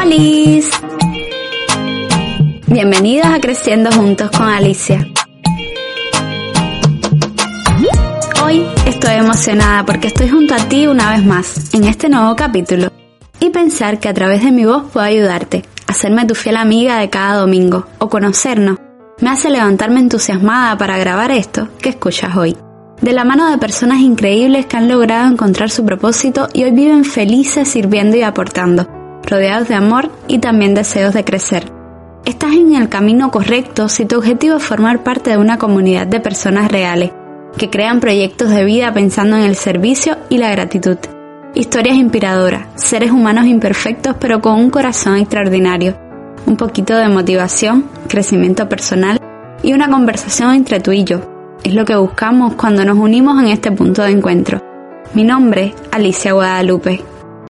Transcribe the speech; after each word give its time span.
¡Holis! 0.00 0.70
Bienvenidos 2.68 3.26
a 3.26 3.38
Creciendo 3.38 3.92
Juntos 3.92 4.30
con 4.30 4.48
Alicia. 4.48 5.06
Hoy 8.42 8.66
estoy 8.86 9.16
emocionada 9.16 9.84
porque 9.84 10.06
estoy 10.06 10.30
junto 10.30 10.54
a 10.54 10.68
ti 10.68 10.86
una 10.86 11.10
vez 11.10 11.24
más 11.24 11.74
en 11.74 11.84
este 11.84 12.08
nuevo 12.08 12.34
capítulo 12.34 12.90
y 13.40 13.50
pensar 13.50 13.98
que 13.98 14.08
a 14.08 14.14
través 14.14 14.42
de 14.42 14.52
mi 14.52 14.64
voz 14.64 14.84
puedo 14.90 15.04
ayudarte, 15.04 15.64
hacerme 15.86 16.24
tu 16.24 16.34
fiel 16.34 16.56
amiga 16.56 16.98
de 16.98 17.10
cada 17.10 17.34
domingo 17.34 17.86
o 17.98 18.08
conocernos, 18.08 18.78
me 19.20 19.28
hace 19.28 19.50
levantarme 19.50 20.00
entusiasmada 20.00 20.78
para 20.78 20.96
grabar 20.96 21.30
esto 21.30 21.68
que 21.78 21.90
escuchas 21.90 22.36
hoy. 22.36 22.56
De 23.02 23.12
la 23.12 23.24
mano 23.24 23.50
de 23.50 23.58
personas 23.58 24.00
increíbles 24.00 24.64
que 24.64 24.78
han 24.78 24.88
logrado 24.88 25.30
encontrar 25.30 25.68
su 25.68 25.84
propósito 25.84 26.48
y 26.54 26.64
hoy 26.64 26.70
viven 26.70 27.04
felices 27.04 27.68
sirviendo 27.68 28.16
y 28.16 28.22
aportando, 28.22 28.99
rodeados 29.26 29.68
de 29.68 29.74
amor 29.74 30.10
y 30.28 30.38
también 30.38 30.74
deseos 30.74 31.14
de 31.14 31.24
crecer. 31.24 31.70
Estás 32.24 32.52
en 32.52 32.74
el 32.74 32.88
camino 32.88 33.30
correcto 33.30 33.88
si 33.88 34.04
tu 34.04 34.18
objetivo 34.18 34.56
es 34.56 34.62
formar 34.62 35.02
parte 35.02 35.30
de 35.30 35.38
una 35.38 35.58
comunidad 35.58 36.06
de 36.06 36.20
personas 36.20 36.70
reales, 36.70 37.12
que 37.56 37.70
crean 37.70 38.00
proyectos 38.00 38.50
de 38.50 38.64
vida 38.64 38.92
pensando 38.92 39.36
en 39.36 39.42
el 39.42 39.56
servicio 39.56 40.16
y 40.28 40.38
la 40.38 40.50
gratitud. 40.50 40.98
Historias 41.54 41.96
inspiradoras, 41.96 42.68
seres 42.76 43.10
humanos 43.10 43.46
imperfectos 43.46 44.16
pero 44.20 44.40
con 44.40 44.54
un 44.54 44.70
corazón 44.70 45.16
extraordinario, 45.16 45.96
un 46.46 46.56
poquito 46.56 46.96
de 46.96 47.08
motivación, 47.08 47.88
crecimiento 48.08 48.68
personal 48.68 49.20
y 49.62 49.72
una 49.72 49.90
conversación 49.90 50.54
entre 50.54 50.80
tú 50.80 50.92
y 50.92 51.04
yo. 51.04 51.20
Es 51.64 51.74
lo 51.74 51.84
que 51.84 51.96
buscamos 51.96 52.54
cuando 52.54 52.84
nos 52.84 52.98
unimos 52.98 53.42
en 53.42 53.48
este 53.48 53.72
punto 53.72 54.02
de 54.02 54.10
encuentro. 54.10 54.62
Mi 55.12 55.24
nombre, 55.24 55.74
Alicia 55.90 56.32
Guadalupe. 56.32 57.02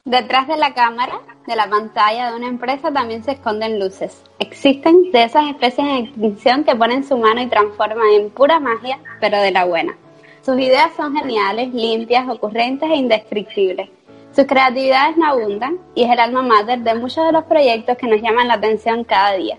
Detrás 0.06 0.48
de 0.48 0.58
la 0.58 0.74
cámara, 0.74 1.20
de 1.50 1.56
la 1.56 1.68
pantalla 1.68 2.30
de 2.30 2.38
una 2.38 2.48
empresa 2.48 2.92
también 2.92 3.24
se 3.24 3.32
esconden 3.32 3.80
luces. 3.80 4.24
Existen 4.38 5.12
de 5.12 5.24
esas 5.24 5.50
especies 5.50 5.80
en 5.80 6.06
extinción 6.06 6.64
que 6.64 6.76
ponen 6.76 7.04
su 7.04 7.18
mano 7.18 7.42
y 7.42 7.48
transforman 7.48 8.08
en 8.14 8.30
pura 8.30 8.60
magia, 8.60 9.00
pero 9.20 9.42
de 9.42 9.50
la 9.50 9.66
buena. 9.66 9.98
Sus 10.44 10.60
ideas 10.60 10.92
son 10.96 11.16
geniales, 11.16 11.74
limpias, 11.74 12.30
ocurrentes 12.30 12.88
e 12.92 12.96
indescriptibles. 12.96 13.90
Sus 14.32 14.46
creatividades 14.46 15.18
no 15.18 15.26
abundan 15.26 15.80
y 15.96 16.04
es 16.04 16.12
el 16.12 16.20
alma 16.20 16.44
mater 16.44 16.80
de 16.80 16.94
muchos 16.94 17.26
de 17.26 17.32
los 17.32 17.44
proyectos 17.46 17.98
que 17.98 18.06
nos 18.06 18.22
llaman 18.22 18.48
la 18.48 18.54
atención 18.54 19.04
cada 19.04 19.34
día. 19.34 19.58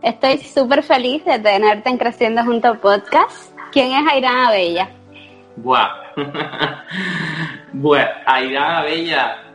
Estoy 0.00 0.38
súper 0.38 0.84
feliz 0.84 1.24
de 1.24 1.40
tenerte 1.40 1.90
en 1.90 1.98
Creciendo 1.98 2.44
Junto 2.44 2.78
Podcast. 2.78 3.52
¿Quién 3.72 3.92
es 3.92 4.12
Airán 4.12 4.36
Abella? 4.36 4.88
Buah. 5.56 5.88
bueno, 7.72 8.08
Airán 8.24 8.76
Abella 8.76 9.47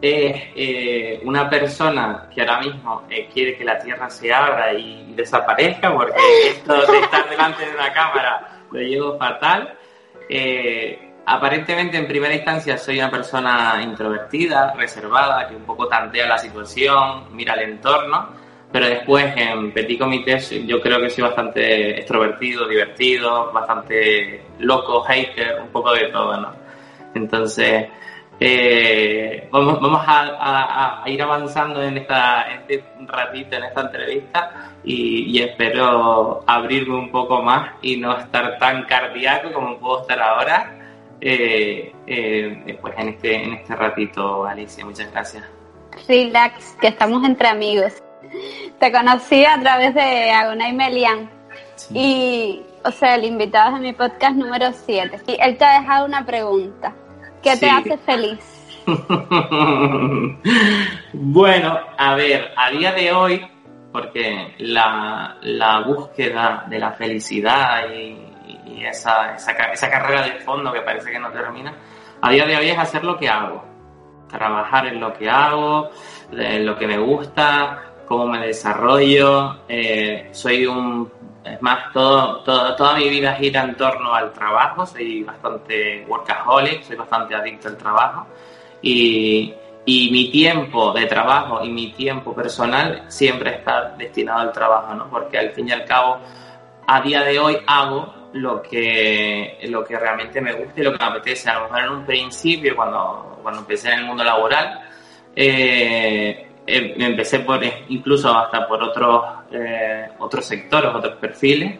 es 0.00 0.42
eh, 0.54 1.20
una 1.24 1.48
persona 1.48 2.28
que 2.34 2.40
ahora 2.40 2.60
mismo 2.60 3.06
eh, 3.10 3.28
quiere 3.32 3.56
que 3.56 3.64
la 3.64 3.78
Tierra 3.78 4.08
se 4.08 4.32
abra 4.32 4.72
y 4.72 5.12
desaparezca, 5.14 5.92
porque 5.92 6.14
esto 6.48 6.74
de 6.90 6.98
estar 6.98 7.28
delante 7.28 7.66
de 7.66 7.74
una 7.74 7.92
cámara 7.92 8.60
lo 8.70 8.80
llevo 8.80 9.18
fatal. 9.18 9.74
Eh, 10.28 11.12
aparentemente, 11.26 11.98
en 11.98 12.06
primera 12.06 12.34
instancia, 12.34 12.78
soy 12.78 12.98
una 12.98 13.10
persona 13.10 13.80
introvertida, 13.82 14.72
reservada, 14.74 15.48
que 15.48 15.56
un 15.56 15.64
poco 15.64 15.86
tantea 15.86 16.26
la 16.26 16.38
situación, 16.38 17.34
mira 17.34 17.54
el 17.54 17.70
entorno, 17.70 18.28
pero 18.72 18.86
después 18.86 19.34
en 19.36 19.72
Petit 19.72 19.98
Comité 19.98 20.38
yo 20.66 20.80
creo 20.80 21.00
que 21.00 21.10
soy 21.10 21.24
bastante 21.24 21.98
extrovertido, 21.98 22.66
divertido, 22.68 23.52
bastante 23.52 24.44
loco, 24.60 25.02
hater, 25.02 25.60
un 25.60 25.68
poco 25.68 25.92
de 25.92 26.08
todo, 26.08 26.40
¿no? 26.40 26.54
Entonces, 27.14 27.88
eh, 28.42 29.48
vamos, 29.50 29.78
vamos 29.82 30.02
a, 30.06 31.02
ir 31.04 31.22
avanzando 31.22 31.82
en, 31.82 31.98
esta, 31.98 32.50
este 32.52 32.82
ratito, 33.06 33.56
en 33.56 33.64
esta 33.64 33.82
entrevista, 33.82 34.72
y, 34.82 35.42
espero 35.42 36.42
abrirme 36.46 36.96
un 36.96 37.10
poco 37.10 37.42
más 37.42 37.72
y 37.82 37.98
no 37.98 38.16
estar 38.16 38.58
tan 38.58 38.84
cardíaco 38.84 39.52
como 39.52 39.78
puedo 39.78 40.00
estar 40.00 40.20
ahora. 40.20 40.76
Eh, 41.20 41.92
eh, 42.06 42.78
pues 42.80 42.94
en 42.96 43.08
este, 43.08 43.44
en 43.44 43.52
este 43.52 43.76
ratito, 43.76 44.46
Alicia, 44.46 44.86
muchas 44.86 45.12
gracias. 45.12 45.44
Relax, 46.08 46.76
que 46.80 46.88
estamos 46.88 47.22
entre 47.24 47.48
amigos. 47.48 48.02
Te 48.78 48.90
conocí 48.90 49.44
a 49.44 49.60
través 49.60 49.94
de 49.94 50.30
Agonay 50.30 50.72
Melian 50.72 51.28
y, 51.92 52.62
o 52.84 52.90
sea, 52.90 53.16
el 53.16 53.24
invitado 53.24 53.74
de 53.74 53.80
mi 53.80 53.92
podcast 53.92 54.34
número 54.34 54.72
7. 54.72 55.20
Y 55.26 55.36
él 55.40 55.58
te 55.58 55.64
ha 55.64 55.80
dejado 55.80 56.06
una 56.06 56.24
pregunta. 56.24 56.94
¿Qué 57.42 57.56
te 57.56 57.70
hace 57.70 57.96
feliz? 57.98 58.38
bueno, 61.12 61.78
a 61.96 62.14
ver, 62.14 62.52
a 62.56 62.70
día 62.70 62.92
de 62.92 63.12
hoy, 63.12 63.46
porque 63.92 64.54
la, 64.58 65.36
búsqueda 65.86 66.66
de 66.68 66.78
la 66.78 66.92
felicidad 66.92 67.88
y, 67.92 68.26
esa, 68.84 69.34
esa, 69.34 69.90
carrera 69.90 70.22
de 70.22 70.40
fondo 70.40 70.72
que 70.72 70.80
parece 70.80 71.10
que 71.10 71.18
no 71.18 71.30
termina, 71.30 71.74
a 72.22 72.30
día 72.30 72.46
de 72.46 72.56
hoy 72.56 72.70
es 72.70 72.78
hacer 72.78 73.04
lo 73.04 73.18
que 73.18 73.28
hago, 73.28 73.62
trabajar 74.28 74.86
en 74.86 75.00
lo 75.00 75.12
que 75.12 75.28
hago, 75.28 75.90
en 76.32 76.64
lo 76.64 76.78
que 76.78 76.86
me 76.86 76.98
gusta, 76.98 77.90
cómo 78.06 78.26
me 78.26 78.46
desarrollo. 78.46 79.60
Eh, 79.68 80.28
soy 80.32 80.66
un 80.66 81.10
es 81.44 81.62
más, 81.62 81.92
todo, 81.92 82.42
toda 82.44 82.96
mi 82.96 83.08
vida 83.08 83.34
gira 83.34 83.62
en 83.62 83.76
torno 83.76 84.14
al 84.14 84.32
trabajo, 84.32 84.86
soy 84.86 85.22
bastante 85.22 86.04
workaholic, 86.06 86.82
soy 86.82 86.96
bastante 86.96 87.34
adicto 87.34 87.68
al 87.68 87.76
trabajo 87.76 88.26
y, 88.82 89.54
y 89.84 90.10
mi 90.10 90.30
tiempo 90.30 90.92
de 90.92 91.06
trabajo 91.06 91.64
y 91.64 91.70
mi 91.70 91.92
tiempo 91.92 92.34
personal 92.34 93.04
siempre 93.08 93.56
está 93.56 93.94
destinado 93.96 94.40
al 94.40 94.52
trabajo, 94.52 94.94
¿no? 94.94 95.08
Porque 95.08 95.38
al 95.38 95.50
fin 95.50 95.68
y 95.68 95.72
al 95.72 95.84
cabo, 95.84 96.18
a 96.86 97.00
día 97.00 97.22
de 97.22 97.38
hoy 97.38 97.56
hago 97.66 98.20
lo 98.34 98.62
que, 98.62 99.58
lo 99.68 99.84
que 99.84 99.98
realmente 99.98 100.40
me 100.40 100.52
gusta 100.52 100.80
y 100.80 100.84
lo 100.84 100.92
que 100.92 100.98
me 100.98 101.04
apetece. 101.04 101.50
A 101.50 101.58
lo 101.58 101.64
mejor 101.64 101.80
en 101.80 101.90
un 101.90 102.06
principio, 102.06 102.76
cuando, 102.76 103.38
cuando 103.42 103.60
empecé 103.60 103.92
en 103.92 104.00
el 104.00 104.04
mundo 104.04 104.22
laboral, 104.22 104.80
eh, 105.34 106.49
eh, 106.76 106.94
empecé 106.98 107.40
por 107.40 107.60
incluso 107.88 108.36
hasta 108.36 108.66
por 108.66 108.82
otros 108.82 109.24
eh, 109.52 110.08
otros 110.18 110.44
sectores, 110.44 110.94
otros 110.94 111.16
perfiles 111.16 111.78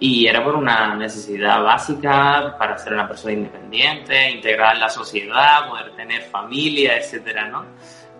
y 0.00 0.26
era 0.26 0.42
por 0.42 0.56
una 0.56 0.96
necesidad 0.96 1.62
básica 1.62 2.56
para 2.58 2.76
ser 2.76 2.94
una 2.94 3.06
persona 3.06 3.34
independiente, 3.34 4.30
integrar 4.30 4.76
la 4.76 4.88
sociedad, 4.88 5.68
poder 5.68 5.92
tener 5.92 6.22
familia, 6.22 6.96
etcétera, 6.96 7.46
¿no? 7.46 7.64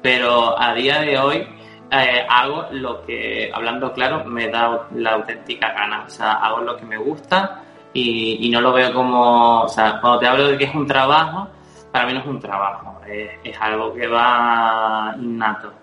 Pero 0.00 0.60
a 0.60 0.72
día 0.74 1.00
de 1.00 1.18
hoy 1.18 1.46
eh, 1.90 2.26
hago 2.28 2.68
lo 2.70 3.04
que, 3.04 3.50
hablando 3.52 3.92
claro, 3.92 4.24
me 4.24 4.48
da 4.48 4.88
la 4.94 5.14
auténtica 5.14 5.72
gana, 5.72 6.04
o 6.06 6.08
sea, 6.08 6.34
hago 6.34 6.60
lo 6.60 6.76
que 6.76 6.86
me 6.86 6.98
gusta 6.98 7.62
y, 7.92 8.48
no 8.50 8.60
lo 8.60 8.72
veo 8.72 8.92
como, 8.94 9.62
o 9.62 9.68
sea, 9.68 10.00
cuando 10.00 10.20
te 10.20 10.26
hablo 10.28 10.46
de 10.46 10.58
que 10.58 10.64
es 10.64 10.74
un 10.74 10.86
trabajo, 10.86 11.48
para 11.90 12.06
mí 12.06 12.12
no 12.14 12.20
es 12.20 12.26
un 12.26 12.40
trabajo, 12.40 13.00
es 13.06 13.60
algo 13.60 13.92
que 13.92 14.06
va 14.06 15.14
innato 15.18 15.81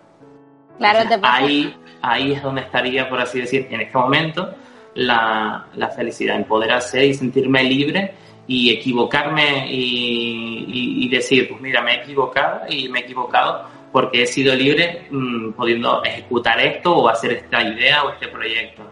Claro, 0.79 1.09
Ahí, 1.23 1.75
ahí 2.01 2.31
es 2.31 2.41
donde 2.41 2.61
estaría, 2.61 3.09
por 3.09 3.19
así 3.19 3.41
decir, 3.41 3.67
en 3.69 3.81
este 3.81 3.97
momento, 3.97 4.55
la, 4.95 5.65
felicidad, 5.95 6.37
en 6.37 6.45
poder 6.45 6.71
hacer 6.71 7.03
y 7.03 7.13
sentirme 7.13 7.63
libre 7.63 8.13
y 8.47 8.71
equivocarme 8.71 9.67
y, 9.69 11.07
decir, 11.09 11.49
pues 11.49 11.61
mira, 11.61 11.81
me 11.81 11.93
he 11.93 12.03
equivocado 12.03 12.61
y 12.69 12.87
me 12.89 12.99
he 12.99 13.03
equivocado 13.03 13.67
porque 13.91 14.23
he 14.23 14.27
sido 14.27 14.55
libre 14.55 15.07
mm, 15.09 15.51
pudiendo 15.51 16.03
ejecutar 16.03 16.59
esto 16.59 16.95
o 16.95 17.09
hacer 17.09 17.33
esta 17.33 17.61
idea 17.61 18.03
o 18.03 18.11
este 18.11 18.27
proyecto. 18.27 18.83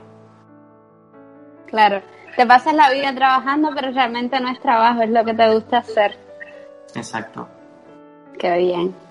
Claro, 1.67 2.01
te 2.35 2.45
pasas 2.45 2.73
la 2.73 2.91
vida 2.91 3.13
trabajando, 3.13 3.69
pero 3.75 3.91
realmente 3.91 4.39
no 4.39 4.49
es 4.49 4.59
trabajo, 4.59 5.03
es 5.03 5.09
lo 5.09 5.23
que 5.23 5.33
te 5.33 5.53
gusta 5.53 5.77
hacer. 5.77 6.17
Exacto. 6.95 7.47
Qué 8.39 8.57
bien. 8.57 9.06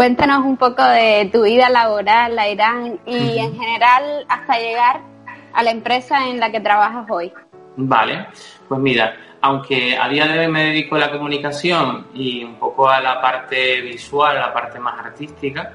Cuéntanos 0.00 0.46
un 0.46 0.56
poco 0.56 0.82
de 0.82 1.28
tu 1.30 1.42
vida 1.42 1.68
laboral, 1.68 2.34
la 2.34 2.48
Irán, 2.48 2.98
y 3.04 3.36
en 3.36 3.54
general 3.54 4.24
hasta 4.30 4.58
llegar 4.58 5.02
a 5.52 5.62
la 5.62 5.72
empresa 5.72 6.26
en 6.26 6.40
la 6.40 6.50
que 6.50 6.58
trabajas 6.58 7.04
hoy. 7.10 7.30
Vale, 7.76 8.28
pues 8.66 8.80
mira, 8.80 9.14
aunque 9.42 9.98
a 9.98 10.08
día 10.08 10.26
de 10.26 10.38
hoy 10.38 10.48
me 10.48 10.64
dedico 10.64 10.96
a 10.96 11.00
la 11.00 11.10
comunicación 11.10 12.06
y 12.14 12.42
un 12.42 12.54
poco 12.54 12.88
a 12.88 12.98
la 12.98 13.20
parte 13.20 13.82
visual, 13.82 14.38
a 14.38 14.46
la 14.46 14.54
parte 14.54 14.78
más 14.78 14.98
artística, 14.98 15.70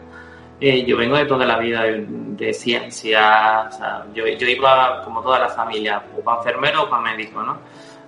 eh, 0.60 0.84
yo 0.84 0.98
vengo 0.98 1.18
de 1.18 1.26
toda 1.26 1.46
la 1.46 1.60
vida 1.60 1.84
de, 1.84 2.52
ciencia, 2.52 3.68
o 3.70 3.72
sea, 3.72 4.06
yo, 4.12 4.26
yo, 4.26 4.48
iba 4.48 5.04
como 5.04 5.22
toda 5.22 5.38
la 5.38 5.50
familia, 5.50 6.02
o 6.18 6.24
para 6.24 6.38
enfermero 6.38 6.86
o 6.86 6.90
para 6.90 7.04
médico, 7.04 7.44
¿no? 7.44 7.60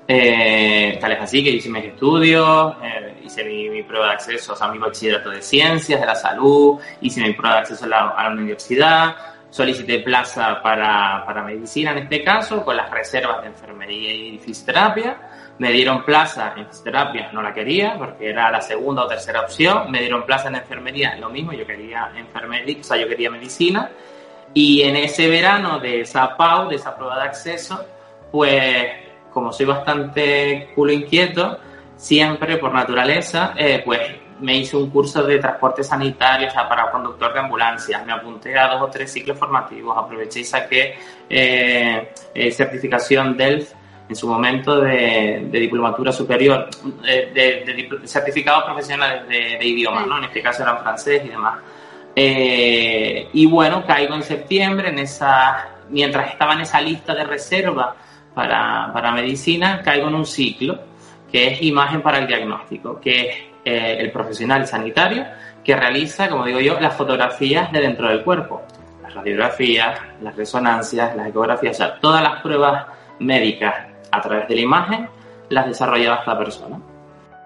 Eh, 0.09 0.97
tal 1.01 1.11
es 1.11 1.19
así 1.19 1.43
que 1.43 1.49
hice 1.49 1.69
mis 1.69 1.83
estudios, 1.83 2.75
eh, 2.81 3.19
hice 3.25 3.43
mi, 3.43 3.83
prueba 3.83 4.07
de 4.07 4.13
acceso, 4.13 4.53
o 4.53 4.55
sea, 4.55 4.69
mi 4.69 4.77
bachillerato 4.77 5.29
de 5.29 5.41
ciencias, 5.41 5.99
de 5.99 6.05
la 6.05 6.15
salud, 6.15 6.79
hice 7.01 7.21
mi 7.21 7.33
prueba 7.33 7.55
de 7.55 7.61
acceso 7.61 7.85
a 7.85 7.87
la, 7.89 8.29
universidad, 8.31 9.15
solicité 9.49 9.99
plaza 9.99 10.61
para, 10.61 11.25
para, 11.25 11.43
medicina 11.43 11.91
en 11.91 11.97
este 11.99 12.23
caso, 12.23 12.63
con 12.63 12.77
las 12.77 12.89
reservas 12.89 13.41
de 13.41 13.47
enfermería 13.47 14.13
y 14.13 14.37
fisioterapia, 14.37 15.17
Me 15.59 15.71
dieron 15.71 16.05
plaza 16.05 16.53
en 16.55 16.67
fisioterapia, 16.67 17.31
no 17.33 17.41
la 17.41 17.53
quería 17.53 17.97
porque 17.97 18.29
era 18.29 18.51
la 18.51 18.61
segunda 18.61 19.03
o 19.03 19.07
tercera 19.07 19.41
opción. 19.41 19.89
Me 19.91 19.99
dieron 19.99 20.23
plaza 20.23 20.49
en 20.49 20.55
enfermería, 20.55 21.15
lo 21.17 21.29
mismo, 21.29 21.51
yo 21.51 21.65
quería 21.65 22.11
enfermería, 22.15 22.77
o 22.79 22.83
sea, 22.83 22.97
yo 22.97 23.07
quería 23.07 23.31
medicina. 23.31 23.89
Y 24.53 24.83
en 24.83 24.95
ese 24.95 25.27
verano 25.27 25.79
de 25.79 26.01
esa 26.01 26.37
PAU, 26.37 26.69
de 26.69 26.75
esa 26.75 26.95
prueba 26.95 27.17
de 27.17 27.23
acceso, 27.23 27.83
pues 28.31 29.06
como 29.37 29.53
soy 29.53 29.67
bastante 29.67 30.71
culo 30.73 30.91
inquieto, 30.91 31.59
siempre 31.95 32.57
por 32.57 32.73
naturaleza, 32.73 33.53
eh, 33.55 33.83
pues 33.85 33.99
me 34.39 34.57
hice 34.57 34.75
un 34.75 34.89
curso 34.89 35.21
de 35.21 35.37
transporte 35.37 35.83
sanitario, 35.83 36.47
o 36.47 36.49
sea, 36.49 36.67
para 36.67 36.89
conductor 36.89 37.31
de 37.31 37.41
ambulancias. 37.41 38.03
Me 38.03 38.13
apunté 38.13 38.57
a 38.57 38.67
dos 38.67 38.81
o 38.81 38.87
tres 38.87 39.13
ciclos 39.13 39.37
formativos, 39.37 39.95
aproveché 39.95 40.39
y 40.39 40.43
saqué 40.43 40.97
eh, 41.29 42.13
eh, 42.33 42.51
certificación 42.51 43.37
DELF 43.37 43.73
en 44.09 44.15
su 44.15 44.27
momento 44.27 44.81
de, 44.81 45.47
diplomatura 45.51 46.11
superior, 46.11 46.67
de, 47.03 47.31
de, 47.31 48.07
certificados 48.07 48.63
profesionales 48.63 49.27
de, 49.27 49.63
idioma, 49.63 50.03
¿no? 50.03 50.17
En 50.17 50.23
este 50.23 50.41
caso 50.41 50.63
eran 50.63 50.79
francés 50.79 51.21
y 51.23 51.27
demás. 51.27 51.59
Eh, 52.15 53.29
y 53.33 53.45
bueno, 53.45 53.85
caigo 53.85 54.15
en 54.15 54.23
septiembre, 54.23 54.89
en 54.89 54.97
esa, 54.97 55.67
mientras 55.89 56.31
estaba 56.31 56.53
en 56.53 56.61
esa 56.61 56.81
lista 56.81 57.13
de 57.13 57.23
reserva 57.23 57.95
para, 58.37 58.91
para 58.93 59.11
medicina, 59.11 59.81
caigo 59.81 60.09
en 60.09 60.13
un 60.13 60.25
ciclo 60.27 60.79
que 61.31 61.47
es 61.47 61.63
imagen 61.63 62.03
para 62.03 62.19
el 62.19 62.27
diagnóstico, 62.27 63.01
que 63.01 63.21
es 63.21 63.35
eh, 63.65 63.97
el 63.99 64.11
profesional 64.11 64.67
sanitario 64.67 65.25
que 65.63 65.75
realiza, 65.75 66.29
como 66.29 66.45
digo 66.45 66.59
yo, 66.59 66.79
las 66.79 66.95
fotografías 66.95 67.71
de 67.71 67.81
dentro 67.81 68.07
del 68.09 68.23
cuerpo, 68.23 68.61
las 69.01 69.15
radiografías, 69.15 69.99
las 70.21 70.35
resonancias, 70.35 71.15
las 71.15 71.29
ecografías, 71.29 71.77
o 71.77 71.77
sea, 71.77 71.99
todas 71.99 72.21
las 72.21 72.39
pruebas 72.43 72.85
médicas 73.17 73.73
a 74.11 74.21
través 74.21 74.47
de 74.47 74.53
la 74.53 74.61
imagen 74.61 75.09
las 75.49 75.65
desarrollaba 75.65 76.17
esta 76.17 76.37
persona. 76.37 76.79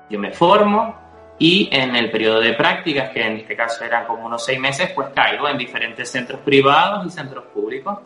Yo 0.09 0.19
me 0.19 0.31
formo 0.31 0.93
y 1.39 1.69
en 1.71 1.95
el 1.95 2.11
periodo 2.11 2.41
de 2.41 2.51
prácticas, 2.51 3.11
que 3.11 3.25
en 3.25 3.37
este 3.37 3.55
caso 3.55 3.85
eran 3.85 4.05
como 4.05 4.25
unos 4.25 4.43
seis 4.43 4.59
meses, 4.59 4.91
pues 4.93 5.07
caigo 5.15 5.47
en 5.47 5.57
diferentes 5.57 6.11
centros 6.11 6.41
privados 6.41 7.07
y 7.07 7.09
centros 7.09 7.45
públicos. 7.45 7.99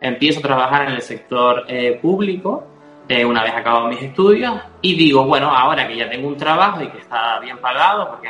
Empiezo 0.00 0.40
a 0.40 0.42
trabajar 0.42 0.88
en 0.88 0.94
el 0.94 1.02
sector 1.02 1.64
eh, 1.68 1.98
público 2.00 2.64
eh, 3.08 3.24
una 3.24 3.42
vez 3.42 3.54
acabado 3.54 3.88
mis 3.88 4.02
estudios 4.02 4.60
y 4.82 4.96
digo, 4.96 5.24
bueno, 5.24 5.50
ahora 5.50 5.88
que 5.88 5.96
ya 5.96 6.08
tengo 6.08 6.28
un 6.28 6.36
trabajo 6.36 6.82
y 6.82 6.88
que 6.88 6.98
está 6.98 7.40
bien 7.40 7.58
pagado, 7.58 8.10
porque 8.10 8.28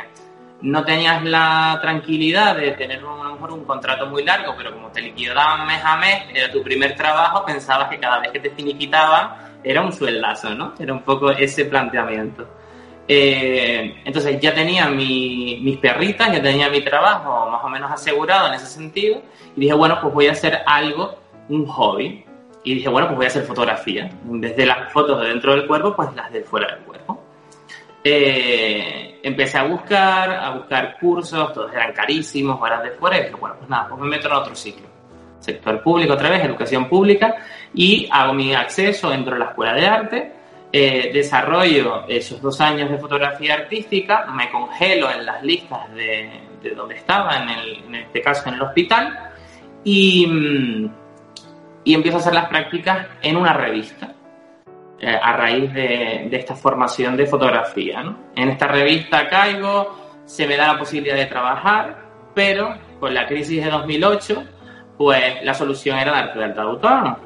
no 0.61 0.83
tenías 0.83 1.23
la 1.23 1.77
tranquilidad 1.81 2.55
de 2.55 2.71
tener 2.71 2.99
a 2.99 3.01
lo 3.01 3.33
mejor 3.33 3.51
un 3.51 3.65
contrato 3.65 4.07
muy 4.07 4.23
largo, 4.23 4.53
pero 4.57 4.73
como 4.73 4.89
te 4.89 5.01
liquidaban 5.01 5.67
mes 5.67 5.81
a 5.83 5.97
mes, 5.97 6.23
era 6.33 6.51
tu 6.51 6.63
primer 6.63 6.95
trabajo, 6.95 7.45
pensabas 7.45 7.89
que 7.89 7.99
cada 7.99 8.19
vez 8.19 8.31
que 8.31 8.39
te 8.39 8.49
finiquitaban 8.51 9.49
era 9.63 9.81
un 9.81 9.91
sueldazo, 9.91 10.55
¿no? 10.55 10.73
Era 10.79 10.93
un 10.93 11.01
poco 11.01 11.31
ese 11.31 11.65
planteamiento. 11.65 12.47
Eh, 13.11 14.01
entonces 14.05 14.39
ya 14.39 14.53
tenía 14.53 14.87
mis 14.87 15.77
perritas, 15.77 16.31
ya 16.31 16.41
tenía 16.41 16.69
mi 16.69 16.81
trabajo 16.81 17.49
más 17.49 17.63
o 17.63 17.67
menos 17.67 17.91
asegurado 17.91 18.47
en 18.47 18.53
ese 18.53 18.67
sentido 18.67 19.21
y 19.55 19.61
dije, 19.61 19.73
bueno, 19.73 19.97
pues 20.01 20.13
voy 20.13 20.27
a 20.27 20.33
hacer 20.33 20.59
algo, 20.65 21.17
un 21.49 21.65
hobby. 21.65 22.25
Y 22.63 22.75
dije, 22.75 22.89
bueno, 22.89 23.07
pues 23.07 23.17
voy 23.17 23.25
a 23.25 23.29
hacer 23.29 23.43
fotografía. 23.43 24.09
Desde 24.23 24.65
las 24.65 24.91
fotos 24.91 25.21
de 25.21 25.29
dentro 25.29 25.55
del 25.55 25.65
cuerpo, 25.67 25.95
pues 25.95 26.13
las 26.15 26.31
de 26.31 26.43
fuera 26.43 26.75
del 26.75 26.83
cuerpo. 26.83 27.23
Eh, 28.03 29.19
empecé 29.23 29.57
a 29.57 29.63
buscar, 29.63 30.31
a 30.31 30.51
buscar 30.51 30.97
cursos, 30.99 31.53
todos 31.53 31.73
eran 31.73 31.91
carísimos, 31.93 32.59
horas 32.61 32.83
de 32.83 32.91
fuera, 32.91 33.17
y 33.17 33.23
dije, 33.23 33.35
bueno, 33.35 33.55
pues 33.57 33.69
nada, 33.69 33.87
pues 33.89 34.01
me 34.01 34.07
meto 34.07 34.27
en 34.27 34.33
otro 34.33 34.55
ciclo. 34.55 34.87
Sector 35.39 35.83
público 35.83 36.13
otra 36.13 36.29
vez, 36.29 36.43
educación 36.43 36.87
pública, 36.87 37.35
y 37.73 38.07
hago 38.11 38.33
mi 38.33 38.53
acceso, 38.53 39.11
entro 39.11 39.35
a 39.35 39.39
la 39.39 39.45
escuela 39.45 39.73
de 39.73 39.85
arte, 39.85 40.33
eh, 40.71 41.11
desarrollo 41.13 42.05
esos 42.07 42.41
dos 42.41 42.59
años 42.61 42.89
de 42.89 42.97
fotografía 42.97 43.55
artística, 43.55 44.25
me 44.27 44.49
congelo 44.49 45.11
en 45.11 45.25
las 45.25 45.43
listas 45.43 45.93
de, 45.93 46.29
de 46.61 46.69
donde 46.71 46.95
estaba, 46.95 47.37
en, 47.37 47.49
el, 47.49 47.83
en 47.85 47.95
este 47.95 48.21
caso 48.21 48.47
en 48.49 48.55
el 48.55 48.61
hospital, 48.61 49.31
y... 49.83 50.89
Y 51.83 51.93
empiezo 51.93 52.17
a 52.17 52.21
hacer 52.21 52.33
las 52.33 52.49
prácticas 52.49 53.07
en 53.21 53.37
una 53.37 53.53
revista 53.53 54.13
eh, 55.01 55.17
a 55.21 55.31
raíz 55.37 55.73
de, 55.73 56.27
esta 56.31 56.55
formación 56.55 57.15
de 57.15 57.25
fotografía. 57.25 58.03
En 58.35 58.49
esta 58.49 58.67
revista 58.67 59.29
caigo, 59.29 59.95
se 60.25 60.45
me 60.45 60.57
da 60.57 60.73
la 60.73 60.79
posibilidad 60.79 61.15
de 61.15 61.25
trabajar, 61.25 62.03
pero 62.33 62.75
con 62.99 63.13
la 63.13 63.25
crisis 63.25 63.63
de 63.63 63.71
2008, 63.71 64.43
pues 64.97 65.41
la 65.43 65.53
solución 65.53 65.97
era 65.97 66.11
darte 66.11 66.39
de 66.39 66.45
alta 66.45 66.61
de 66.61 66.67
autónomo. 66.67 67.17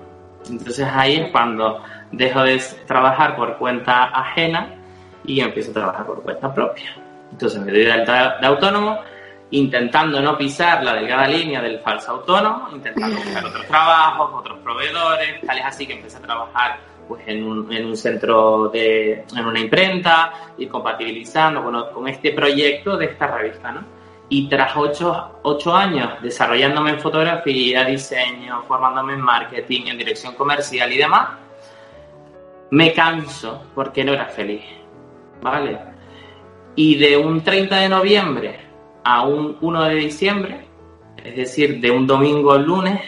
Entonces 0.47 0.87
ahí 0.93 1.15
es 1.15 1.31
cuando 1.31 1.81
dejo 2.11 2.43
de 2.43 2.61
trabajar 2.85 3.35
por 3.35 3.57
cuenta 3.57 4.03
ajena 4.03 4.75
y 5.25 5.41
empiezo 5.41 5.71
a 5.71 5.73
trabajar 5.73 6.05
por 6.05 6.21
cuenta 6.21 6.53
propia. 6.53 6.95
Entonces 7.31 7.59
me 7.59 7.71
doy 7.71 7.85
de 7.85 7.91
alta 7.91 8.37
de 8.39 8.45
autónomo 8.45 8.99
intentando 9.53 10.19
no 10.19 10.35
pisar 10.35 10.83
la 10.83 10.95
delgada 10.95 11.27
línea 11.27 11.61
del 11.61 11.79
falso 11.79 12.13
autónomo, 12.13 12.69
intentando 12.73 13.17
buscar 13.17 13.45
otros 13.45 13.67
trabajos, 13.67 14.31
otros 14.33 14.57
proveedores, 14.59 15.41
tal 15.45 15.59
es 15.59 15.65
así 15.65 15.85
que 15.85 15.93
empecé 15.93 16.17
a 16.17 16.21
trabajar 16.21 16.79
pues 17.07 17.21
en 17.27 17.43
un, 17.43 17.71
en 17.71 17.85
un 17.85 17.95
centro 17.95 18.69
de, 18.69 19.25
en 19.35 19.45
una 19.45 19.59
imprenta, 19.59 20.53
y 20.57 20.65
compatibilizando 20.65 21.61
bueno, 21.61 21.91
con 21.91 22.07
este 22.07 22.31
proyecto 22.31 22.97
de 22.97 23.05
esta 23.05 23.27
revista, 23.27 23.71
¿no? 23.71 23.83
Y 24.29 24.49
tras 24.49 24.75
ocho, 24.75 25.39
ocho 25.43 25.75
años 25.75 26.19
desarrollándome 26.23 26.91
en 26.91 26.99
fotografía, 26.99 27.85
diseño, 27.85 28.63
formándome 28.63 29.13
en 29.13 29.21
marketing, 29.21 29.83
en 29.85 29.97
dirección 29.99 30.33
comercial 30.33 30.91
y 30.91 30.97
demás, 30.97 31.29
me 32.71 32.91
canso 32.91 33.65
porque 33.75 34.03
no 34.03 34.13
era 34.13 34.25
feliz, 34.25 34.63
¿vale? 35.43 35.77
Y 36.75 36.95
de 36.95 37.17
un 37.17 37.43
30 37.43 37.75
de 37.75 37.89
noviembre 37.89 38.72
a 39.03 39.23
un 39.23 39.57
1 39.59 39.83
de 39.83 39.95
diciembre, 39.95 40.67
es 41.23 41.35
decir, 41.35 41.79
de 41.79 41.91
un 41.91 42.07
domingo 42.07 42.53
al 42.53 42.63
lunes, 42.63 43.01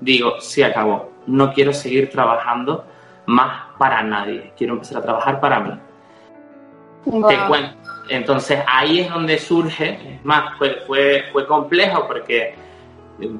digo, 0.00 0.40
se 0.40 0.64
acabó, 0.64 1.10
no 1.26 1.52
quiero 1.52 1.72
seguir 1.72 2.10
trabajando 2.10 2.84
más 3.26 3.66
para 3.78 4.02
nadie, 4.02 4.52
quiero 4.56 4.74
empezar 4.74 4.98
a 4.98 5.02
trabajar 5.02 5.40
para 5.40 5.60
mí. 5.60 5.72
Te 7.04 7.38
cuento. 7.46 7.76
Entonces 8.08 8.60
ahí 8.66 9.00
es 9.00 9.10
donde 9.10 9.38
surge, 9.38 9.98
es 10.14 10.24
más, 10.24 10.56
fue, 10.58 10.82
fue, 10.86 11.24
fue 11.32 11.46
complejo 11.46 12.06
porque 12.06 12.54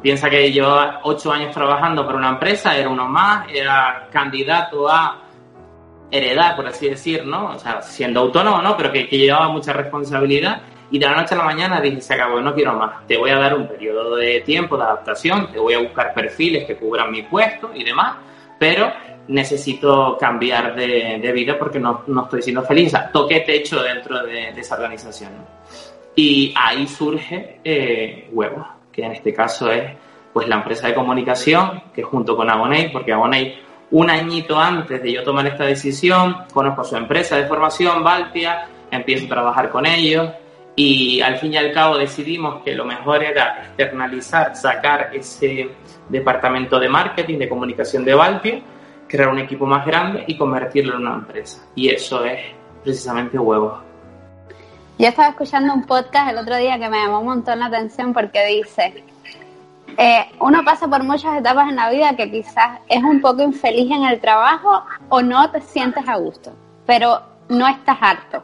piensa 0.02 0.30
que 0.30 0.50
llevaba 0.50 1.00
ocho 1.02 1.32
años 1.32 1.52
trabajando 1.52 2.06
para 2.06 2.18
una 2.18 2.30
empresa, 2.30 2.76
era 2.76 2.88
uno 2.88 3.06
más, 3.06 3.46
era 3.50 4.08
candidato 4.10 4.88
a 4.88 5.20
heredar, 6.10 6.56
por 6.56 6.66
así 6.66 6.88
decir, 6.88 7.26
¿no? 7.26 7.50
O 7.50 7.58
sea, 7.58 7.82
siendo 7.82 8.20
autónomo, 8.20 8.62
¿no? 8.62 8.76
Pero 8.76 8.92
que, 8.92 9.08
que 9.08 9.18
llevaba 9.18 9.48
mucha 9.48 9.72
responsabilidad 9.72 10.62
y 10.90 10.98
de 10.98 11.06
la 11.06 11.16
noche 11.16 11.34
a 11.34 11.38
la 11.38 11.44
mañana 11.44 11.80
dije, 11.80 12.00
se 12.00 12.14
acabó, 12.14 12.40
no 12.40 12.54
quiero 12.54 12.74
más. 12.74 13.06
Te 13.06 13.16
voy 13.16 13.30
a 13.30 13.38
dar 13.38 13.54
un 13.54 13.66
periodo 13.66 14.16
de 14.16 14.40
tiempo 14.42 14.76
de 14.76 14.84
adaptación, 14.84 15.50
te 15.50 15.58
voy 15.58 15.74
a 15.74 15.80
buscar 15.80 16.14
perfiles 16.14 16.64
que 16.66 16.76
cubran 16.76 17.10
mi 17.10 17.22
puesto 17.22 17.70
y 17.74 17.84
demás, 17.84 18.16
pero 18.58 18.92
necesito 19.28 20.16
cambiar 20.18 20.74
de, 20.74 21.32
vida 21.32 21.58
porque 21.58 21.80
no, 21.80 22.02
no, 22.06 22.24
estoy 22.24 22.42
siendo 22.42 22.62
feliz. 22.62 22.88
O 22.88 22.90
sea, 22.90 23.10
toqué 23.10 23.40
techo 23.40 23.82
dentro 23.82 24.22
de, 24.24 24.50
esa 24.50 24.74
organización. 24.76 25.32
Y 26.14 26.54
ahí 26.56 26.86
surge 26.86 27.60
eh, 27.64 28.28
Huevo, 28.32 28.66
que 28.92 29.04
en 29.04 29.12
este 29.12 29.34
caso 29.34 29.70
es 29.72 29.90
pues 30.32 30.48
la 30.48 30.56
empresa 30.56 30.88
de 30.88 30.94
comunicación, 30.94 31.84
que 31.94 32.02
junto 32.02 32.36
con 32.36 32.50
Aboney, 32.50 32.90
porque 32.90 33.12
Aboney 33.12 33.56
un 33.92 34.10
añito 34.10 34.58
antes 34.58 35.00
de 35.02 35.12
yo 35.12 35.22
tomar 35.22 35.46
esta 35.46 35.64
decisión, 35.64 36.36
conozco 36.52 36.80
a 36.80 36.84
su 36.84 36.96
empresa 36.96 37.36
de 37.36 37.46
formación, 37.46 38.02
Baltia, 38.02 38.66
empiezo 38.90 39.26
a 39.26 39.28
trabajar 39.28 39.70
con 39.70 39.86
ellos, 39.86 40.30
y 40.76 41.20
al 41.20 41.38
fin 41.38 41.52
y 41.52 41.56
al 41.56 41.72
cabo 41.72 41.96
decidimos 41.96 42.62
que 42.62 42.74
lo 42.74 42.84
mejor 42.84 43.22
era 43.22 43.62
externalizar, 43.62 44.56
sacar 44.56 45.10
ese 45.12 45.70
departamento 46.08 46.80
de 46.80 46.88
marketing, 46.88 47.38
de 47.38 47.48
comunicación 47.48 48.04
de 48.04 48.14
Valpia, 48.14 48.60
crear 49.06 49.28
un 49.28 49.38
equipo 49.38 49.66
más 49.66 49.86
grande 49.86 50.24
y 50.26 50.36
convertirlo 50.36 50.96
en 50.96 51.06
una 51.06 51.14
empresa. 51.14 51.64
Y 51.76 51.90
eso 51.90 52.24
es 52.24 52.40
precisamente 52.82 53.38
huevo. 53.38 53.80
Yo 54.98 55.08
estaba 55.08 55.28
escuchando 55.28 55.72
un 55.74 55.84
podcast 55.84 56.30
el 56.30 56.38
otro 56.38 56.56
día 56.56 56.78
que 56.78 56.88
me 56.88 56.98
llamó 56.98 57.20
un 57.20 57.26
montón 57.26 57.60
la 57.60 57.66
atención 57.66 58.12
porque 58.12 58.44
dice, 58.46 59.04
eh, 59.96 60.26
uno 60.40 60.64
pasa 60.64 60.88
por 60.88 61.04
muchas 61.04 61.38
etapas 61.38 61.68
en 61.68 61.76
la 61.76 61.90
vida 61.90 62.16
que 62.16 62.30
quizás 62.30 62.80
es 62.88 63.02
un 63.02 63.20
poco 63.20 63.42
infeliz 63.42 63.90
en 63.90 64.04
el 64.04 64.20
trabajo 64.20 64.84
o 65.08 65.22
no 65.22 65.50
te 65.50 65.60
sientes 65.60 66.06
a 66.08 66.16
gusto, 66.16 66.52
pero 66.86 67.22
no 67.48 67.66
estás 67.68 67.98
harto 68.00 68.42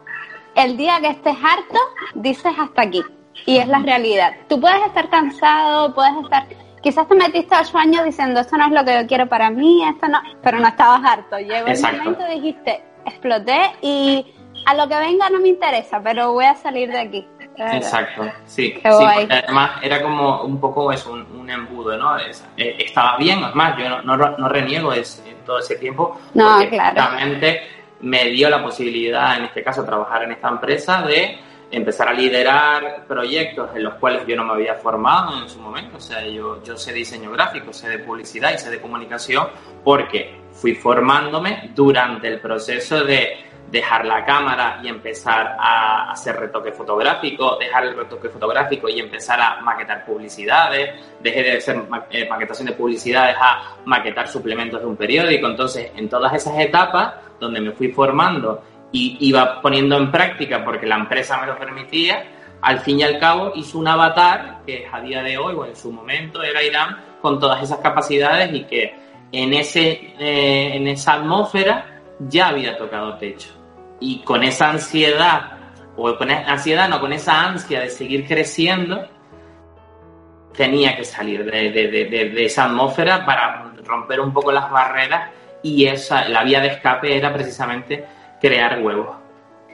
el 0.54 0.76
día 0.76 1.00
que 1.00 1.08
estés 1.08 1.36
harto, 1.36 1.78
dices 2.14 2.52
hasta 2.58 2.82
aquí. 2.82 3.02
Y 3.46 3.58
es 3.58 3.68
la 3.68 3.78
realidad. 3.78 4.34
Tú 4.48 4.60
puedes 4.60 4.84
estar 4.86 5.08
cansado, 5.08 5.94
puedes 5.94 6.14
estar... 6.22 6.46
Quizás 6.82 7.06
te 7.08 7.14
metiste 7.14 7.54
ocho 7.54 7.76
años 7.76 8.04
diciendo, 8.04 8.40
esto 8.40 8.56
no 8.56 8.66
es 8.66 8.72
lo 8.72 8.84
que 8.84 8.94
yo 8.94 9.06
quiero 9.06 9.28
para 9.28 9.50
mí, 9.50 9.84
esto 9.84 10.08
no... 10.08 10.20
Pero 10.42 10.58
no 10.58 10.68
estabas 10.68 11.02
harto. 11.04 11.38
Llegó 11.38 11.66
el 11.66 11.80
momento, 11.80 12.24
dijiste, 12.26 12.82
exploté 13.04 13.72
y 13.82 14.26
a 14.66 14.74
lo 14.74 14.88
que 14.88 14.96
venga 14.96 15.30
no 15.30 15.40
me 15.40 15.48
interesa, 15.48 16.00
pero 16.02 16.32
voy 16.32 16.44
a 16.44 16.54
salir 16.54 16.90
de 16.90 16.98
aquí. 16.98 17.28
Exacto, 17.56 18.24
sí. 18.46 18.72
sí 18.72 18.80
además 19.28 19.72
era 19.82 20.00
como 20.00 20.42
un 20.42 20.58
poco 20.58 20.90
eso, 20.92 21.12
un, 21.12 21.50
embudo, 21.50 21.94
¿no? 21.98 22.16
Eh, 22.18 22.76
estaba 22.78 23.18
bien, 23.18 23.42
es 23.44 23.54
más, 23.54 23.76
yo 23.76 23.88
no, 24.02 24.16
no, 24.16 24.48
reniego 24.48 24.92
ese, 24.92 25.34
todo 25.44 25.58
ese 25.58 25.76
tiempo. 25.76 26.18
No, 26.32 26.58
claro 26.70 27.02
me 28.02 28.26
dio 28.26 28.48
la 28.48 28.62
posibilidad, 28.62 29.36
en 29.36 29.44
este 29.44 29.62
caso, 29.62 29.84
trabajar 29.84 30.22
en 30.24 30.32
esta 30.32 30.48
empresa 30.48 31.02
de 31.02 31.38
empezar 31.70 32.08
a 32.08 32.12
liderar 32.12 33.04
proyectos 33.06 33.70
en 33.74 33.84
los 33.84 33.94
cuales 33.94 34.26
yo 34.26 34.34
no 34.36 34.44
me 34.44 34.54
había 34.54 34.74
formado 34.74 35.40
en 35.42 35.48
su 35.48 35.60
momento. 35.60 35.98
O 35.98 36.00
sea, 36.00 36.26
yo, 36.26 36.62
yo 36.64 36.76
sé 36.76 36.92
diseño 36.92 37.30
gráfico, 37.30 37.72
sé 37.72 37.88
de 37.88 37.98
publicidad 38.00 38.52
y 38.54 38.58
sé 38.58 38.70
de 38.70 38.80
comunicación 38.80 39.48
porque 39.84 40.40
fui 40.52 40.74
formándome 40.74 41.70
durante 41.74 42.28
el 42.28 42.40
proceso 42.40 43.04
de 43.04 43.49
dejar 43.70 44.04
la 44.04 44.24
cámara 44.24 44.80
y 44.82 44.88
empezar 44.88 45.56
a 45.58 46.10
hacer 46.10 46.36
retoque 46.36 46.72
fotográfico, 46.72 47.56
dejar 47.58 47.84
el 47.84 47.96
retoque 47.96 48.28
fotográfico 48.28 48.88
y 48.88 48.98
empezar 48.98 49.40
a 49.40 49.60
maquetar 49.60 50.04
publicidades, 50.04 51.00
dejé 51.20 51.42
de 51.42 51.56
hacer 51.56 51.82
eh, 52.10 52.28
maquetación 52.28 52.66
de 52.68 52.74
publicidades 52.74 53.36
a 53.40 53.76
maquetar 53.84 54.26
suplementos 54.28 54.80
de 54.80 54.86
un 54.86 54.96
periódico. 54.96 55.46
Entonces, 55.46 55.92
en 55.94 56.08
todas 56.08 56.34
esas 56.34 56.58
etapas 56.58 57.14
donde 57.38 57.60
me 57.60 57.70
fui 57.72 57.92
formando 57.92 58.62
y 58.92 59.16
iba 59.20 59.60
poniendo 59.60 59.96
en 59.96 60.10
práctica 60.10 60.64
porque 60.64 60.86
la 60.86 60.96
empresa 60.96 61.40
me 61.40 61.46
lo 61.46 61.56
permitía, 61.56 62.24
al 62.62 62.80
fin 62.80 62.98
y 62.98 63.02
al 63.04 63.18
cabo 63.18 63.52
hizo 63.54 63.78
un 63.78 63.86
avatar 63.86 64.62
que 64.66 64.86
a 64.90 65.00
día 65.00 65.22
de 65.22 65.38
hoy 65.38 65.54
o 65.54 65.64
en 65.64 65.76
su 65.76 65.92
momento 65.92 66.42
era 66.42 66.62
Irán 66.62 66.96
con 67.22 67.38
todas 67.38 67.62
esas 67.62 67.78
capacidades 67.78 68.52
y 68.52 68.64
que 68.64 68.94
en, 69.32 69.54
ese, 69.54 69.92
eh, 70.18 70.74
en 70.74 70.88
esa 70.88 71.14
atmósfera 71.14 72.02
ya 72.18 72.48
había 72.48 72.76
tocado 72.76 73.16
techo 73.16 73.59
y 74.00 74.20
con 74.22 74.42
esa 74.42 74.70
ansiedad, 74.70 75.52
o 75.96 76.16
con 76.16 76.30
ansiedad, 76.30 76.88
no, 76.88 76.98
con 76.98 77.12
esa 77.12 77.46
ansia 77.46 77.80
de 77.80 77.90
seguir 77.90 78.26
creciendo, 78.26 79.06
tenía 80.56 80.96
que 80.96 81.04
salir 81.04 81.44
de, 81.44 82.44
esa 82.44 82.64
atmósfera 82.64 83.24
para 83.24 83.72
romper 83.84 84.20
un 84.20 84.32
poco 84.32 84.50
las 84.50 84.70
barreras 84.70 85.30
y 85.62 85.86
esa, 85.86 86.28
la 86.28 86.42
vía 86.42 86.60
de 86.60 86.68
escape 86.68 87.16
era 87.16 87.32
precisamente 87.32 88.04
crear 88.40 88.80
huevos, 88.82 89.16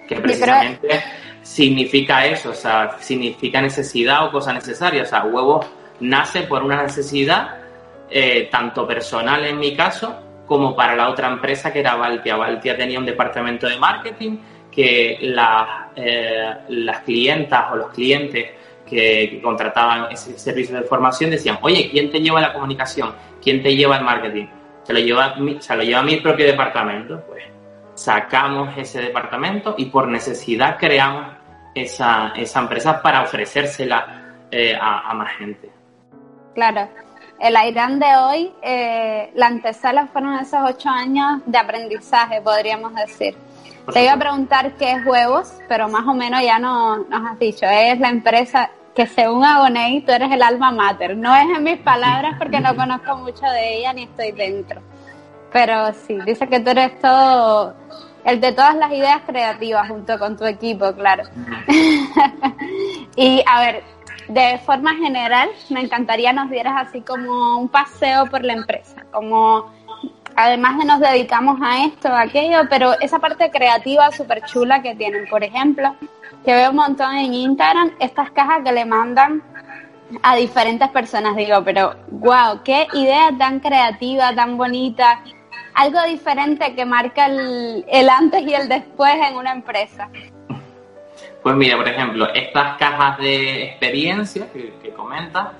que 0.08 0.16
precisamente 0.16 1.02
significa 1.42 2.26
eso, 2.26 2.50
o 2.50 2.54
sea, 2.54 2.96
significa 2.98 3.62
necesidad 3.62 4.26
o 4.26 4.32
cosa 4.32 4.52
necesaria, 4.52 5.02
o 5.02 5.06
sea, 5.06 5.24
huevos 5.24 5.66
nace 6.00 6.42
por 6.42 6.62
una 6.62 6.82
necesidad 6.82 7.56
eh, 8.10 8.48
tanto 8.50 8.86
personal 8.86 9.44
en 9.44 9.58
mi 9.58 9.74
caso 9.74 10.25
como 10.46 10.74
para 10.74 10.94
la 10.94 11.08
otra 11.08 11.28
empresa 11.28 11.72
que 11.72 11.80
era 11.80 11.96
Valtia. 11.96 12.36
Valtia 12.36 12.76
tenía 12.76 12.98
un 12.98 13.06
departamento 13.06 13.66
de 13.66 13.78
marketing 13.78 14.38
que 14.70 15.18
eh, 15.96 16.54
las 16.68 17.00
clientas 17.00 17.72
o 17.72 17.76
los 17.76 17.90
clientes 17.90 18.50
que, 18.86 19.40
contrataban 19.42 20.12
ese 20.12 20.38
servicio 20.38 20.76
de 20.76 20.82
formación 20.82 21.30
decían, 21.30 21.58
oye, 21.62 21.88
¿quién 21.90 22.10
te 22.10 22.20
lleva 22.20 22.40
la 22.40 22.52
comunicación? 22.52 23.14
¿Quién 23.42 23.62
te 23.62 23.74
lleva 23.74 23.96
el 23.96 24.04
marketing? 24.04 24.46
Se 24.84 24.92
lo 24.92 25.00
lleva, 25.00 25.34
se 25.58 25.76
lo 25.76 25.82
lleva 25.82 26.02
mi 26.02 26.16
propio 26.16 26.46
departamento. 26.46 27.22
Pues 27.26 27.42
sacamos 27.94 28.76
ese 28.76 29.00
departamento 29.00 29.74
y 29.78 29.86
por 29.86 30.06
necesidad 30.08 30.76
creamos 30.78 31.26
esa, 31.74 32.32
esa 32.36 32.60
empresa 32.60 33.02
para 33.02 33.22
ofrecérsela 33.22 34.34
eh, 34.50 34.76
a, 34.78 35.10
a 35.10 35.14
más 35.14 35.32
gente. 35.36 35.70
Claro, 36.54 36.88
el 37.38 37.54
Irán 37.68 37.98
de 37.98 38.16
hoy, 38.16 38.52
eh, 38.62 39.30
la 39.34 39.46
antesala 39.46 40.06
fueron 40.06 40.34
esos 40.34 40.60
ocho 40.64 40.88
años 40.88 41.42
de 41.46 41.58
aprendizaje, 41.58 42.40
podríamos 42.40 42.94
decir. 42.94 43.36
Te 43.92 44.02
iba 44.02 44.14
a 44.14 44.18
preguntar 44.18 44.72
qué 44.74 44.92
es 44.92 45.06
Huevos, 45.06 45.52
pero 45.68 45.88
más 45.88 46.06
o 46.06 46.14
menos 46.14 46.42
ya 46.42 46.58
no, 46.58 46.98
nos 46.98 47.30
has 47.30 47.38
dicho, 47.38 47.66
es 47.66 48.00
la 48.00 48.08
empresa 48.08 48.70
que 48.96 49.06
según 49.06 49.44
Agoney 49.44 50.00
tú 50.00 50.12
eres 50.12 50.32
el 50.32 50.42
alma 50.42 50.72
mater. 50.72 51.16
No 51.16 51.36
es 51.36 51.44
en 51.54 51.62
mis 51.62 51.78
palabras 51.78 52.34
porque 52.38 52.60
no 52.60 52.74
conozco 52.74 53.16
mucho 53.16 53.44
de 53.46 53.78
ella 53.78 53.92
ni 53.92 54.04
estoy 54.04 54.32
dentro. 54.32 54.80
Pero 55.52 55.92
sí, 55.92 56.18
dice 56.24 56.48
que 56.48 56.60
tú 56.60 56.70
eres 56.70 56.98
todo, 57.00 57.74
el 58.24 58.40
de 58.40 58.52
todas 58.52 58.74
las 58.74 58.90
ideas 58.90 59.20
creativas 59.26 59.88
junto 59.88 60.18
con 60.18 60.36
tu 60.36 60.44
equipo, 60.46 60.92
claro. 60.94 61.24
y 63.16 63.44
a 63.46 63.60
ver, 63.60 63.82
de 64.28 64.58
forma 64.58 64.94
general, 64.94 65.48
me 65.70 65.80
encantaría 65.80 66.32
nos 66.32 66.50
dieras 66.50 66.88
así 66.88 67.00
como 67.00 67.58
un 67.58 67.68
paseo 67.68 68.26
por 68.26 68.44
la 68.44 68.54
empresa, 68.54 69.04
como 69.12 69.70
además 70.34 70.78
de 70.78 70.84
nos 70.84 71.00
dedicamos 71.00 71.58
a 71.62 71.84
esto, 71.84 72.08
a 72.08 72.22
aquello, 72.22 72.68
pero 72.68 72.98
esa 73.00 73.18
parte 73.18 73.50
creativa 73.50 74.10
súper 74.10 74.44
chula 74.44 74.82
que 74.82 74.94
tienen, 74.94 75.26
por 75.28 75.42
ejemplo, 75.42 75.94
que 76.44 76.54
veo 76.54 76.70
un 76.70 76.76
montón 76.76 77.16
en 77.16 77.34
Instagram, 77.34 77.92
estas 78.00 78.30
cajas 78.30 78.62
que 78.64 78.72
le 78.72 78.84
mandan 78.84 79.42
a 80.22 80.36
diferentes 80.36 80.88
personas, 80.90 81.34
digo, 81.36 81.62
pero 81.64 81.96
wow, 82.10 82.62
qué 82.64 82.86
idea 82.92 83.30
tan 83.36 83.60
creativa, 83.60 84.34
tan 84.34 84.56
bonita, 84.56 85.20
algo 85.74 86.02
diferente 86.04 86.74
que 86.74 86.84
marca 86.84 87.26
el, 87.26 87.84
el 87.88 88.08
antes 88.08 88.42
y 88.42 88.54
el 88.54 88.68
después 88.68 89.14
en 89.14 89.36
una 89.36 89.52
empresa. 89.52 90.08
Pues 91.46 91.54
mira, 91.54 91.76
por 91.76 91.86
ejemplo, 91.86 92.34
estas 92.34 92.76
cajas 92.76 93.18
de 93.18 93.66
experiencia 93.66 94.50
que, 94.52 94.74
que 94.82 94.90
comentas, 94.90 95.50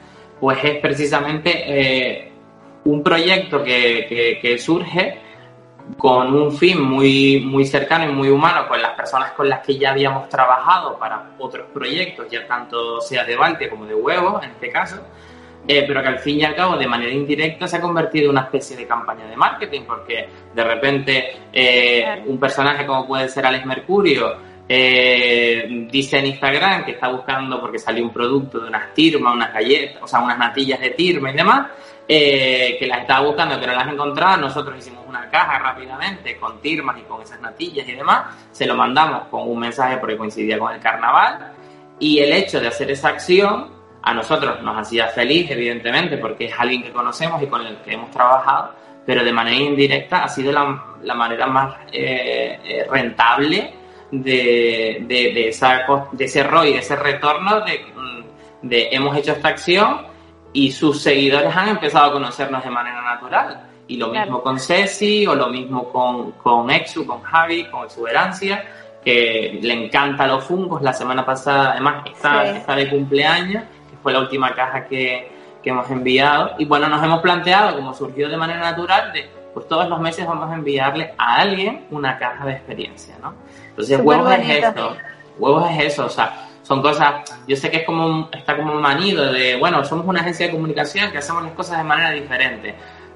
pues 0.41 0.59
es 0.65 0.79
precisamente 0.81 1.53
eh, 1.65 2.33
un 2.87 3.05
proyecto 3.05 3.63
que, 3.63 4.57
surge 4.59 5.17
con 5.97 6.35
un 6.35 6.51
fin 6.51 6.83
muy, 6.83 7.41
muy 7.47 7.65
cercano 7.65 8.11
y 8.11 8.13
muy 8.13 8.31
humano 8.31 8.67
con 8.67 8.83
las 8.83 8.95
personas 8.95 9.31
con 9.31 9.49
las 9.49 9.65
que 9.65 9.79
ya 9.79 9.93
habíamos 9.93 10.29
trabajado 10.29 10.99
para 10.99 11.31
otros 11.39 11.69
proyectos, 11.73 12.27
ya 12.29 12.45
tanto 12.49 13.01
sea 13.01 13.23
de 13.23 13.37
Balte 13.37 13.71
como 13.71 13.87
de 13.87 13.95
Huevos, 13.95 14.43
en 14.43 14.51
este 14.51 14.73
caso, 14.73 14.97
eh, 15.69 15.85
pero 15.87 16.03
que 16.03 16.09
al 16.09 16.19
fin 16.19 16.41
y 16.41 16.45
al 16.45 16.57
cabo, 16.57 16.77
de 16.77 16.89
manera 16.89 17.13
indirecta, 17.13 17.69
se 17.69 17.77
ha 17.77 17.81
convertido 17.81 18.25
en 18.25 18.31
una 18.33 18.41
especie 18.41 18.77
de 18.77 18.89
campaña 18.89 19.29
de 19.29 19.37
marketing, 19.37 19.83
porque 19.87 20.29
de 20.53 20.65
repente 20.65 21.37
eh, 21.53 22.25
un 22.27 22.41
personaje 22.41 22.85
como 22.85 23.07
puede 23.07 23.29
ser 23.29 23.47
Alex 23.47 23.65
Mercurio, 23.65 24.56
eh, 24.69 25.87
dice 25.91 26.19
en 26.19 26.27
Instagram 26.27 26.85
que 26.85 26.93
está 26.93 27.09
buscando 27.09 27.61
porque 27.61 27.79
salió 27.79 28.03
un 28.03 28.13
producto 28.13 28.59
de 28.59 28.69
unas 28.69 28.93
tirmas, 28.95 29.35
unas 29.35 29.53
galletas, 29.53 30.03
o 30.03 30.09
sea, 30.09 30.21
unas 30.21 30.39
natillas 30.39 30.81
de 30.81 30.91
tirma 30.91 31.31
y 31.31 31.35
demás, 31.35 31.69
eh, 32.09 32.77
que 32.79 32.87
las 32.87 33.03
estaba 33.03 33.27
buscando 33.27 33.61
que 33.61 33.67
no 33.67 33.75
las 33.75 33.89
encontraba. 33.89 34.37
Nosotros 34.37 34.77
hicimos 34.79 35.05
una 35.07 35.31
caja 35.31 35.59
rápidamente 35.59 36.37
con 36.37 36.61
tirmas 36.61 36.99
y 36.99 37.03
con 37.03 37.23
esas 37.23 37.41
natillas 37.41 37.87
y 37.87 37.93
demás. 37.93 38.35
Se 38.51 38.67
lo 38.67 38.75
mandamos 38.75 39.29
con 39.29 39.49
un 39.49 39.59
mensaje 39.59 39.99
porque 39.99 40.17
coincidía 40.17 40.59
con 40.59 40.75
el 40.75 40.81
carnaval. 40.81 41.53
Y 42.01 42.19
el 42.19 42.33
hecho 42.33 42.61
de 42.61 42.67
hacer 42.67 42.91
esa 42.91 43.09
acción 43.09 43.71
a 44.03 44.13
nosotros 44.13 44.63
nos 44.63 44.77
hacía 44.79 45.09
feliz, 45.09 45.51
evidentemente, 45.51 46.19
porque 46.19 46.47
es 46.47 46.55
alguien 46.59 46.83
que 46.83 46.91
conocemos 46.91 47.41
y 47.43 47.47
con 47.47 47.65
el 47.65 47.77
que 47.79 47.95
hemos 47.95 48.11
trabajado, 48.11 48.75
pero 49.05 49.25
de 49.25 49.33
manera 49.33 49.57
indirecta 49.57 50.25
ha 50.25 50.29
sido 50.29 50.53
la, 50.53 51.15
manera 51.15 51.47
más 51.47 51.77
eh, 51.93 52.87
rentable 52.91 53.86
de, 54.11 55.05
de, 55.07 55.49
esa, 55.49 55.85
de 56.13 56.25
ese 56.25 56.43
ROI, 56.43 56.75
de 56.75 56.79
ese 56.79 56.97
retorno 56.97 57.61
mm, 57.61 58.69
de, 58.69 58.89
hemos 58.93 59.17
hecho 59.17 59.33
esta 59.33 59.49
acción 59.49 60.07
y 60.53 60.71
sus 60.73 61.03
seguidores 61.03 61.55
han 61.55 61.69
empezado 61.69 62.07
a 62.07 62.13
conocernos 62.13 62.65
de 62.65 62.71
manera 62.71 63.03
natural. 63.03 63.63
Y 63.89 63.99
lo 63.99 64.09
mismo 64.09 64.43
con 64.43 64.59
Ceci, 64.59 65.27
o 65.27 65.35
lo 65.35 65.49
mismo 65.49 65.93
con, 65.93 66.33
con 66.33 66.71
Exu, 66.71 67.07
con 67.07 67.23
Javi, 67.23 67.67
con 67.67 67.85
Exuberancia, 67.85 68.65
que 69.05 69.61
le 69.63 69.85
encanta 69.85 70.27
los 70.27 70.45
fungos. 70.45 70.83
La 70.83 70.93
semana 70.93 71.25
pasada, 71.25 71.73
además, 71.73 72.05
está, 72.07 72.75
de 72.75 72.89
cumpleaños, 72.89 73.63
que 73.91 73.97
fue 74.03 74.13
la 74.13 74.21
última 74.21 74.55
caja 74.55 74.87
que, 74.87 75.31
que 75.63 75.71
hemos 75.71 75.89
enviado. 75.91 76.55
Y 76.59 76.65
bueno, 76.65 76.89
nos 76.89 77.03
hemos 77.05 77.21
planteado, 77.21 77.77
como 77.77 77.95
surgió 77.95 78.29
de 78.29 78.37
manera 78.37 78.61
natural, 78.61 79.13
de 79.13 79.29
pues 79.57 79.69
todos 79.69 79.89
los 79.89 79.99
meses 80.01 80.27
vamos 80.27 80.51
a 80.51 80.55
enviarle 80.55 81.15
a 81.17 81.37
alguien 81.37 81.87
una 81.91 82.19
caja 82.19 82.45
de 82.45 82.53
experiencia, 82.53 83.17
¿no? 83.23 83.33
Entonces, 83.71 83.99
huevos 84.05 84.31
es 84.31 84.63
eso, 84.63 84.95
huevos 85.39 85.71
es 85.71 85.85
eso, 85.87 86.05
o 86.05 86.11
sea, 86.11 86.47
son 86.61 86.83
cosas, 86.83 87.25
yo 87.49 87.57
sé 87.57 87.71
que 87.71 87.79
es 87.79 87.87
como, 87.87 88.29
está 88.31 88.55
como 88.55 88.75
manido 88.75 89.33
de, 89.33 89.57
bueno, 89.57 89.83
somos 89.83 90.05
una 90.05 90.21
agencia 90.21 90.45
de 90.45 90.53
comunicación 90.53 91.11
que 91.11 91.17
hacemos 91.17 91.43
las 91.43 91.55
cosas 91.55 91.79
de 91.79 91.85
manera 91.85 92.11
diferente. 92.11 92.75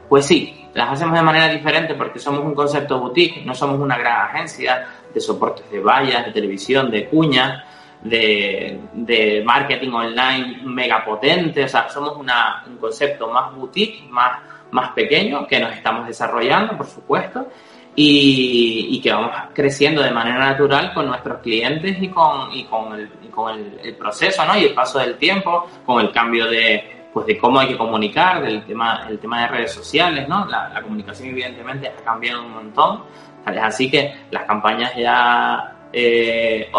Pues 0.09 0.25
sí, 0.25 0.67
las 0.73 0.89
hacemos 0.89 1.15
de 1.15 1.23
manera 1.23 1.47
diferente 1.51 1.95
porque 1.95 2.19
somos 2.19 2.41
un 2.41 2.55
concepto 2.55 2.99
boutique, 2.99 3.45
no 3.45 3.55
somos 3.55 3.79
una 3.79 3.99
gran 3.99 4.31
agencia 4.31 4.87
de 5.13 5.21
soportes 5.21 5.71
de 5.71 5.81
vallas, 5.81 6.25
de 6.25 6.33
televisión, 6.33 6.91
de 6.91 7.07
cuñas, 7.07 7.63
de, 8.01 8.81
de 8.95 9.43
marketing 9.45 9.93
online 9.93 10.63
mega 10.65 11.05
potente, 11.05 11.65
o 11.65 11.69
sea, 11.69 11.87
somos 11.91 12.17
una, 12.17 12.65
un 12.67 12.79
concepto 12.79 13.29
más 13.29 13.55
boutique, 13.55 14.09
más, 14.09 14.41
más 14.71 14.93
pequeño 14.93 15.47
que 15.47 15.59
nos 15.61 15.73
estamos 15.75 16.07
desarrollando, 16.07 16.77
por 16.77 16.87
supuesto, 16.87 17.49
y, 17.95 19.01
que 19.03 19.13
vamos 19.13 19.31
creciendo 19.53 20.03
de 20.03 20.11
manera 20.11 20.39
natural 20.39 20.93
con 20.95 21.07
nuestros 21.07 21.41
clientes 21.41 21.97
y 22.01 22.09
con, 22.09 22.53
y 22.53 22.65
con, 22.65 22.93
el, 22.95 23.09
con 23.31 23.59
el, 23.83 23.95
proceso 23.97 24.45
¿no? 24.45 24.57
y 24.57 24.65
el 24.65 24.75
paso 24.75 24.99
del 24.99 25.17
tiempo, 25.17 25.67
con 25.85 26.01
el 26.01 26.13
cambio 26.13 26.47
de, 26.47 27.07
pues, 27.13 27.27
de 27.27 27.37
cómo 27.37 27.59
hay 27.59 27.69
que 27.69 27.77
comunicar, 27.77 28.43
del 28.43 28.65
tema, 28.65 29.07
el 29.09 29.19
tema 29.19 29.43
de 29.43 29.49
redes 29.49 29.73
sociales, 29.73 30.29
¿no? 30.29 30.47
la, 30.47 30.81
comunicación 30.83 31.31
evidentemente 31.31 31.89
ha 31.89 32.05
cambiado 32.05 32.43
un 32.43 32.53
montón, 32.53 33.03
así 33.45 33.91
que 33.91 34.15
las 34.31 34.45
campañas 34.45 34.95
ya 34.97 35.89
eh, 35.93 36.71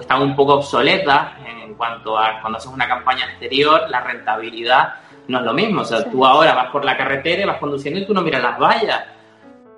están 0.00 0.22
un 0.22 0.34
poco 0.34 0.54
obsoletas 0.54 1.32
en 1.46 1.74
cuanto 1.74 2.18
a 2.18 2.40
cuando 2.40 2.58
haces 2.58 2.72
una 2.72 2.88
campaña 2.88 3.26
exterior, 3.26 3.82
la 3.90 4.00
rentabilidad 4.00 4.94
no 5.28 5.38
es 5.38 5.44
lo 5.44 5.52
mismo. 5.52 5.82
O 5.82 5.84
sea, 5.84 6.08
tú 6.10 6.24
ahora 6.24 6.54
vas 6.54 6.70
por 6.70 6.84
la 6.84 6.96
carretera, 6.96 7.46
vas 7.46 7.58
conduciendo 7.58 8.00
y 8.00 8.06
tú 8.06 8.14
no 8.14 8.22
miras 8.22 8.42
las 8.42 8.58
vallas 8.58 9.04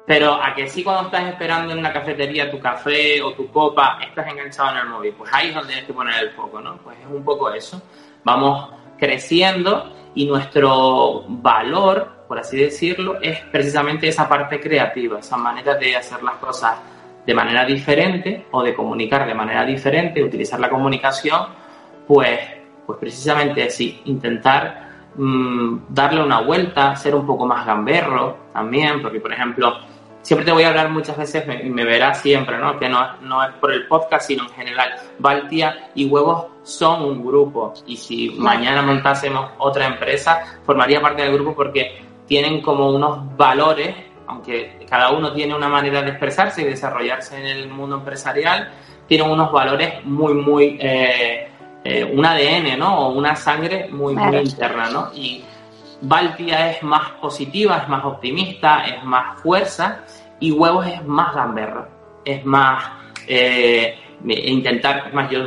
Pero 0.07 0.35
a 0.35 0.55
que 0.55 0.69
sí 0.69 0.83
cuando 0.83 1.05
estás 1.05 1.25
esperando 1.25 1.73
en 1.73 1.79
una 1.79 1.93
cafetería 1.93 2.51
tu 2.51 2.59
café 2.59 3.21
o 3.23 3.33
tu 3.33 3.51
copa, 3.51 3.99
estás 4.07 4.27
enganchado 4.27 4.71
en 4.73 4.79
el 4.79 4.89
móvil, 4.89 5.15
pues 5.17 5.31
ahí 5.33 5.49
es 5.49 5.55
donde 5.55 5.69
tienes 5.69 5.87
que 5.87 5.93
poner 5.93 6.23
el 6.23 6.31
foco, 6.31 6.61
¿no? 6.61 6.79
Pues 6.79 6.99
es 6.99 7.07
un 7.07 7.25
poco 7.25 7.53
eso. 7.53 7.83
Vamos 8.25 8.71
creciendo 8.99 9.93
y 10.15 10.27
nuestro 10.27 11.25
valor, 11.29 12.25
por 12.27 12.39
así 12.39 12.57
decirlo, 12.57 13.19
es 13.21 13.41
precisamente 13.53 14.09
esa 14.09 14.29
parte 14.29 14.61
creativa, 14.61 15.21
esa 15.21 15.37
manera 15.37 15.75
de 15.75 15.97
hacer 15.97 16.23
las 16.23 16.37
cosas 16.37 16.79
de 17.25 17.35
manera 17.35 17.65
diferente 17.67 18.47
o 18.51 18.63
de 18.63 18.75
comunicar 18.75 19.27
de 19.27 19.35
manera 19.35 19.65
diferente, 19.65 20.23
utilizar 20.23 20.59
la 20.59 20.71
comunicación, 20.71 21.47
pues, 22.07 22.41
pues 22.87 22.99
precisamente 22.99 23.63
así, 23.63 24.01
intentar 24.07 24.88
mm, 25.19 25.87
darle 25.91 26.23
una 26.23 26.41
vuelta, 26.41 26.97
ser 26.97 27.15
un 27.15 27.27
poco 27.27 27.45
más 27.47 27.67
gamberro 27.67 28.37
también, 28.53 29.03
porque 29.03 29.21
por 29.21 29.33
ejemplo, 29.33 29.77
siempre 30.23 30.45
te 30.45 30.53
voy 30.53 30.63
a 30.65 30.69
hablar 30.69 30.91
muchas 30.91 31.17
veces 31.17 31.45
y 31.63 31.71
me, 31.71 31.85
verás 31.85 32.21
siempre, 32.21 32.59
¿no? 32.59 32.79
Que 32.79 32.89
no, 32.89 33.17
no 33.23 33.43
es 33.45 33.53
por 33.55 33.73
el 33.73 33.87
podcast, 33.87 34.27
sino 34.27 34.45
en 34.45 34.51
general. 34.51 34.91
Baltia 35.19 35.91
y 35.95 36.07
Huevos 36.07 36.47
son 36.63 37.03
un 37.03 37.25
grupo 37.25 37.75
y 37.87 37.97
si 37.97 38.31
mañana 38.39 38.83
montásemos 38.83 39.51
otra 39.59 39.87
empresa, 39.87 40.59
formaría 40.65 41.01
parte 41.01 41.23
del 41.23 41.33
grupo 41.35 41.55
porque 41.55 42.03
tienen 42.27 42.61
como 42.61 42.91
unos 42.91 43.37
valores, 43.37 43.95
aunque 44.27 44.85
cada 44.89 45.13
uno 45.13 45.33
tiene 45.33 45.55
una 45.55 45.69
manera 45.69 46.03
de 46.03 46.11
expresarse 46.11 46.63
y 46.63 46.67
desarrollarse 46.67 47.39
en 47.39 47.47
el 47.47 47.69
mundo 47.69 47.97
empresarial, 47.97 48.71
tienen 49.07 49.31
unos 49.31 49.51
valores 49.51 50.05
muy, 50.05 50.35
muy, 50.35 50.77
eh, 50.79 51.49
eh, 51.85 52.05
un 52.05 52.25
ADN, 52.25 52.79
¿no? 52.79 52.99
O 52.99 53.13
una 53.13 53.37
sangre 53.37 53.89
muy, 53.89 54.15
muy 54.15 54.37
interna, 54.39 54.91
¿no? 54.91 55.11
Y 55.15 55.45
Baltia 56.01 56.71
es 56.71 56.83
más 56.83 57.11
positiva, 57.21 57.79
es 57.79 57.89
más 57.89 58.05
optimista, 58.05 58.85
es 58.87 59.03
más 59.05 59.41
fuerza 59.41 60.05
y 60.41 60.53
Huevos 60.53 60.87
es 60.87 61.05
más 61.05 61.35
gamberro, 61.35 61.89
es 62.25 62.45
más 62.45 62.85
eh, 63.27 63.99
intentar, 64.25 65.13
más 65.13 65.31
yo, 65.31 65.41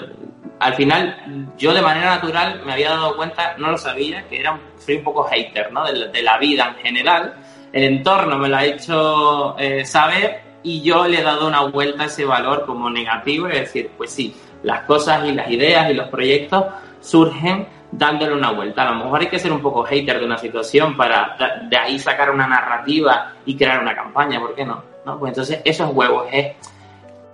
al 0.59 0.73
final 0.75 1.49
yo 1.57 1.73
de 1.73 1.81
manera 1.81 2.15
natural 2.15 2.61
me 2.65 2.73
había 2.73 2.91
dado 2.91 3.15
cuenta, 3.15 3.55
no 3.57 3.71
lo 3.71 3.77
sabía, 3.77 4.27
que 4.27 4.39
era, 4.39 4.59
soy 4.77 4.97
un 4.97 5.03
poco 5.03 5.23
hater, 5.23 5.71
¿no? 5.71 5.85
De, 5.85 6.21
la 6.21 6.37
vida 6.37 6.75
en 6.75 6.83
general, 6.83 7.35
el 7.71 7.83
entorno 7.83 8.37
me 8.37 8.49
lo 8.49 8.57
ha 8.57 8.65
hecho 8.65 9.57
eh, 9.57 9.85
saber 9.85 10.41
y 10.63 10.81
yo 10.81 11.07
le 11.07 11.19
he 11.19 11.23
dado 11.23 11.47
una 11.47 11.61
vuelta 11.61 12.03
a 12.03 12.05
ese 12.07 12.25
valor 12.25 12.65
como 12.65 12.89
negativo 12.89 13.47
y 13.47 13.53
decir, 13.53 13.89
pues 13.97 14.11
sí, 14.11 14.35
las 14.63 14.81
cosas 14.81 15.25
y 15.25 15.31
las 15.31 15.49
ideas 15.49 15.89
y 15.89 15.93
los 15.93 16.07
proyectos 16.09 16.65
surgen 16.99 17.67
dándole 17.91 18.33
una 18.33 18.51
vuelta. 18.51 18.83
A 18.87 18.91
lo 18.91 19.03
mejor 19.03 19.21
hay 19.21 19.27
que 19.27 19.39
ser 19.39 19.51
un 19.51 19.61
poco 19.61 19.83
hater 19.83 20.19
de 20.19 20.25
una 20.25 20.37
situación 20.37 20.95
para 20.95 21.35
de 21.69 21.77
ahí 21.77 21.99
sacar 21.99 22.31
una 22.31 22.47
narrativa 22.47 23.33
y 23.45 23.55
crear 23.55 23.81
una 23.81 23.95
campaña, 23.95 24.39
¿por 24.39 24.55
qué 24.55 24.65
no? 24.65 24.83
¿No? 25.05 25.19
Pues 25.19 25.31
entonces 25.31 25.61
esos 25.65 25.91
huevos 25.93 26.27
es, 26.31 26.55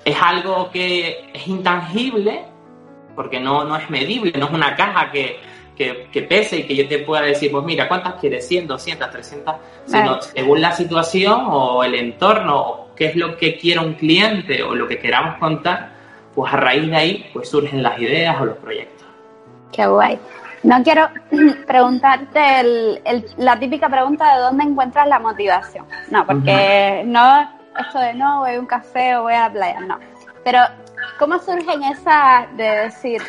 es 0.04 0.18
algo 0.22 0.70
que 0.72 1.30
es 1.34 1.48
intangible, 1.48 2.46
porque 3.16 3.40
no, 3.40 3.64
no 3.66 3.76
es 3.76 3.90
medible, 3.90 4.32
no 4.38 4.46
es 4.46 4.52
una 4.52 4.76
caja 4.76 5.12
que, 5.12 5.40
que, 5.76 6.22
pese 6.24 6.58
y 6.58 6.64
que 6.64 6.76
yo 6.76 6.88
te 6.88 7.00
pueda 7.00 7.22
decir, 7.22 7.52
pues 7.52 7.64
mira, 7.64 7.88
¿cuántas 7.88 8.16
quieres? 8.16 8.48
100, 8.48 8.68
200, 8.68 9.12
300, 9.12 9.56
sino 9.86 10.22
según 10.22 10.62
la 10.62 10.72
situación 10.72 11.46
o 11.50 11.84
el 11.84 11.96
entorno 11.96 12.60
o 12.60 12.96
qué 12.96 13.08
es 13.08 13.16
lo 13.16 13.38
que 13.38 13.58
quiera 13.58 13.82
un 13.82 13.94
cliente 13.94 14.64
o 14.64 14.74
lo 14.74 14.88
que 14.88 14.98
queramos 14.98 15.38
contar, 15.38 15.97
pues 16.38 16.54
a 16.54 16.58
raíz 16.58 16.88
de 16.88 16.96
ahí 16.96 17.30
pues 17.34 17.50
surgen 17.50 17.82
las 17.82 18.00
ideas 18.00 18.40
o 18.40 18.46
los 18.46 18.58
proyectos. 18.58 19.08
Qué 19.72 19.88
guay. 19.88 20.20
No 20.62 20.84
quiero 20.84 21.10
preguntarte 21.68 23.02
la 23.38 23.58
típica 23.58 23.90
pregunta 23.90 24.36
de 24.36 24.42
dónde 24.42 24.64
encuentras 24.66 25.08
la 25.08 25.18
motivación. 25.18 25.88
No, 26.12 26.28
porque 26.28 27.02
no 27.08 27.58
esto 27.80 28.00
de 28.00 28.14
no, 28.14 28.42
voy 28.42 28.54
a 28.54 28.60
un 28.60 28.68
café 28.68 29.16
o 29.16 29.24
voy 29.24 29.34
a 29.34 29.48
la 29.48 29.52
playa, 29.52 29.80
no. 29.80 29.98
Pero, 30.44 30.60
¿cómo 31.18 31.40
surge 31.40 31.74
en 31.74 31.84
esa 31.86 32.48
de 32.56 32.64
decir, 32.64 33.22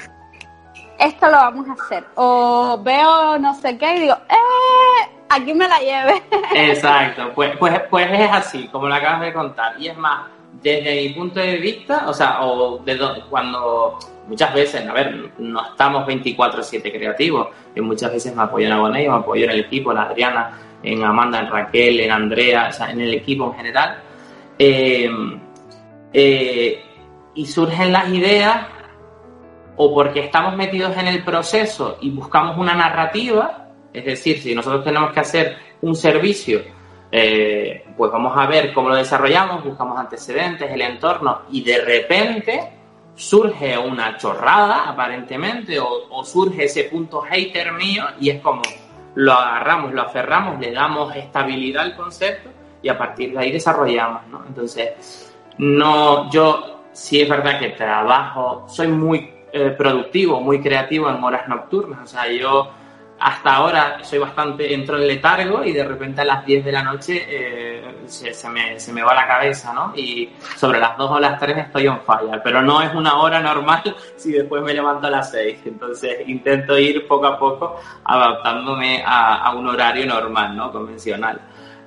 esto 0.99 1.27
lo 1.29 1.33
vamos 1.33 1.67
a 1.71 1.73
hacer? 1.73 2.05
O 2.15 2.79
veo 2.83 3.39
no 3.39 3.55
sé 3.55 3.79
qué 3.79 3.97
y 3.97 4.01
digo, 4.01 4.17
¡eh! 4.29 5.11
Aquí 5.31 5.55
me 5.55 5.67
la 5.67 5.79
lleve. 5.79 6.23
Exacto, 6.55 7.33
pues, 7.35 7.57
pues, 7.57 7.81
pues 7.89 8.07
es 8.13 8.31
así, 8.31 8.69
como 8.69 8.87
lo 8.87 8.95
acabas 8.95 9.23
de 9.23 9.33
contar. 9.33 9.75
Y 9.81 9.89
es 9.89 9.97
más, 9.97 10.27
desde 10.63 11.03
mi 11.03 11.09
punto 11.11 11.41
de 11.41 11.57
vista, 11.57 12.09
o 12.09 12.13
sea, 12.13 12.43
o 12.45 12.79
de 12.85 12.99
cuando 13.29 13.99
muchas 14.27 14.53
veces, 14.53 14.87
a 14.87 14.93
ver, 14.93 15.33
no 15.39 15.65
estamos 15.65 16.07
24-7 16.07 16.83
creativos, 16.93 17.49
y 17.75 17.81
muchas 17.81 18.13
veces 18.13 18.35
me 18.35 18.43
apoyo 18.43 18.67
en 18.67 18.73
Agoney, 18.73 19.09
me 19.09 19.15
apoyo 19.15 19.45
en 19.45 19.51
el 19.51 19.61
equipo, 19.61 19.93
en 19.93 19.99
Adriana, 19.99 20.59
en 20.83 21.05
Amanda, 21.05 21.41
en 21.41 21.51
Raquel, 21.51 22.01
en 22.01 22.11
Andrea, 22.11 22.69
o 22.71 22.73
sea, 22.73 22.91
en 22.91 23.01
el 23.01 23.15
equipo 23.15 23.47
en 23.47 23.55
general. 23.55 23.99
Eh, 24.59 25.11
eh, 26.13 26.83
y 27.35 27.47
surgen 27.47 27.93
las 27.93 28.09
ideas 28.09 28.67
o 29.77 29.95
porque 29.95 30.21
estamos 30.21 30.57
metidos 30.57 30.97
en 30.97 31.07
el 31.07 31.23
proceso 31.23 31.99
y 32.01 32.11
buscamos 32.11 32.59
una 32.59 32.75
narrativa, 32.75 33.69
es 33.93 34.05
decir, 34.05 34.41
si 34.41 34.55
nosotros 34.55 34.85
tenemos 34.85 35.13
que 35.13 35.21
hacer 35.21 35.57
un 35.83 35.95
servicio, 35.95 36.63
eh, 37.11 37.87
pues 37.97 38.13
vamos 38.13 38.37
a 38.37 38.47
ver 38.47 38.73
cómo 38.73 38.91
lo 38.91 38.97
desarrollamos, 38.97 39.65
buscamos 39.65 39.99
antecedentes, 39.99 40.71
el 40.71 40.83
entorno 40.83 41.43
y 41.51 41.63
de 41.63 41.79
repente 41.79 42.73
surge 43.15 43.77
una 43.77 44.17
chorrada, 44.17 44.89
aparentemente, 44.89 45.79
o, 45.81 46.25
surge 46.25 46.65
ese 46.65 46.85
punto 46.85 47.21
hater 47.23 47.73
mío 47.73 48.05
y 48.21 48.31
es 48.31 48.41
como 48.41 48.63
lo 49.15 49.33
agarramos, 49.33 49.93
lo 49.93 50.03
aferramos, 50.03 50.61
le 50.61 50.71
damos 50.71 51.15
estabilidad 51.17 51.83
al 51.85 51.97
concepto 51.97 52.51
y 52.81 52.89
a 52.89 52.97
partir 52.97 53.33
de 53.33 53.39
ahí 53.41 53.51
desarrollamos. 53.51 54.23
Entonces, 54.47 55.35
no, 55.59 56.31
yo 56.31 56.83
sí 56.93 57.23
es 57.23 57.29
verdad 57.29 57.59
que 57.59 57.71
trabajo, 57.71 58.67
soy 58.69 58.89
muy 58.89 59.31
eh, 59.53 59.71
productivo, 59.71 60.41
muy 60.41 60.61
creativo 60.61 61.11
en 61.11 61.25
horas 61.25 61.49
nocturnas, 61.49 62.03
o 62.03 62.07
sea, 62.07 62.31
yo 62.31 62.71
hasta 63.21 63.55
ahora 63.55 64.05
soy 64.05 64.19
bastante, 64.19 64.73
entro 64.73 64.97
en 64.97 65.09
letargo 65.09 65.65
y 65.65 65.73
de 65.73 65.85
repente 65.85 66.21
a 66.21 66.25
las 66.25 66.47
10 66.47 66.65
de 66.65 66.73
la 66.73 66.83
noche 66.83 67.27
eh, 67.29 67.83
se, 68.07 68.49
me, 68.49 68.79
se, 68.79 68.93
me, 68.93 69.03
va 69.03 69.15
la 69.15 69.27
cabeza, 69.27 69.73
¿no? 69.73 69.93
Y 69.97 70.31
sobre 70.57 70.79
las 70.79 70.97
2 70.97 71.11
o 71.11 71.19
las 71.19 71.39
3 71.39 71.59
estoy 71.59 71.87
en 71.87 72.01
falla, 72.03 72.41
pero 72.43 72.63
no 72.63 72.81
es 72.81 72.95
una 72.95 73.21
hora 73.21 73.41
normal 73.41 73.83
si 74.17 74.33
después 74.33 74.63
me 74.63 74.73
levanto 74.73 75.09
a 75.09 75.11
las 75.11 75.33
6. 75.33 75.61
Entonces 75.65 76.29
intento 76.29 76.79
ir 76.79 77.09
poco 77.09 77.27
a 77.27 77.39
poco 77.39 77.81
adaptándome 78.05 79.03
a, 79.05 79.53
un 79.57 79.67
horario 79.67 80.07
normal, 80.07 80.57
¿no? 80.57 80.71
Convencional. 80.71 81.41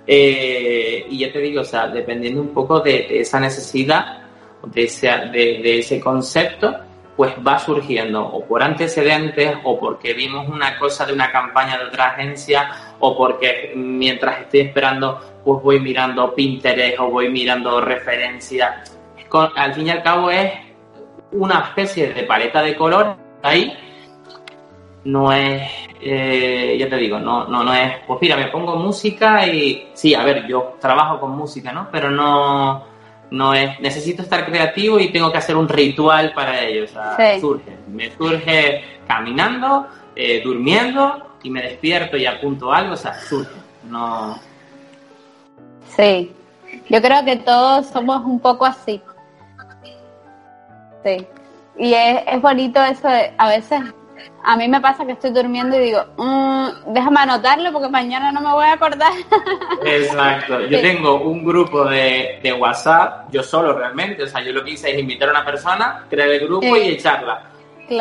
Eh, 0.06 1.06
y 1.10 1.20
ya 1.20 1.32
te 1.32 1.40
digo, 1.40 1.62
o 1.62 1.66
sea, 1.66 1.88
dependiendo 1.88 2.42
un 2.42 2.54
poco 2.54 2.82
de, 2.82 3.22
esa 3.22 3.40
necesidad, 3.40 4.24
de 4.66 4.84
ese, 4.84 5.08
de, 5.08 5.62
de 5.64 5.80
ese 5.80 6.02
concepto, 6.02 6.91
pues 7.16 7.34
va 7.46 7.60
surgiendo 7.60 8.26
o 8.26 8.46
por 8.46 8.64
antecedentes 8.64 9.58
o 9.64 9.80
porque 9.80 10.14
vimos 10.14 10.48
una 10.48 10.78
cosa 10.80 11.06
de 11.06 11.14
una 11.14 11.32
campaña 11.32 11.78
de 11.78 11.86
otra 11.86 12.12
agencia 12.12 12.72
o 13.00 13.18
porque 13.18 13.74
mientras 13.76 14.42
estoy 14.42 14.62
esperando 14.62 15.20
pues 15.44 15.62
voy 15.62 15.80
mirando 15.80 16.34
Pinterest 16.34 17.00
o 17.00 17.10
voy 17.10 17.30
mirando 17.30 17.82
referencias. 17.82 18.98
Al 19.56 19.74
fin 19.74 19.88
y 19.88 19.90
al 19.92 20.04
cabo 20.04 20.30
es 20.30 20.52
una 21.32 21.60
especie 21.60 22.14
de 22.14 22.24
paleta 22.24 22.62
de 22.62 22.76
color 22.76 23.16
ahí. 23.42 23.74
No 25.04 25.32
es, 25.32 25.64
eh, 26.00 26.78
ya 26.80 26.88
te 26.88 26.98
digo, 26.98 27.18
no, 27.18 27.48
no, 27.48 27.64
no 27.64 27.74
es, 27.74 28.00
pues 28.06 28.20
mira, 28.22 28.38
me 28.38 28.50
pongo 28.50 28.76
música 28.76 29.48
y 29.48 29.90
sí, 29.94 30.14
a 30.14 30.24
ver, 30.24 30.46
yo 30.48 30.76
trabajo 30.80 31.20
con 31.20 31.32
música, 31.32 31.72
¿no? 31.72 31.88
Pero 31.92 32.12
no, 32.12 32.86
no 33.32 33.54
es, 33.54 33.80
necesito 33.80 34.22
estar 34.22 34.46
creativo 34.46 35.00
y 35.00 35.12
tengo 35.12 35.32
que 35.32 35.38
hacer 35.38 35.56
un 35.56 35.68
ritual 35.68 36.34
para 36.34 36.62
ello. 36.62 36.84
O 36.84 36.88
sea, 36.88 37.40
surge. 37.40 37.78
Me 37.88 38.12
surge 38.12 38.84
caminando, 39.08 39.88
eh, 40.16 40.42
durmiendo 40.44 41.38
y 41.42 41.50
me 41.50 41.62
despierto 41.62 42.18
y 42.18 42.26
apunto 42.26 42.72
algo, 42.72 42.94
o 42.94 42.98
sea, 42.98 43.14
surge. 43.16 43.56
No. 43.90 44.38
Sí. 45.96 46.32
Yo 46.90 47.02
creo 47.02 47.24
que 47.26 47.38
todos 47.38 47.88
somos 47.88 48.24
un 48.26 48.40
poco 48.40 48.66
así. 48.66 49.02
Sí. 51.04 51.26
Y 51.78 51.94
es, 51.94 52.22
es 52.28 52.42
bonito 52.42 52.82
eso 52.84 53.08
de, 53.08 53.34
a 53.38 53.48
veces 53.48 53.82
a 54.44 54.58
mí 54.58 54.68
me 54.68 54.82
pasa 54.82 55.06
que 55.06 55.14
estoy 55.14 55.32
durmiendo 55.32 55.76
y 55.78 55.86
digo, 55.86 56.04
mm, 56.18 56.94
déjame 56.94 57.20
anotarlo 57.20 57.72
porque 57.72 57.90
mañana 57.90 58.32
no 58.32 58.42
me 58.42 58.52
voy 58.52 58.66
a 58.66 58.74
acordar. 58.74 59.12
Exacto. 59.86 60.62
Yo 60.68 60.82
tengo 60.82 61.22
un 61.22 61.46
grupo 61.46 61.86
de, 61.86 62.40
de, 62.42 62.54
WhatsApp, 62.54 63.32
yo 63.32 63.44
solo 63.44 63.74
realmente. 63.74 64.24
O 64.24 64.28
sea, 64.28 64.42
yo 64.42 64.52
lo 64.52 64.64
que 64.64 64.72
hice 64.72 64.92
es 64.92 65.00
invitar 65.00 65.30
a 65.30 65.32
una 65.32 65.46
persona, 65.46 66.06
crear 66.10 66.30
el 66.30 66.40
grupo 66.48 66.76
y 66.76 66.90
echarla. 66.90 67.52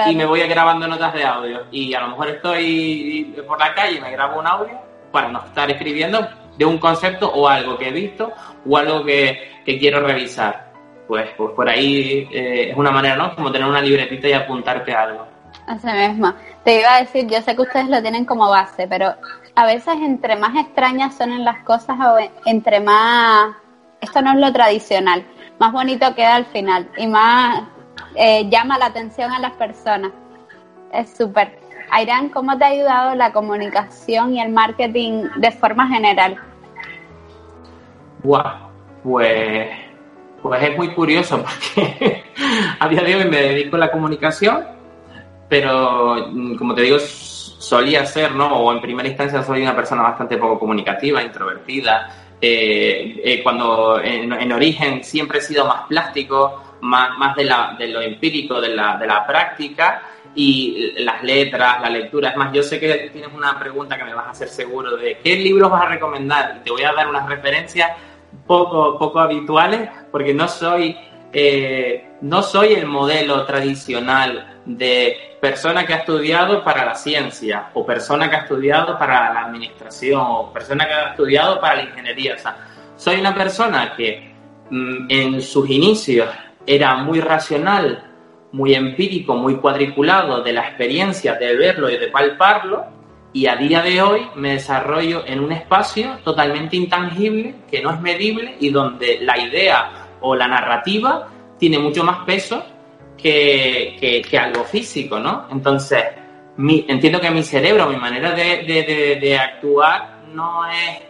Y 0.07 0.15
me 0.15 0.25
voy 0.25 0.41
grabando 0.41 0.87
notas 0.87 1.13
de 1.15 1.25
audio. 1.25 1.67
Y 1.73 1.93
a 1.95 2.01
lo 2.01 2.09
mejor 2.09 2.29
estoy 2.29 3.35
por 3.47 3.59
la 3.59 3.75
calle 3.75 3.99
y 3.99 4.01
me 4.01 4.13
grabo 4.13 4.39
un 4.39 4.47
audio 4.47 4.79
para 5.11 5.29
no 5.29 5.45
estar 5.45 5.69
escribiendo 5.71 6.27
de 6.57 6.65
un 6.65 6.79
concepto 6.79 7.31
o 7.33 7.49
algo 7.49 7.77
que 7.77 7.89
he 7.89 7.93
visto 7.93 8.33
o 8.67 8.77
algo 8.77 9.05
que, 9.05 9.63
que 9.65 9.79
quiero 9.79 10.01
revisar. 10.01 10.71
Pues, 11.09 11.29
pues 11.37 11.51
por 11.57 11.69
ahí 11.69 12.29
eh, 12.33 12.71
es 12.71 12.77
una 12.77 12.93
manera, 12.93 13.17
¿no? 13.17 13.35
Como 13.35 13.51
tener 13.51 13.67
una 13.67 13.81
libretita 13.81 14.29
y 14.29 14.33
apuntarte 14.33 14.95
algo. 14.95 15.27
Así 15.67 15.87
mismo. 15.87 16.33
Te 16.65 16.81
iba 16.81 16.95
a 16.95 17.01
decir, 17.01 17.27
yo 17.27 17.41
sé 17.43 17.55
que 17.55 17.63
ustedes 17.63 17.89
lo 17.89 18.03
tienen 18.03 18.25
como 18.25 18.49
base, 18.49 18.87
pero 18.89 19.15
a 19.55 19.67
veces 19.67 19.95
entre 20.01 20.37
más 20.37 20.57
extrañas 20.57 21.15
son 21.15 21.45
las 21.45 21.63
cosas 21.65 21.97
o 22.01 22.17
entre 22.47 22.81
más 22.81 23.55
esto 24.01 24.23
no 24.23 24.33
es 24.33 24.39
lo 24.39 24.53
tradicional, 24.53 25.25
más 25.59 25.73
bonito 25.73 26.15
queda 26.15 26.37
al 26.37 26.47
final 26.47 26.89
y 26.97 27.07
más 27.07 27.65
eh, 28.15 28.49
llama 28.49 28.79
la 28.79 28.87
atención 28.87 29.31
a 29.31 29.39
las 29.39 29.53
personas. 29.53 30.13
Es 30.93 31.17
súper. 31.17 31.59
Airán, 31.91 32.29
¿cómo 32.29 32.57
te 32.57 32.65
ha 32.65 32.69
ayudado 32.69 33.15
la 33.15 33.33
comunicación 33.33 34.35
y 34.35 34.41
el 34.41 34.51
marketing 34.51 35.25
de 35.37 35.51
forma 35.51 35.89
general? 35.89 36.37
Wow, 38.23 38.43
pues, 39.03 39.69
pues 40.43 40.63
es 40.63 40.77
muy 40.77 40.95
curioso 40.95 41.43
porque 41.43 42.25
a 42.81 42.89
día 42.89 43.03
de 43.03 43.17
hoy 43.17 43.25
me 43.25 43.39
dedico 43.39 43.77
a 43.77 43.81
la 43.81 43.91
comunicación, 43.91 44.65
pero 45.51 46.29
mm, 46.31 46.55
como 46.55 46.75
te 46.75 46.83
digo, 46.83 46.99
solía 47.01 48.07
ser, 48.07 48.33
¿no? 48.33 48.47
O 48.47 48.73
en 48.73 48.81
primera 48.81 49.09
instancia 49.09 49.43
soy 49.43 49.63
una 49.63 49.77
persona 49.77 50.03
bastante 50.03 50.39
poco 50.39 50.59
comunicativa, 50.61 51.23
introvertida. 51.23 52.15
Eh, 52.41 53.21
eh, 53.23 53.43
cuando 53.43 54.01
en, 54.01 54.53
origen 54.53 55.05
siempre 55.05 55.41
he 55.41 55.43
sido 55.43 55.67
más 55.67 55.83
plástico, 55.83 56.79
más, 56.81 57.19
más 57.19 57.37
de, 57.37 57.45
la, 57.45 57.77
de 57.79 57.89
lo 57.89 58.01
empírico, 58.01 58.61
de 58.61 58.71
la, 58.71 58.97
de 58.97 59.07
la 59.07 59.27
práctica 59.27 60.03
y 60.35 60.93
las 60.99 61.23
letras, 61.23 61.83
la 61.83 61.91
lectura. 61.91 62.31
Es 62.31 62.37
más, 62.37 62.53
yo 62.53 62.63
sé 62.63 62.79
que 62.79 63.11
tienes 63.13 63.31
una 63.35 63.59
pregunta 63.59 63.99
que 63.99 64.05
me 64.05 64.15
vas 64.15 64.29
a 64.29 64.31
hacer 64.31 64.49
seguro 64.49 64.97
de 64.97 65.19
qué 65.23 65.37
libros 65.37 65.71
vas 65.71 65.83
a 65.83 65.89
recomendar 65.89 66.59
y 66.61 66.65
te 66.65 66.71
voy 66.71 66.83
a 66.85 66.93
dar 66.93 67.09
unas 67.09 67.29
referencias 67.29 67.91
poco, 68.47 68.97
poco 68.99 69.19
habituales 69.19 69.91
porque 70.11 70.33
no 70.33 70.49
soy, 70.49 70.97
eh, 71.33 72.09
no 72.23 72.43
soy 72.43 72.73
el 72.75 72.87
modelo 72.87 73.45
tradicional 73.45 74.60
de 74.77 75.37
persona 75.41 75.87
que 75.87 75.95
ha 75.95 75.99
estudiado 75.99 76.63
para 76.63 76.85
la 76.85 76.95
ciencia 76.95 77.71
o 77.75 77.85
persona 77.85 78.29
que 78.29 78.37
ha 78.37 78.41
estudiado 78.41 78.99
para 78.99 79.33
la 79.33 79.43
administración 79.43 80.23
o 80.23 80.53
persona 80.53 80.87
que 80.87 80.93
ha 80.93 81.11
estudiado 81.11 81.61
para 81.61 81.77
la 81.77 81.83
ingeniería. 81.85 82.35
O 82.35 82.39
sea, 82.39 82.57
soy 82.97 83.21
una 83.21 83.35
persona 83.35 83.95
que 83.97 84.33
mm, 84.71 85.07
en 85.09 85.41
sus 85.41 85.69
inicios 85.71 86.29
era 86.67 86.97
muy 86.97 87.21
racional, 87.21 88.05
muy 88.53 88.75
empírico, 88.75 89.35
muy 89.35 89.57
cuadriculado 89.57 90.43
de 90.43 90.53
la 90.53 90.69
experiencia 90.69 91.35
de 91.35 91.57
verlo 91.57 91.89
y 91.89 91.97
de 91.97 92.09
palparlo, 92.09 92.85
y 93.33 93.47
a 93.47 93.55
día 93.55 93.81
de 93.81 94.03
hoy 94.03 94.27
me 94.35 94.55
desarrollo 94.55 95.25
en 95.25 95.41
un 95.41 95.53
espacio 95.53 96.19
totalmente 96.25 96.77
intangible, 96.77 97.55
que 97.71 97.81
no 97.81 97.93
es 97.93 98.01
medible 98.01 98.57
y 98.59 98.71
donde 98.71 99.21
la 99.23 99.39
idea 99.39 100.09
o 100.21 100.35
la 100.35 100.49
narrativa 100.49 101.29
tiene 101.59 101.79
mucho 101.79 102.03
más 102.03 102.25
peso 102.25 102.65
que, 103.21 104.39
algo 104.39 104.65
físico, 104.65 105.19
¿no? 105.19 105.47
Entonces, 105.51 106.05
entiendo 106.57 107.21
que 107.21 107.31
mi 107.31 107.43
cerebro, 107.43 107.89
mi 107.89 107.97
manera 107.97 108.33
de, 108.33 109.39
actuar 109.39 110.21
no 110.33 110.67
es 110.67 111.03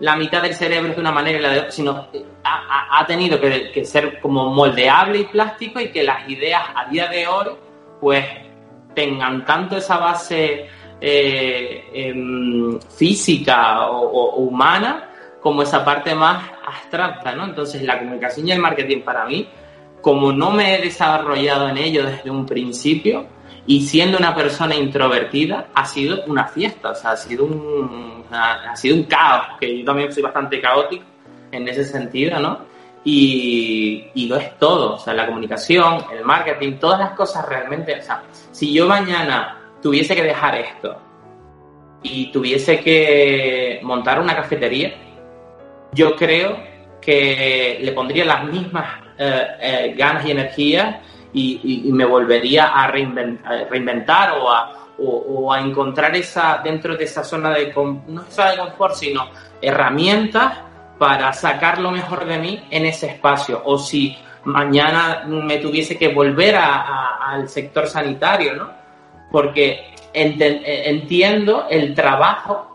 la 0.00 0.16
mitad 0.16 0.42
del 0.42 0.54
cerebro 0.54 0.94
de 0.94 1.00
una 1.00 1.12
manera 1.12 1.38
y 1.38 1.42
la 1.42 1.50
de 1.50 1.58
otra, 1.60 1.70
sino 1.70 2.08
ha, 2.42 2.98
ha 3.00 3.06
tenido 3.06 3.40
que, 3.40 3.84
ser 3.84 4.20
como 4.20 4.50
moldeable 4.50 5.20
y 5.20 5.24
plástico 5.24 5.80
y 5.80 5.88
que 5.88 6.02
las 6.02 6.28
ideas 6.28 6.62
a 6.74 6.88
día 6.88 7.08
de 7.08 7.26
hoy 7.26 7.46
pues 8.00 8.26
tengan 8.94 9.44
tanto 9.44 9.76
esa 9.76 9.98
base 9.98 10.68
eh, 11.00 11.90
em, 11.92 12.80
física 12.80 13.90
o, 13.90 14.36
humana 14.36 15.10
como 15.40 15.62
esa 15.62 15.84
parte 15.84 16.14
más 16.14 16.42
abstracta, 16.66 17.34
¿no? 17.34 17.44
Entonces 17.44 17.82
la 17.82 17.98
comunicación 17.98 18.48
y 18.48 18.52
el 18.52 18.58
marketing 18.58 19.02
para 19.02 19.26
mí, 19.26 19.46
como 20.04 20.32
no 20.32 20.50
me 20.50 20.74
he 20.74 20.82
desarrollado 20.82 21.66
en 21.70 21.78
ello 21.78 22.04
desde 22.04 22.28
un 22.28 22.44
principio 22.44 23.24
y 23.66 23.86
siendo 23.86 24.18
una 24.18 24.34
persona 24.34 24.74
introvertida, 24.74 25.68
ha 25.74 25.86
sido 25.86 26.24
una 26.26 26.44
fiesta, 26.44 26.90
o 26.90 26.94
sea, 26.94 27.12
ha 27.12 27.16
sido 27.16 27.46
un, 27.46 28.22
ha 28.30 28.76
sido 28.76 28.96
un 28.96 29.04
caos, 29.04 29.56
que 29.58 29.78
yo 29.78 29.82
también 29.82 30.12
soy 30.12 30.22
bastante 30.22 30.60
caótico 30.60 31.04
en 31.50 31.66
ese 31.66 31.84
sentido, 31.84 32.38
¿no? 32.38 32.58
Y, 33.02 34.10
y 34.14 34.26
lo 34.26 34.36
es 34.36 34.58
todo, 34.58 34.96
o 34.96 34.98
sea, 34.98 35.14
la 35.14 35.24
comunicación, 35.24 36.04
el 36.12 36.22
marketing, 36.22 36.74
todas 36.74 37.00
las 37.00 37.12
cosas 37.12 37.48
realmente, 37.48 37.98
o 37.98 38.02
sea, 38.02 38.24
si 38.52 38.74
yo 38.74 38.86
mañana 38.86 39.56
tuviese 39.80 40.14
que 40.14 40.22
dejar 40.22 40.56
esto 40.56 40.98
y 42.02 42.30
tuviese 42.30 42.78
que 42.80 43.80
montar 43.82 44.20
una 44.20 44.36
cafetería, 44.36 44.92
yo 45.94 46.14
creo 46.14 46.58
que 47.00 47.78
le 47.80 47.92
pondría 47.92 48.26
las 48.26 48.44
mismas 48.44 49.03
eh, 49.18 49.46
eh, 49.60 49.94
ganas 49.96 50.26
y 50.26 50.30
energía 50.30 51.00
y, 51.32 51.90
me 51.92 52.04
volvería 52.04 52.66
a, 52.66 52.86
reinventar 52.88 54.38
o 54.38 54.50
a, 54.50 54.72
o, 54.98 55.52
a, 55.52 55.60
encontrar 55.60 56.14
esa 56.14 56.60
dentro 56.62 56.96
de 56.96 57.04
esa 57.04 57.24
zona 57.24 57.50
de 57.50 57.72
no 58.06 58.22
zona 58.28 58.52
de 58.52 58.58
confort 58.58 58.94
sino 58.94 59.28
herramientas 59.60 60.58
para 60.98 61.32
sacar 61.32 61.78
lo 61.78 61.90
mejor 61.90 62.24
de 62.24 62.38
mí 62.38 62.62
en 62.70 62.86
ese 62.86 63.06
espacio. 63.06 63.62
O 63.64 63.78
si 63.78 64.16
mañana 64.44 65.24
me 65.26 65.58
tuviese 65.58 65.98
que 65.98 66.08
volver 66.08 66.56
al 66.56 67.48
sector 67.48 67.88
sanitario 67.88 68.54
no 68.54 68.70
porque 69.30 69.94
entiendo 70.12 71.66
el 71.68 71.94
trabajo 71.94 72.74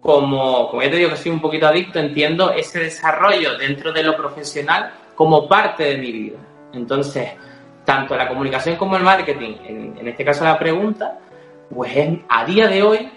como, 0.00 0.70
como 0.70 0.82
ya 0.82 0.90
te 0.90 0.96
digo 0.96 1.10
que 1.10 1.16
soy 1.16 1.32
un 1.32 1.40
poquito 1.40 1.66
adicto, 1.66 1.98
entiendo 1.98 2.52
ese 2.52 2.78
desarrollo 2.78 3.58
dentro 3.58 3.92
de 3.92 4.02
lo 4.02 4.16
profesional 4.16 4.92
como 5.16 5.48
parte 5.48 5.82
de 5.84 5.96
mi 5.98 6.12
vida. 6.12 6.38
Entonces, 6.72 7.32
tanto 7.84 8.14
la 8.14 8.28
comunicación 8.28 8.76
como 8.76 8.96
el 8.96 9.02
marketing, 9.02 9.56
en, 9.64 10.06
este 10.06 10.24
caso 10.24 10.44
la 10.44 10.58
pregunta, 10.58 11.18
pues 11.74 11.92
a 12.28 12.44
día 12.44 12.68
de 12.68 12.82
hoy 12.82 13.10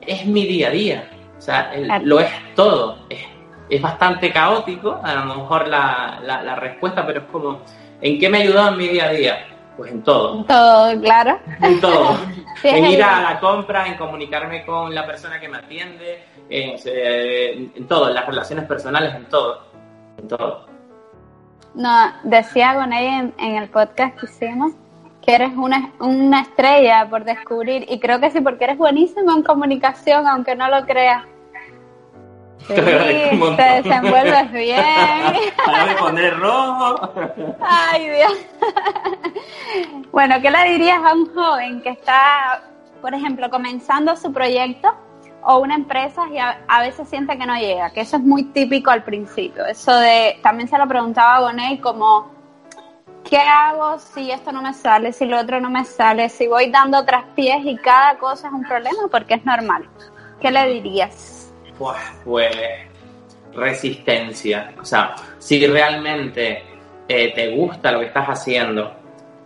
es 0.00 0.26
mi 0.26 0.46
día 0.46 0.68
a 0.68 0.70
día. 0.70 1.10
O 1.38 1.40
sea, 1.40 1.72
lo 2.02 2.18
es 2.20 2.30
todo. 2.54 3.06
Es, 3.08 3.20
es, 3.68 3.82
bastante 3.82 4.32
caótico, 4.32 4.98
a 5.02 5.14
lo 5.14 5.24
mejor 5.26 5.68
la, 5.68 6.20
la, 6.24 6.42
la 6.42 6.56
respuesta, 6.56 7.06
pero 7.06 7.20
es 7.20 7.26
como, 7.26 7.60
¿en 8.00 8.18
qué 8.18 8.28
me 8.28 8.38
ha 8.38 8.40
ayudado 8.42 8.70
en 8.70 8.78
mi 8.78 8.88
día 8.88 9.06
a 9.06 9.12
día? 9.12 9.46
Pues 9.76 9.90
en 9.90 10.02
todo. 10.02 10.38
En 10.38 10.46
todo, 10.46 11.00
claro. 11.00 11.38
En 11.60 11.80
todo. 11.80 12.16
en 12.62 12.84
ir 12.86 13.02
a 13.02 13.22
la 13.22 13.40
compra, 13.40 13.86
en 13.86 13.96
comunicarme 13.96 14.64
con 14.64 14.94
la 14.94 15.06
persona 15.06 15.40
que 15.40 15.48
me 15.48 15.58
atiende, 15.58 16.24
en, 16.48 17.72
en 17.74 17.86
todo, 17.86 18.08
en 18.08 18.14
las 18.14 18.26
relaciones 18.26 18.66
personales, 18.66 19.14
en 19.14 19.24
todo. 19.26 19.66
En 20.18 20.28
todo. 20.28 20.71
No, 21.74 22.12
decía 22.24 22.74
con 22.74 22.92
ella 22.92 23.30
en, 23.38 23.56
el 23.56 23.68
podcast 23.70 24.18
que 24.18 24.26
hicimos 24.26 24.72
que 25.22 25.34
eres 25.34 25.52
una, 25.56 25.92
una 26.00 26.42
estrella 26.42 27.08
por 27.08 27.24
descubrir 27.24 27.86
y 27.88 27.98
creo 28.00 28.20
que 28.20 28.30
sí, 28.30 28.40
porque 28.40 28.64
eres 28.64 28.76
buenísimo 28.76 29.32
en 29.32 29.42
comunicación, 29.42 30.26
aunque 30.26 30.54
no 30.56 30.68
lo 30.68 30.84
creas. 30.84 31.24
Sí, 32.68 32.74
te 32.74 33.82
desenvuelves 33.82 34.52
bien. 34.52 34.80
Para 35.66 35.86
de 35.86 35.94
poner 35.96 36.38
rojo. 36.38 37.12
Ay, 37.60 38.08
Dios. 38.08 38.32
Bueno, 40.12 40.36
¿qué 40.40 40.48
le 40.48 40.70
dirías 40.70 41.00
a 41.02 41.12
un 41.12 41.34
joven 41.34 41.82
que 41.82 41.88
está, 41.88 42.62
por 43.00 43.14
ejemplo, 43.14 43.50
comenzando 43.50 44.14
su 44.14 44.32
proyecto 44.32 44.94
o 45.44 45.58
una 45.58 45.74
empresa 45.74 46.22
y 46.30 46.38
a, 46.38 46.80
veces 46.80 47.08
siente 47.08 47.36
que 47.36 47.46
no 47.46 47.56
llega? 47.56 47.90
Que 47.90 48.00
eso 48.00 48.16
es 48.16 48.22
muy 48.22 48.44
típico 48.44 48.90
al 48.90 49.02
principio. 49.02 49.64
Eso 49.66 49.94
de, 49.96 50.38
también 50.42 50.68
se 50.68 50.78
lo 50.78 50.86
preguntaba 50.86 51.36
a 51.36 51.40
Bonet 51.40 51.80
como, 51.80 52.30
¿qué 53.28 53.38
hago 53.38 53.98
si 53.98 54.30
esto 54.30 54.52
no 54.52 54.62
me 54.62 54.72
sale, 54.72 55.12
si 55.12 55.26
lo 55.26 55.40
otro 55.40 55.60
no 55.60 55.70
me 55.70 55.84
sale, 55.84 56.28
si 56.28 56.46
voy 56.46 56.70
dando 56.70 57.04
pies 57.34 57.64
y 57.64 57.76
cada 57.76 58.18
cosa 58.18 58.48
es 58.48 58.52
un 58.52 58.64
problema? 58.64 59.08
Porque 59.10 59.34
es 59.34 59.44
normal. 59.44 59.88
¿Qué 60.40 60.50
le 60.50 60.66
dirías? 60.68 61.38
pues 62.24 62.54
resistencia. 63.54 64.72
O 64.80 64.84
sea, 64.84 65.14
si 65.38 65.66
realmente 65.66 66.62
eh, 67.08 67.32
te 67.34 67.54
gusta 67.54 67.92
lo 67.92 68.00
que 68.00 68.06
estás 68.06 68.26
haciendo 68.26 68.94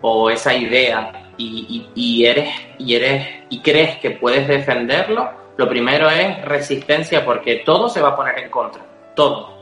o 0.00 0.30
esa 0.30 0.54
idea 0.54 1.32
y, 1.38 2.24
eres 2.24 2.48
y 2.78 2.94
eres 2.94 3.26
y 3.50 3.60
crees 3.60 3.98
que 3.98 4.12
puedes 4.12 4.48
defenderlo, 4.48 5.30
lo 5.56 5.68
primero 5.68 6.10
es 6.10 6.44
resistencia 6.44 7.24
porque 7.24 7.62
todo 7.64 7.88
se 7.88 8.00
va 8.02 8.10
a 8.10 8.16
poner 8.16 8.38
en 8.38 8.50
contra, 8.50 8.82
todo, 9.14 9.56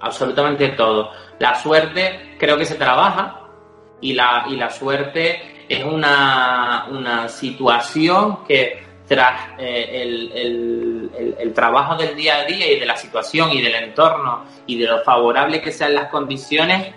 absolutamente 0.00 0.68
todo. 0.70 1.10
La 1.38 1.54
suerte 1.54 2.36
creo 2.38 2.56
que 2.56 2.64
se 2.64 2.76
trabaja 2.76 3.40
y 4.00 4.12
la, 4.12 4.44
y 4.48 4.56
la 4.56 4.70
suerte 4.70 5.66
es 5.68 5.84
una, 5.84 6.86
una 6.90 7.28
situación 7.28 8.44
que 8.44 8.84
tras 9.06 9.50
eh, 9.58 10.02
el, 10.02 11.52
trabajo 11.54 11.96
del 11.96 12.16
día 12.16 12.38
a 12.38 12.44
día 12.44 12.72
y 12.72 12.80
de 12.80 12.86
la 12.86 12.96
situación 12.96 13.52
y 13.52 13.62
del 13.62 13.74
entorno 13.76 14.44
y 14.66 14.78
de 14.78 14.86
lo 14.86 15.02
favorable 15.02 15.60
que 15.60 15.70
sean 15.70 15.94
las 15.94 16.08
condiciones, 16.08 16.92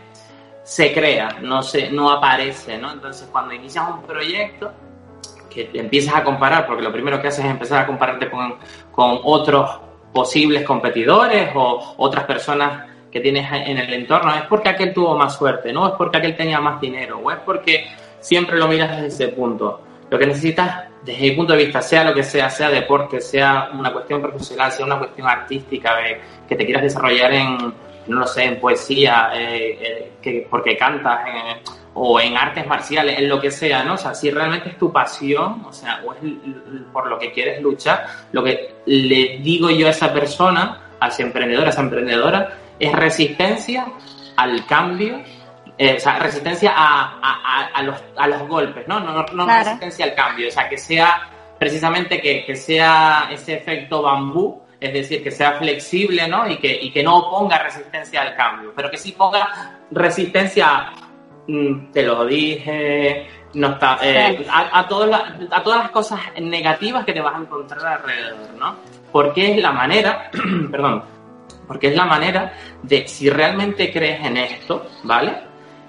se 0.63 0.93
crea, 0.93 1.37
no, 1.41 1.61
se, 1.61 1.91
no 1.91 2.09
aparece, 2.09 2.77
¿no? 2.77 2.91
Entonces, 2.91 3.29
cuando 3.31 3.53
inicias 3.53 3.87
un 3.87 4.01
proyecto, 4.01 4.73
que 5.65 5.79
empiezas 5.79 6.15
a 6.15 6.23
comparar, 6.23 6.65
porque 6.65 6.83
lo 6.83 6.91
primero 6.91 7.21
que 7.21 7.27
haces 7.27 7.45
es 7.45 7.51
empezar 7.51 7.83
a 7.83 7.87
compararte 7.87 8.29
con, 8.29 8.55
con 8.91 9.19
otros 9.23 9.79
posibles 10.13 10.63
competidores 10.63 11.49
o 11.55 11.95
otras 11.97 12.25
personas 12.25 12.85
que 13.11 13.19
tienes 13.19 13.47
en 13.51 13.77
el 13.77 13.93
entorno, 13.93 14.35
es 14.35 14.43
porque 14.43 14.69
aquel 14.69 14.93
tuvo 14.93 15.17
más 15.17 15.35
suerte, 15.35 15.71
no 15.71 15.87
es 15.87 15.93
porque 15.93 16.17
aquel 16.17 16.35
tenía 16.35 16.59
más 16.59 16.79
dinero, 16.79 17.19
o 17.23 17.31
es 17.31 17.37
porque 17.39 17.85
siempre 18.19 18.57
lo 18.57 18.67
miras 18.67 18.91
desde 18.91 19.07
ese 19.07 19.27
punto. 19.29 19.81
Lo 20.09 20.17
que 20.17 20.27
necesitas 20.27 20.85
desde 21.03 21.21
mi 21.21 21.31
punto 21.31 21.53
de 21.53 21.65
vista, 21.65 21.81
sea 21.81 22.03
lo 22.03 22.13
que 22.13 22.23
sea, 22.23 22.49
sea 22.49 22.69
deporte, 22.69 23.21
sea 23.21 23.69
una 23.73 23.91
cuestión 23.91 24.21
profesional, 24.21 24.71
sea 24.71 24.85
una 24.85 24.99
cuestión 24.99 25.27
artística, 25.27 25.95
que 26.47 26.55
te 26.55 26.65
quieras 26.65 26.83
desarrollar 26.83 27.33
en, 27.33 27.57
no 28.07 28.19
lo 28.19 28.27
sé, 28.27 28.45
en 28.45 28.59
poesía, 28.59 29.31
eh, 29.33 30.11
que, 30.21 30.47
porque 30.49 30.77
cantas, 30.77 31.19
o 31.99 32.19
en 32.19 32.37
artes 32.37 32.65
marciales, 32.67 33.17
en 33.17 33.27
lo 33.27 33.41
que 33.41 33.49
sea, 33.49 33.83
¿no? 33.83 33.95
O 33.95 33.97
sea, 33.97 34.13
si 34.13 34.29
realmente 34.29 34.69
es 34.69 34.77
tu 34.77 34.91
pasión, 34.91 35.65
o 35.67 35.73
sea, 35.73 36.01
o 36.05 36.13
es 36.13 36.19
por 36.93 37.07
lo 37.07 37.17
que 37.17 37.31
quieres 37.31 37.59
luchar, 37.59 38.05
lo 38.31 38.43
que 38.43 38.75
le 38.85 39.39
digo 39.39 39.71
yo 39.71 39.87
a 39.87 39.89
esa 39.89 40.13
persona, 40.13 40.91
a 40.99 41.07
ese 41.07 41.23
emprendedor, 41.23 41.65
a 41.65 41.69
esa 41.71 41.81
emprendedora, 41.81 42.53
es 42.79 42.91
resistencia 42.93 43.87
al 44.35 44.63
cambio, 44.67 45.23
eh, 45.75 45.95
o 45.97 45.99
sea, 45.99 46.19
resistencia 46.19 46.71
a, 46.75 47.71
a, 47.73 47.81
los, 47.81 47.97
a 48.15 48.27
los 48.27 48.47
golpes, 48.47 48.87
¿no? 48.87 48.99
No, 48.99 49.25
no, 49.33 49.45
resistencia 49.47 50.05
al 50.05 50.13
cambio, 50.13 50.49
o 50.49 50.51
sea, 50.51 50.69
que 50.69 50.77
sea 50.77 51.29
precisamente 51.57 52.21
que, 52.21 52.45
que 52.45 52.55
sea 52.55 53.27
ese 53.31 53.55
efecto 53.55 54.03
bambú, 54.03 54.61
es 54.79 54.93
decir, 54.93 55.23
que 55.23 55.31
sea 55.31 55.53
flexible, 55.53 56.27
¿no? 56.27 56.47
Y 56.47 56.57
que, 56.57 56.77
y 56.79 56.91
que 56.91 57.01
no 57.01 57.27
ponga 57.27 57.57
resistencia 57.57 58.21
al 58.21 58.35
cambio, 58.35 58.71
pero 58.75 58.91
que 58.91 58.97
sí 58.97 59.13
ponga 59.13 59.79
resistencia 59.89 60.91
Mm, 60.91 61.06
te 61.93 62.03
lo 62.03 62.25
dije, 62.25 63.27
no 63.53 63.69
está, 63.69 63.99
eh, 64.01 64.45
a, 64.49 64.79
a, 64.79 64.87
todas 64.87 65.09
las, 65.09 65.23
a 65.51 65.63
todas 65.63 65.79
las 65.79 65.91
cosas 65.91 66.19
negativas 66.41 67.05
que 67.05 67.13
te 67.13 67.21
vas 67.21 67.35
a 67.35 67.39
encontrar 67.39 67.85
alrededor, 67.85 68.53
¿no? 68.59 68.75
Porque 69.11 69.51
es 69.51 69.61
la 69.61 69.71
manera, 69.71 70.29
perdón, 70.71 71.03
porque 71.67 71.87
es 71.87 71.95
la 71.95 72.05
manera 72.05 72.53
de, 72.83 73.07
si 73.07 73.29
realmente 73.29 73.91
crees 73.91 74.25
en 74.25 74.37
esto, 74.37 74.87
¿vale? 75.03 75.37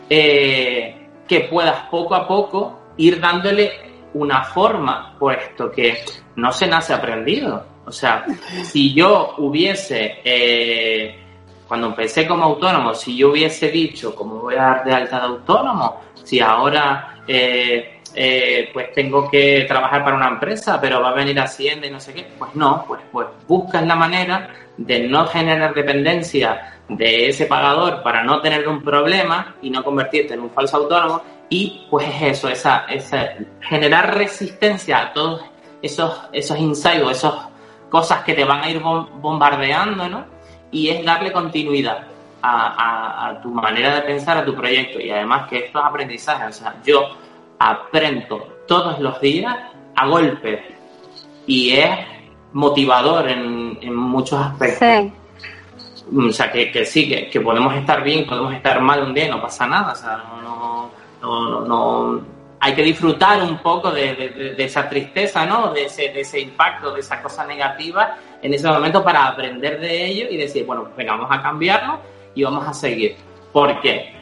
Eh, 0.09 1.09
que 1.27 1.41
puedas 1.41 1.83
poco 1.91 2.15
a 2.15 2.27
poco 2.27 2.81
ir 2.97 3.21
dándole 3.21 3.73
una 4.15 4.43
forma, 4.45 5.15
puesto 5.19 5.71
que 5.71 6.05
no 6.37 6.53
se 6.53 6.67
nace 6.67 6.95
aprendido. 6.95 7.65
O 7.85 7.93
sea, 7.93 8.27
si 8.65 8.93
yo 8.93 9.35
hubiese 9.39 10.21
eh, 10.25 11.28
cuando 11.69 11.89
empecé 11.89 12.27
como 12.27 12.45
autónomo, 12.45 12.95
si 12.95 13.17
yo 13.17 13.31
hubiese 13.31 13.69
dicho, 13.69 14.15
¿cómo 14.15 14.37
voy 14.37 14.55
a 14.55 14.63
dar 14.63 14.85
de 14.85 14.95
alta 14.95 15.21
de 15.21 15.27
autónomo? 15.27 16.01
Si 16.25 16.41
ahora 16.41 17.23
eh, 17.27 18.01
eh, 18.15 18.71
pues 18.73 18.93
tengo 18.95 19.31
que 19.31 19.67
trabajar 19.69 20.03
para 20.03 20.17
una 20.17 20.29
empresa, 20.29 20.81
pero 20.81 21.01
va 21.03 21.11
a 21.11 21.15
venir 21.15 21.39
Hacienda 21.39 21.87
y 21.87 21.91
no 21.91 22.01
sé 22.01 22.15
qué, 22.15 22.27
pues 22.39 22.55
no, 22.55 22.85
pues, 22.89 23.03
pues 23.13 23.29
buscas 23.47 23.87
la 23.87 23.95
manera 23.95 24.49
de 24.79 25.01
no 25.09 25.27
generar 25.27 25.75
dependencia 25.75 26.81
de 26.89 27.29
ese 27.29 27.45
pagador 27.45 28.03
para 28.03 28.25
no 28.25 28.41
tener 28.41 28.67
un 28.67 28.83
problema 28.83 29.55
y 29.61 29.69
no 29.69 29.85
convertirte 29.85 30.35
en 30.35 30.41
un 30.41 30.51
falso 30.51 30.79
autónomo 30.79 31.23
y 31.51 31.87
pues 31.91 32.07
eso, 32.23 32.49
esa, 32.49 32.87
esa 32.89 33.35
generar 33.61 34.17
resistencia 34.17 35.01
a 35.01 35.13
todos 35.13 35.43
esos, 35.83 36.19
esos 36.33 36.59
ensayos, 36.59 37.13
esas 37.13 37.35
cosas 37.89 38.23
que 38.25 38.35
te 38.35 38.45
van 38.45 38.63
a 38.63 38.71
ir 38.71 38.81
bombardeando, 38.81 40.09
¿no? 40.09 40.38
Y 40.71 40.89
es 40.89 41.05
darle 41.05 41.33
continuidad 41.33 42.07
a, 42.43 43.39
tu 43.43 43.51
manera 43.51 43.97
de 43.97 44.03
pensar, 44.03 44.39
a 44.39 44.45
tu 44.45 44.55
proyecto. 44.55 45.01
Y 45.01 45.11
además 45.11 45.49
que 45.49 45.67
estos 45.67 45.83
aprendizajes, 45.85 46.57
o 46.57 46.61
sea, 46.61 46.77
yo 46.85 47.17
aprendo 47.59 48.63
todos 48.67 49.01
los 49.01 49.21
días 49.21 49.57
a 49.97 50.07
golpe 50.07 50.77
y 51.47 51.71
es 51.71 51.91
motivador 52.53 53.29
en, 53.29 53.95
muchos 53.95 54.41
aspectos. 54.41 55.13
O 56.17 56.33
sea, 56.33 56.51
que, 56.51 56.71
que 56.71 56.85
sí, 56.85 57.09
que, 57.31 57.41
podemos 57.41 57.75
estar 57.75 58.03
bien, 58.03 58.27
podemos 58.27 58.55
estar 58.55 58.81
mal 58.81 59.03
un 59.03 59.15
día 59.15 59.29
no 59.29 59.43
pasa 59.43 59.67
nada. 59.67 59.93
O 59.93 59.97
sea, 59.97 60.17
no, 60.43 60.91
no, 61.21 61.61
no, 61.67 62.23
hay 62.61 62.75
que 62.75 62.83
disfrutar 62.83 63.43
un 63.43 63.59
poco 63.59 63.91
de, 63.91 64.55
esa 64.59 64.89
tristeza, 64.89 65.47
¿no? 65.47 65.73
De 65.73 65.85
ese, 65.85 66.41
impacto, 66.41 66.93
de 66.93 67.01
esa 67.01 67.23
cosa 67.23 67.47
negativa 67.47 68.17
en 68.43 68.55
ese 68.55 68.69
momento 68.69 69.03
para 69.03 69.27
aprender 69.27 69.81
de 69.81 70.07
ello 70.07 70.27
y 70.31 70.37
decir, 70.37 70.65
bueno, 70.65 70.89
venga, 70.97 71.13
vamos 71.13 71.29
a 71.31 71.43
cambiarlo 71.43 72.01
y 72.35 72.43
vamos 72.43 72.67
a 72.67 72.75
seguir. 72.75 73.17
Porque 73.53 74.13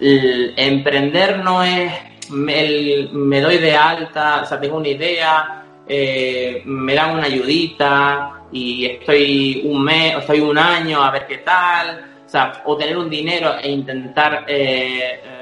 emprender 0.00 1.38
no 1.38 1.62
es 1.62 1.92
me 2.30 3.40
doy 3.40 3.58
de 3.58 3.74
alta, 3.74 4.42
o 4.42 4.46
sea, 4.46 4.60
tengo 4.60 4.76
una 4.76 4.88
idea, 4.88 5.64
eh, 5.86 6.62
me 6.64 6.94
dan 6.94 7.12
una 7.12 7.24
ayudita 7.24 8.42
y 8.52 8.86
estoy 8.86 9.62
un 9.64 9.82
mes 9.82 10.16
estoy 10.18 10.40
un 10.40 10.58
año 10.58 11.02
a 11.02 11.10
ver 11.10 11.26
qué 11.26 11.38
tal, 11.38 12.04
o 12.64 12.76
tener 12.76 12.96
un 12.96 13.08
dinero 13.08 13.54
e 13.58 13.70
intentar 13.70 14.44
eh, 14.46 15.22
em, 15.24 15.37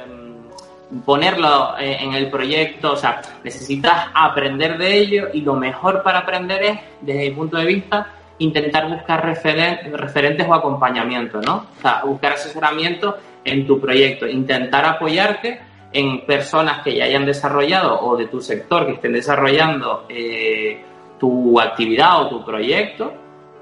ponerlo 1.04 1.76
eh, 1.78 1.98
en 2.00 2.14
el 2.14 2.30
proyecto, 2.30 2.92
o 2.92 2.96
sea, 2.96 3.20
necesitas 3.42 4.06
aprender 4.14 4.78
de 4.78 4.98
ello 4.98 5.28
y 5.32 5.40
lo 5.40 5.54
mejor 5.54 6.02
para 6.02 6.20
aprender 6.20 6.62
es, 6.62 6.78
desde 7.00 7.30
mi 7.30 7.30
punto 7.30 7.56
de 7.56 7.64
vista, 7.64 8.12
intentar 8.38 8.88
buscar 8.88 9.24
referentes 9.24 10.46
o 10.48 10.54
acompañamiento, 10.54 11.40
¿no? 11.40 11.66
O 11.78 11.80
sea, 11.80 12.02
buscar 12.04 12.34
asesoramiento 12.34 13.16
en 13.44 13.66
tu 13.66 13.80
proyecto, 13.80 14.26
intentar 14.26 14.84
apoyarte 14.84 15.60
en 15.92 16.26
personas 16.26 16.82
que 16.82 16.94
ya 16.94 17.04
hayan 17.04 17.24
desarrollado 17.24 18.00
o 18.00 18.16
de 18.16 18.26
tu 18.26 18.40
sector 18.40 18.86
que 18.86 18.92
estén 18.92 19.12
desarrollando 19.12 20.04
eh, 20.08 20.82
tu 21.18 21.58
actividad 21.58 22.22
o 22.22 22.28
tu 22.28 22.44
proyecto, 22.44 23.12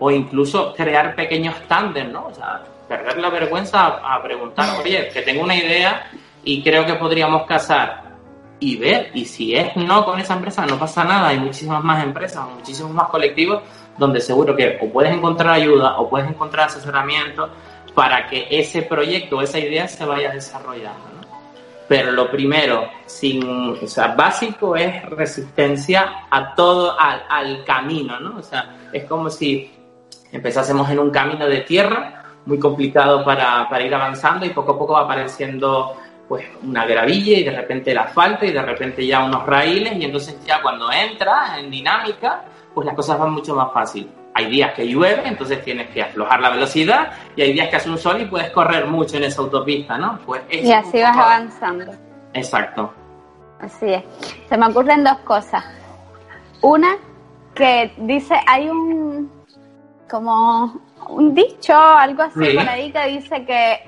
o 0.00 0.10
incluso 0.10 0.74
crear 0.74 1.14
pequeños 1.14 1.54
tandes, 1.68 2.08
¿no? 2.08 2.26
O 2.26 2.34
sea, 2.34 2.62
perder 2.88 3.18
la 3.18 3.30
vergüenza 3.30 3.86
a 4.02 4.20
preguntar, 4.22 4.80
oye, 4.80 5.08
que 5.12 5.22
tengo 5.22 5.44
una 5.44 5.54
idea 5.54 6.10
y 6.44 6.62
creo 6.62 6.84
que 6.86 6.94
podríamos 6.94 7.46
casar 7.46 8.04
y 8.60 8.76
ver, 8.76 9.10
y 9.14 9.24
si 9.24 9.54
es 9.54 9.76
no 9.76 10.04
con 10.04 10.18
esa 10.20 10.34
empresa, 10.34 10.64
no 10.64 10.78
pasa 10.78 11.04
nada, 11.04 11.28
hay 11.28 11.38
muchísimas 11.38 11.82
más 11.82 12.02
empresas, 12.02 12.48
muchísimos 12.48 12.92
más 12.92 13.08
colectivos 13.08 13.62
donde 13.98 14.20
seguro 14.20 14.56
que 14.56 14.78
o 14.80 14.90
puedes 14.90 15.12
encontrar 15.12 15.54
ayuda 15.54 15.98
o 15.98 16.08
puedes 16.08 16.28
encontrar 16.28 16.66
asesoramiento 16.66 17.50
para 17.94 18.26
que 18.26 18.46
ese 18.50 18.82
proyecto 18.82 19.40
esa 19.40 19.58
idea 19.58 19.86
se 19.86 20.04
vaya 20.04 20.32
desarrollando. 20.32 21.04
¿no? 21.20 21.28
Pero 21.86 22.12
lo 22.12 22.30
primero, 22.30 22.88
sin, 23.06 23.46
o 23.82 23.86
sea, 23.86 24.08
básico 24.08 24.74
es 24.76 25.04
resistencia 25.10 26.26
a 26.30 26.54
todo, 26.54 26.98
al, 26.98 27.22
al 27.28 27.64
camino, 27.64 28.18
¿no? 28.18 28.38
O 28.38 28.42
sea, 28.42 28.76
es 28.92 29.04
como 29.04 29.28
si 29.28 29.70
empezásemos 30.32 30.88
en 30.90 30.98
un 30.98 31.10
camino 31.10 31.46
de 31.46 31.60
tierra 31.60 32.24
muy 32.46 32.58
complicado 32.58 33.24
para, 33.24 33.68
para 33.68 33.84
ir 33.84 33.94
avanzando 33.94 34.44
y 34.46 34.50
poco 34.50 34.72
a 34.72 34.78
poco 34.78 34.92
va 34.94 35.02
apareciendo 35.02 35.96
pues 36.28 36.46
una 36.62 36.86
gravilla 36.86 37.38
y 37.38 37.44
de 37.44 37.50
repente 37.50 37.90
el 37.92 37.98
asfalto 37.98 38.44
y 38.44 38.52
de 38.52 38.62
repente 38.62 39.06
ya 39.06 39.24
unos 39.24 39.44
raíles 39.46 39.94
y 39.96 40.04
entonces 40.04 40.36
ya 40.44 40.62
cuando 40.62 40.90
entras 40.90 41.58
en 41.58 41.70
dinámica 41.70 42.44
pues 42.74 42.86
las 42.86 42.96
cosas 42.96 43.18
van 43.18 43.32
mucho 43.32 43.54
más 43.54 43.72
fácil. 43.72 44.10
Hay 44.36 44.46
días 44.46 44.72
que 44.74 44.88
llueve, 44.88 45.22
entonces 45.26 45.62
tienes 45.62 45.90
que 45.90 46.02
aflojar 46.02 46.40
la 46.40 46.50
velocidad 46.50 47.12
y 47.36 47.42
hay 47.42 47.52
días 47.52 47.68
que 47.68 47.76
hace 47.76 47.88
un 47.88 47.98
sol 47.98 48.20
y 48.20 48.24
puedes 48.24 48.50
correr 48.50 48.86
mucho 48.86 49.16
en 49.16 49.24
esa 49.24 49.42
autopista, 49.42 49.96
¿no? 49.96 50.18
Pues 50.26 50.42
y 50.50 50.72
así 50.72 51.00
vas 51.00 51.16
avanzando. 51.16 51.92
Exacto. 52.32 52.92
Así 53.60 53.92
es. 53.92 54.02
Se 54.48 54.56
me 54.56 54.66
ocurren 54.66 55.04
dos 55.04 55.18
cosas. 55.18 55.64
Una 56.62 56.96
que 57.54 57.92
dice, 57.98 58.34
hay 58.46 58.68
un 58.68 59.30
como 60.10 60.80
un 61.08 61.34
dicho, 61.34 61.76
algo 61.76 62.22
así 62.22 62.54
por 62.54 62.68
ahí 62.68 62.90
que 62.90 63.06
dice 63.06 63.44
que 63.44 63.78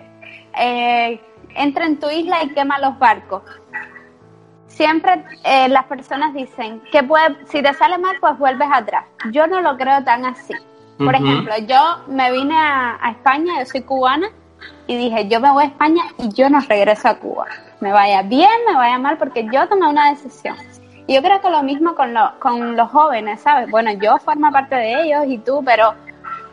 eh, 0.58 1.20
entra 1.56 1.86
en 1.86 1.98
tu 1.98 2.10
isla 2.10 2.42
y 2.42 2.50
quema 2.50 2.78
los 2.78 2.98
barcos. 2.98 3.42
Siempre 4.66 5.24
eh, 5.44 5.68
las 5.68 5.84
personas 5.84 6.34
dicen 6.34 6.82
que 6.92 7.02
puede, 7.02 7.36
si 7.46 7.62
te 7.62 7.72
sale 7.74 7.98
mal, 7.98 8.16
pues 8.20 8.38
vuelves 8.38 8.68
atrás. 8.72 9.04
Yo 9.30 9.46
no 9.46 9.60
lo 9.60 9.76
creo 9.76 10.04
tan 10.04 10.26
así. 10.26 10.54
Por 10.98 11.14
ejemplo, 11.14 11.52
yo 11.66 12.04
me 12.08 12.32
vine 12.32 12.56
a, 12.56 12.98
España, 13.10 13.58
yo 13.58 13.66
soy 13.66 13.82
cubana, 13.82 14.28
y 14.86 14.96
dije, 14.96 15.28
yo 15.28 15.40
me 15.40 15.50
voy 15.50 15.64
a 15.64 15.66
España 15.66 16.02
y 16.18 16.30
yo 16.32 16.48
no 16.48 16.60
regreso 16.60 17.08
a 17.08 17.18
Cuba. 17.18 17.46
Me 17.80 17.92
vaya 17.92 18.22
bien, 18.22 18.50
me 18.66 18.74
vaya 18.74 18.98
mal, 18.98 19.18
porque 19.18 19.46
yo 19.52 19.68
tomé 19.68 19.88
una 19.88 20.10
decisión. 20.10 20.56
Y 21.06 21.14
yo 21.14 21.22
creo 21.22 21.40
que 21.40 21.50
lo 21.50 21.62
mismo 21.62 21.94
con, 21.94 22.14
con 22.38 22.76
los 22.76 22.90
jóvenes, 22.90 23.40
¿sabes? 23.40 23.70
Bueno, 23.70 23.92
yo 23.92 24.16
formo 24.18 24.50
parte 24.50 24.74
de 24.74 25.02
ellos 25.02 25.24
y 25.26 25.38
tú, 25.38 25.62
pero 25.64 25.94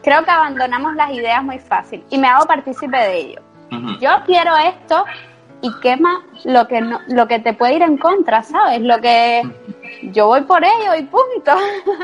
creo 0.03 0.23
que 0.23 0.31
abandonamos 0.31 0.95
las 0.95 1.11
ideas 1.11 1.43
muy 1.43 1.59
fácil 1.59 2.03
y 2.09 2.17
me 2.17 2.27
hago 2.27 2.45
partícipe 2.45 2.97
de 2.97 3.17
ello. 3.17 3.41
Yo 3.99 4.09
quiero 4.25 4.55
esto 4.57 5.05
y 5.63 5.71
quema 5.79 6.21
lo 6.43 6.67
que 6.67 6.81
no, 6.81 6.99
lo 7.07 7.25
que 7.27 7.39
te 7.39 7.53
puede 7.53 7.75
ir 7.75 7.81
en 7.83 7.97
contra, 7.97 8.43
¿sabes? 8.43 8.81
Lo 8.81 8.99
que 8.99 9.41
yo 10.12 10.27
voy 10.27 10.41
por 10.41 10.62
ello 10.63 10.93
y 10.99 11.03
punto. 11.03 11.53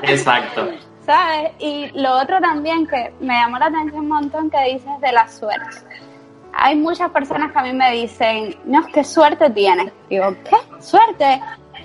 Exacto. 0.03 0.69
¿Sabes? 1.05 1.51
Y 1.59 1.89
lo 1.99 2.17
otro 2.17 2.39
también 2.39 2.87
que 2.87 3.13
me 3.19 3.33
llamó 3.33 3.59
la 3.59 3.65
atención 3.65 4.01
un 4.01 4.07
montón 4.07 4.49
que 4.49 4.63
dices 4.63 5.01
de 5.01 5.11
la 5.11 5.27
suerte. 5.27 5.77
Hay 6.53 6.77
muchas 6.77 7.09
personas 7.11 7.51
que 7.51 7.59
a 7.59 7.63
mí 7.63 7.73
me 7.73 7.91
dicen, 7.91 8.55
no, 8.63 8.85
qué 8.93 9.03
suerte 9.03 9.49
tienes. 9.49 9.91
Digo, 10.09 10.33
¿qué? 10.45 10.81
¿Suerte? 10.81 11.41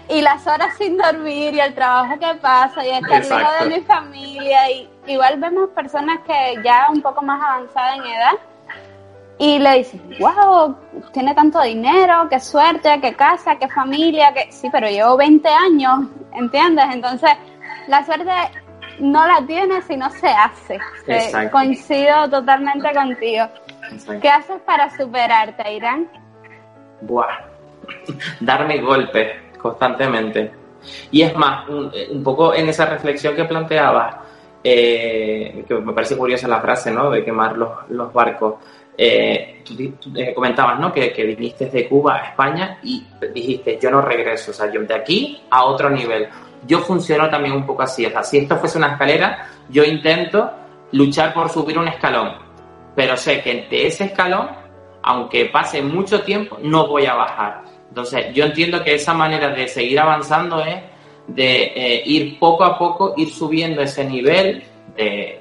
Y 0.09 0.20
las 0.20 0.47
horas 0.47 0.77
sin 0.77 0.97
dormir 0.97 1.55
y 1.55 1.61
el 1.61 1.75
trabajo 1.75 2.18
que 2.18 2.35
pasa 2.40 2.87
y 2.87 2.90
estar 2.90 3.25
lejos 3.25 3.61
de 3.61 3.79
mi 3.79 3.81
familia. 3.85 4.70
Y 4.70 4.88
igual 5.09 5.40
vemos 5.40 5.70
personas 5.70 6.20
que 6.27 6.61
ya 6.62 6.88
un 6.92 7.03
poco 7.03 7.23
más 7.23 7.42
avanzadas 7.42 7.99
en 7.99 8.07
edad 8.07 8.35
y 9.38 9.59
le 9.59 9.79
dices, 9.79 10.01
wow, 10.20 10.77
tiene 11.12 11.35
tanto 11.35 11.61
dinero, 11.61 12.29
qué 12.31 12.38
suerte, 12.38 13.01
qué 13.01 13.14
casa, 13.14 13.57
qué 13.57 13.68
familia, 13.68 14.33
que 14.33 14.51
sí, 14.53 14.68
pero 14.70 14.88
llevo 14.88 15.16
20 15.16 15.49
años, 15.49 16.07
¿entiendes? 16.33 16.87
Entonces, 16.92 17.31
la 17.88 18.05
suerte 18.05 18.31
no 19.01 19.27
la 19.27 19.44
tiene 19.47 19.83
si 19.83 19.97
no 19.97 20.09
se 20.11 20.29
hace. 20.29 20.79
Coincido 21.51 22.31
totalmente 22.31 22.92
contigo. 22.94 23.47
¿Qué 24.20 24.29
haces 24.29 24.61
para 24.64 24.94
superarte, 24.97 25.75
Irán? 25.75 26.09
Buah, 27.03 27.27
darme 28.40 28.79
golpes 28.79 29.33
constantemente. 29.59 30.53
Y 31.11 31.23
es 31.23 31.35
más, 31.37 31.68
un, 31.68 31.90
poco 32.23 32.55
en 32.55 32.68
esa 32.68 32.87
reflexión 32.87 33.35
que 33.35 33.44
planteabas, 33.44 34.16
eh, 34.66 35.62
que 35.68 35.74
me 35.74 35.92
parece 35.92 36.16
curiosa 36.16 36.48
la 36.48 36.61
frase, 36.61 36.90
¿no? 36.90 37.11
De 37.11 37.22
quemar 37.22 37.57
los, 37.57 37.70
los 37.90 38.11
barcos. 38.12 38.55
Eh, 38.96 39.62
tú, 39.62 39.74
eh, 40.16 40.33
comentabas, 40.35 40.81
¿no? 40.81 40.90
Que, 40.90 41.12
que, 41.12 41.24
viniste 41.24 41.66
de 41.66 41.87
Cuba 41.87 42.14
a 42.14 42.29
España 42.29 42.79
y 42.83 43.05
dijiste, 43.35 43.79
yo 43.81 43.90
no 43.90 44.00
regreso, 44.00 44.53
o 44.53 44.55
sea, 44.55 44.72
yo 44.72 44.81
de 44.83 44.94
aquí 44.94 45.42
a 45.50 45.64
otro 45.64 45.90
nivel. 45.90 46.29
Yo 46.66 46.79
funciono 46.79 47.29
también 47.29 47.55
un 47.55 47.66
poco 47.66 47.83
así, 47.83 48.07
o 48.07 48.11
sea, 48.11 48.22
si 48.22 48.38
esto 48.38 48.57
fuese 48.57 48.79
una 48.79 48.92
escalera, 48.92 49.50
yo 49.68 49.85
intento 49.85 50.50
luchar 50.92 51.35
por 51.35 51.50
subir 51.50 51.79
un 51.79 51.88
escalón, 51.88 52.33
pero 52.94 53.16
sé 53.18 53.42
que 53.42 53.66
de 53.68 53.87
ese 53.88 54.05
escalón, 54.05 54.48
aunque 55.03 55.46
pase 55.46 55.83
mucho 55.83 56.22
tiempo, 56.22 56.57
no 56.62 56.87
voy 56.87 57.05
a 57.05 57.14
bajar. 57.14 57.64
Entonces, 57.88 58.33
yo 58.33 58.44
entiendo 58.44 58.83
que 58.83 58.94
esa 58.94 59.12
manera 59.12 59.50
de 59.50 59.68
seguir 59.68 60.00
avanzando 60.00 60.61
es 60.61 60.81
de 61.27 61.73
eh, 61.75 62.03
ir 62.07 62.39
poco 62.39 62.65
a 62.65 62.79
poco, 62.79 63.15
ir 63.17 63.31
subiendo 63.31 63.83
ese 63.83 64.05
nivel 64.05 64.63
de, 64.97 65.41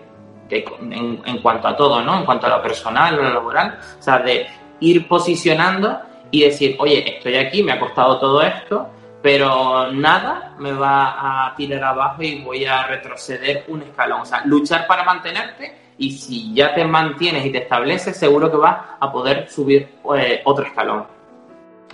en, 0.49 1.41
cuanto 1.41 1.67
a 1.67 1.75
todo, 1.75 2.01
¿no? 2.01 2.19
En 2.19 2.25
cuanto 2.25 2.47
a 2.47 2.57
lo 2.57 2.61
personal, 2.61 3.15
lo 3.15 3.29
laboral, 3.29 3.79
o 3.99 4.01
sea, 4.01 4.19
de 4.19 4.47
ir 4.79 5.07
posicionando 5.07 5.99
y 6.31 6.41
decir, 6.41 6.75
oye, 6.79 7.17
estoy 7.17 7.37
aquí, 7.37 7.63
me 7.63 7.73
ha 7.73 7.79
costado 7.79 8.19
todo 8.19 8.41
esto, 8.41 8.87
pero 9.21 9.91
nada 9.91 10.55
me 10.59 10.73
va 10.73 11.47
a 11.47 11.55
tirar 11.55 11.83
abajo 11.83 12.21
y 12.23 12.41
voy 12.41 12.65
a 12.65 12.83
retroceder 12.87 13.65
un 13.67 13.83
escalón. 13.83 14.21
O 14.21 14.25
sea, 14.25 14.41
luchar 14.45 14.85
para 14.87 15.03
mantenerte 15.03 15.75
y 15.97 16.11
si 16.11 16.53
ya 16.53 16.73
te 16.73 16.83
mantienes 16.85 17.45
y 17.45 17.51
te 17.51 17.59
estableces, 17.59 18.17
seguro 18.17 18.51
que 18.51 18.57
vas 18.57 18.77
a 18.99 19.11
poder 19.11 19.49
subir 19.49 19.87
eh, 20.17 20.41
otro 20.43 20.65
escalón. 20.65 21.05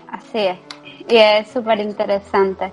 Así 0.09 0.39
es, 0.39 0.57
y 1.07 1.17
es 1.17 1.47
súper 1.51 1.79
interesante. 1.79 2.71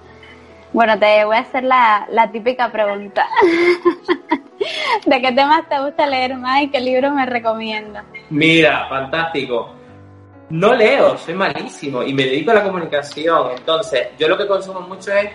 Bueno, 0.73 0.99
te 0.99 1.25
voy 1.25 1.37
a 1.37 1.41
hacer 1.41 1.65
la, 1.65 2.07
la 2.11 2.31
típica 2.31 2.71
pregunta. 2.71 3.27
¿De 5.07 5.21
qué 5.21 5.33
temas 5.33 5.69
te 5.69 5.79
gusta 5.81 6.07
leer 6.07 6.37
más 6.37 6.63
y 6.63 6.71
qué 6.71 6.81
libro 6.81 7.11
me 7.13 7.27
recomiendas? 7.27 8.05
Mira, 8.31 8.87
fantástico. 8.89 9.71
No 10.51 10.75
leo, 10.75 11.17
soy 11.19 11.35
malísimo 11.35 12.03
y 12.03 12.13
me 12.13 12.25
dedico 12.25 12.53
a 12.53 12.55
la 12.55 12.63
comunicación. 12.63 13.53
Entonces, 13.57 14.09
yo 14.19 14.29
lo 14.29 14.37
que 14.37 14.47
consumo 14.47 14.81
mucho 14.81 15.13
es 15.13 15.31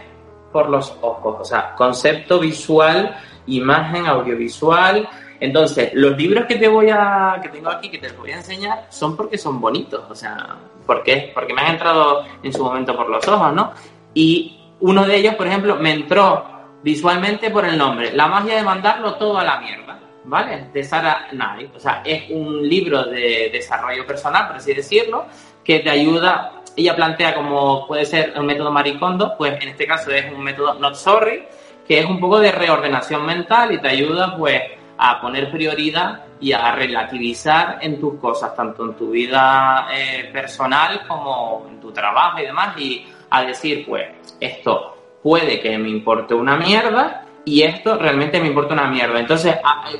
por 0.51 0.69
los 0.69 0.97
ojos, 1.01 1.37
o 1.39 1.45
sea, 1.45 1.73
concepto 1.75 2.39
visual, 2.39 3.15
imagen, 3.47 4.05
audiovisual. 4.05 5.07
Entonces, 5.39 5.91
los 5.93 6.15
libros 6.17 6.45
que 6.45 6.55
te 6.55 6.67
voy 6.67 6.89
a, 6.91 7.39
que 7.41 7.49
tengo 7.49 7.69
aquí, 7.69 7.89
que 7.89 7.97
te 7.97 8.11
voy 8.11 8.31
a 8.31 8.37
enseñar, 8.37 8.85
son 8.89 9.17
porque 9.17 9.37
son 9.37 9.59
bonitos, 9.59 10.03
o 10.09 10.15
sea, 10.15 10.55
porque, 10.85 11.31
porque 11.33 11.53
me 11.53 11.61
han 11.61 11.71
entrado 11.71 12.23
en 12.43 12.53
su 12.53 12.63
momento 12.63 12.95
por 12.95 13.09
los 13.09 13.27
ojos, 13.27 13.53
¿no? 13.53 13.71
Y 14.13 14.60
uno 14.81 15.05
de 15.05 15.15
ellos, 15.15 15.35
por 15.35 15.47
ejemplo, 15.47 15.75
me 15.77 15.93
entró 15.93 16.45
visualmente 16.83 17.49
por 17.51 17.65
el 17.65 17.77
nombre, 17.77 18.11
La 18.13 18.27
magia 18.27 18.55
de 18.55 18.63
mandarlo 18.63 19.15
todo 19.15 19.37
a 19.37 19.43
la 19.43 19.59
mierda, 19.59 19.99
¿vale? 20.25 20.69
De 20.73 20.83
Sarah 20.83 21.27
Knight. 21.31 21.75
O 21.75 21.79
sea, 21.79 22.01
es 22.03 22.29
un 22.31 22.67
libro 22.67 23.05
de 23.05 23.49
desarrollo 23.51 24.05
personal, 24.05 24.47
por 24.47 24.57
así 24.57 24.73
decirlo, 24.73 25.25
que 25.63 25.79
te 25.79 25.89
ayuda, 25.89 26.61
ella 26.75 26.95
plantea 26.95 27.35
como 27.35 27.87
puede 27.87 28.05
ser 28.05 28.33
un 28.35 28.45
método 28.45 28.71
maricondo, 28.71 29.35
pues 29.37 29.61
en 29.61 29.69
este 29.69 29.85
caso 29.85 30.11
es 30.11 30.31
un 30.31 30.43
método 30.43 30.73
not 30.75 30.95
sorry, 30.95 31.43
que 31.87 31.99
es 31.99 32.05
un 32.05 32.19
poco 32.19 32.39
de 32.39 32.51
reordenación 32.51 33.25
mental 33.25 33.71
y 33.73 33.79
te 33.79 33.89
ayuda 33.89 34.35
pues 34.35 34.61
a 34.97 35.19
poner 35.19 35.51
prioridad 35.51 36.25
y 36.39 36.53
a 36.53 36.71
relativizar 36.73 37.79
en 37.81 37.99
tus 37.99 38.19
cosas, 38.19 38.55
tanto 38.55 38.85
en 38.85 38.95
tu 38.95 39.09
vida 39.11 39.87
eh, 39.93 40.29
personal 40.31 41.07
como 41.07 41.65
en 41.69 41.79
tu 41.79 41.91
trabajo 41.91 42.39
y 42.39 42.43
demás, 42.43 42.77
y 42.77 43.07
a 43.31 43.43
decir, 43.43 43.85
pues, 43.87 44.07
esto 44.39 44.97
puede 45.23 45.59
que 45.59 45.77
me 45.77 45.89
importe 45.89 46.33
una 46.33 46.57
mierda 46.57 47.25
y 47.45 47.63
esto 47.63 47.97
realmente 47.97 48.39
me 48.39 48.47
importa 48.47 48.73
una 48.73 48.87
mierda. 48.87 49.19
Entonces, 49.19 49.55
eh, 49.55 49.99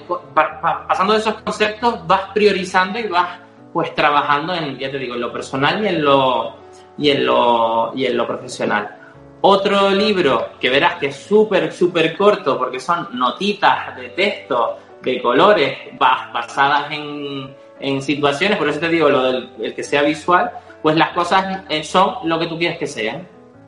pasando 0.87 1.13
de 1.13 1.19
esos 1.19 1.35
conceptos, 1.41 2.05
vas 2.05 2.29
priorizando 2.33 2.99
y 2.99 3.07
vas 3.07 3.39
pues 3.73 3.95
trabajando 3.95 4.53
en, 4.53 4.77
ya 4.77 4.91
te 4.91 4.97
digo, 4.97 5.15
en 5.15 5.21
lo 5.21 5.31
personal 5.31 5.83
y 5.83 5.87
en 5.87 6.03
lo, 6.03 6.55
y 6.97 7.09
en 7.09 7.25
lo, 7.25 7.93
y 7.95 8.05
en 8.05 8.17
lo 8.17 8.27
profesional. 8.27 8.97
Otro 9.41 9.89
libro 9.89 10.49
que 10.59 10.69
verás 10.69 10.95
que 10.95 11.07
es 11.07 11.15
súper, 11.15 11.71
súper 11.71 12.15
corto 12.17 12.59
porque 12.59 12.79
son 12.79 13.17
notitas 13.17 13.95
de 13.95 14.09
texto, 14.09 14.77
de 15.01 15.21
colores, 15.21 15.77
basadas 15.97 16.91
en, 16.91 17.55
en 17.79 18.01
situaciones, 18.01 18.57
por 18.57 18.69
eso 18.69 18.79
te 18.79 18.89
digo 18.89 19.09
lo 19.09 19.23
del 19.23 19.49
el 19.61 19.73
que 19.73 19.83
sea 19.83 20.03
visual, 20.03 20.51
pues 20.81 20.95
las 20.95 21.09
cosas 21.09 21.63
eh, 21.69 21.83
son 21.83 22.15
lo 22.23 22.39
que 22.39 22.47
tú 22.47 22.57
quieres 22.57 22.77
que 22.77 22.87
sean. 22.87 23.27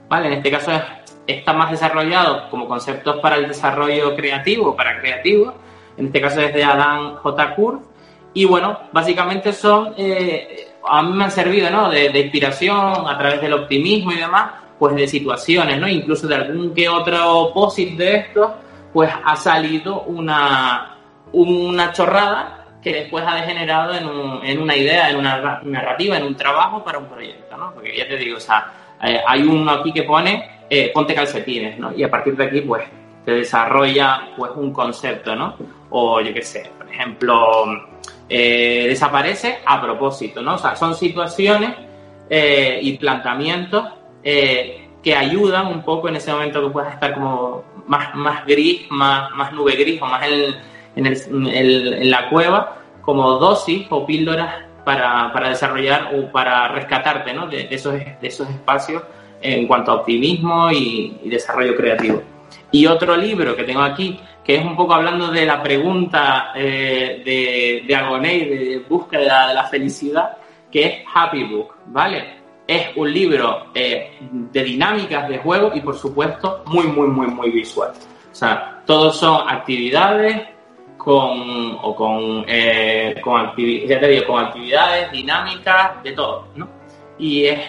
¿Vale? 0.09 0.27
En 0.27 0.33
este 0.33 0.51
caso 0.51 0.71
es 0.71 0.81
está 1.27 1.53
más 1.53 1.71
desarrollado 1.71 2.49
como 2.49 2.67
conceptos 2.67 3.17
para 3.19 3.35
el 3.37 3.47
desarrollo 3.47 4.15
creativo, 4.15 4.75
para 4.75 4.99
creativos. 4.99 5.53
En 5.97 6.07
este 6.07 6.21
caso 6.21 6.41
es 6.41 6.53
de 6.53 6.63
Adam 6.63 7.15
J. 7.15 7.55
Kurz. 7.55 7.81
Y 8.33 8.45
bueno, 8.45 8.79
básicamente 8.91 9.53
son, 9.53 9.93
eh, 9.95 10.73
a 10.83 11.03
mí 11.03 11.13
me 11.13 11.25
han 11.25 11.31
servido, 11.31 11.69
¿no? 11.69 11.89
De, 11.89 12.07
inspiración 12.19 13.07
a 13.07 13.17
través 13.17 13.41
del 13.41 13.53
optimismo 13.53 14.11
y 14.11 14.17
demás, 14.17 14.51
pues 14.79 14.95
de 14.95 15.07
situaciones, 15.07 15.79
¿no? 15.79 15.87
Incluso 15.87 16.27
de 16.27 16.35
algún 16.35 16.73
que 16.73 16.89
otro 16.89 17.51
posit 17.53 17.95
de 17.95 18.15
estos, 18.17 18.51
pues 18.91 19.11
ha 19.23 19.35
salido 19.35 20.01
una, 20.03 20.97
una 21.31 21.91
chorrada 21.93 22.62
que 22.83 22.93
después 22.93 23.23
ha 23.27 23.35
degenerado 23.35 23.93
en, 23.93 24.05
un, 24.05 24.45
en 24.45 24.61
una 24.61 24.75
idea, 24.75 25.09
en 25.09 25.17
una 25.17 25.61
narrativa, 25.63 26.17
en 26.17 26.23
un 26.23 26.35
trabajo 26.35 26.83
para 26.83 26.99
un 26.99 27.07
proyecto, 27.07 27.55
¿no? 27.57 27.73
Porque 27.73 27.95
ya 27.95 28.07
te 28.07 28.17
digo, 28.17 28.37
o 28.37 28.41
sea, 28.41 28.71
eh, 29.01 29.21
hay 29.25 29.43
uno 29.43 29.71
aquí 29.71 29.93
que 29.93 30.03
pone 30.03 30.53
eh, 30.75 30.91
ponte 30.91 31.13
calcetines, 31.13 31.77
¿no? 31.77 31.93
Y 31.95 32.03
a 32.03 32.09
partir 32.09 32.35
de 32.35 32.45
aquí, 32.45 32.61
pues, 32.61 32.83
te 33.23 33.31
desarrolla, 33.31 34.29
pues, 34.35 34.51
un 34.55 34.73
concepto, 34.73 35.35
¿no? 35.35 35.55
O 35.91 36.19
yo 36.19 36.33
qué 36.33 36.41
sé, 36.41 36.71
por 36.75 36.89
ejemplo, 36.89 37.65
eh, 38.27 38.85
desaparece 38.87 39.59
a 39.65 39.79
propósito, 39.79 40.41
¿no? 40.41 40.55
O 40.55 40.57
sea, 40.57 40.75
son 40.75 40.95
situaciones 40.95 41.75
eh, 42.27 42.79
y 42.81 42.97
planteamientos 42.97 43.87
que 44.23 45.15
ayudan 45.15 45.67
un 45.67 45.83
poco 45.83 46.07
en 46.07 46.15
ese 46.15 46.31
momento 46.31 46.63
que 46.63 46.69
puedas 46.69 46.93
estar 46.93 47.13
como 47.13 47.63
más, 47.85 48.15
más 48.15 48.43
gris, 48.47 48.89
más, 48.89 49.29
más 49.31 49.51
nube 49.51 49.75
gris 49.75 50.01
o 50.01 50.05
más 50.05 50.25
en, 50.25 50.55
en, 50.95 52.11
la 52.11 52.29
cueva, 52.29 52.77
como 53.01 53.31
dosis 53.33 53.87
o 53.89 54.05
píldoras 54.05 54.63
para, 54.83 55.31
para 55.33 55.49
desarrollar 55.49 56.11
o 56.15 56.31
para 56.31 56.67
rescatarte 56.69 57.33
¿no? 57.33 57.47
de, 57.47 57.67
esos, 57.69 57.93
de 57.93 58.17
esos 58.21 58.49
espacios 58.49 59.03
en 59.41 59.67
cuanto 59.67 59.91
a 59.91 59.95
optimismo 59.95 60.71
y, 60.71 61.19
desarrollo 61.25 61.75
creativo. 61.75 62.21
Y 62.71 62.85
otro 62.85 63.15
libro 63.15 63.55
que 63.55 63.63
tengo 63.63 63.81
aquí, 63.81 64.19
que 64.43 64.55
es 64.55 64.65
un 64.65 64.75
poco 64.75 64.93
hablando 64.93 65.27
de 65.27 65.45
la 65.45 65.61
pregunta 65.61 66.51
eh, 66.55 67.21
de, 67.23 67.83
de 67.85 67.95
Agoné, 67.95 68.45
de 68.45 68.85
búsqueda 68.87 69.49
de 69.49 69.53
la 69.53 69.65
felicidad, 69.65 70.37
que 70.71 70.85
es 70.85 70.93
Happy 71.13 71.43
Book, 71.43 71.75
¿vale? 71.87 72.41
Es 72.65 72.87
un 72.95 73.13
libro 73.13 73.67
eh, 73.75 74.17
de 74.21 74.63
dinámicas 74.63 75.27
de 75.29 75.37
juego 75.37 75.71
y, 75.75 75.81
por 75.81 75.95
supuesto, 75.95 76.63
muy, 76.65 76.87
muy, 76.87 77.07
muy, 77.09 77.27
muy 77.27 77.51
visual. 77.51 77.91
O 78.31 78.35
sea, 78.35 78.81
todos 78.85 79.17
son 79.17 79.47
actividades 79.47 80.41
con, 81.03 81.77
o 81.81 81.95
con, 81.95 82.45
eh, 82.47 83.15
con, 83.21 83.53
ya 83.57 83.99
te 83.99 84.07
digo, 84.07 84.27
con 84.27 84.45
actividades, 84.45 85.11
dinámicas, 85.11 86.01
de 86.01 86.13
todo, 86.13 86.47
¿no? 86.55 86.69
Y 87.19 87.45
es 87.45 87.59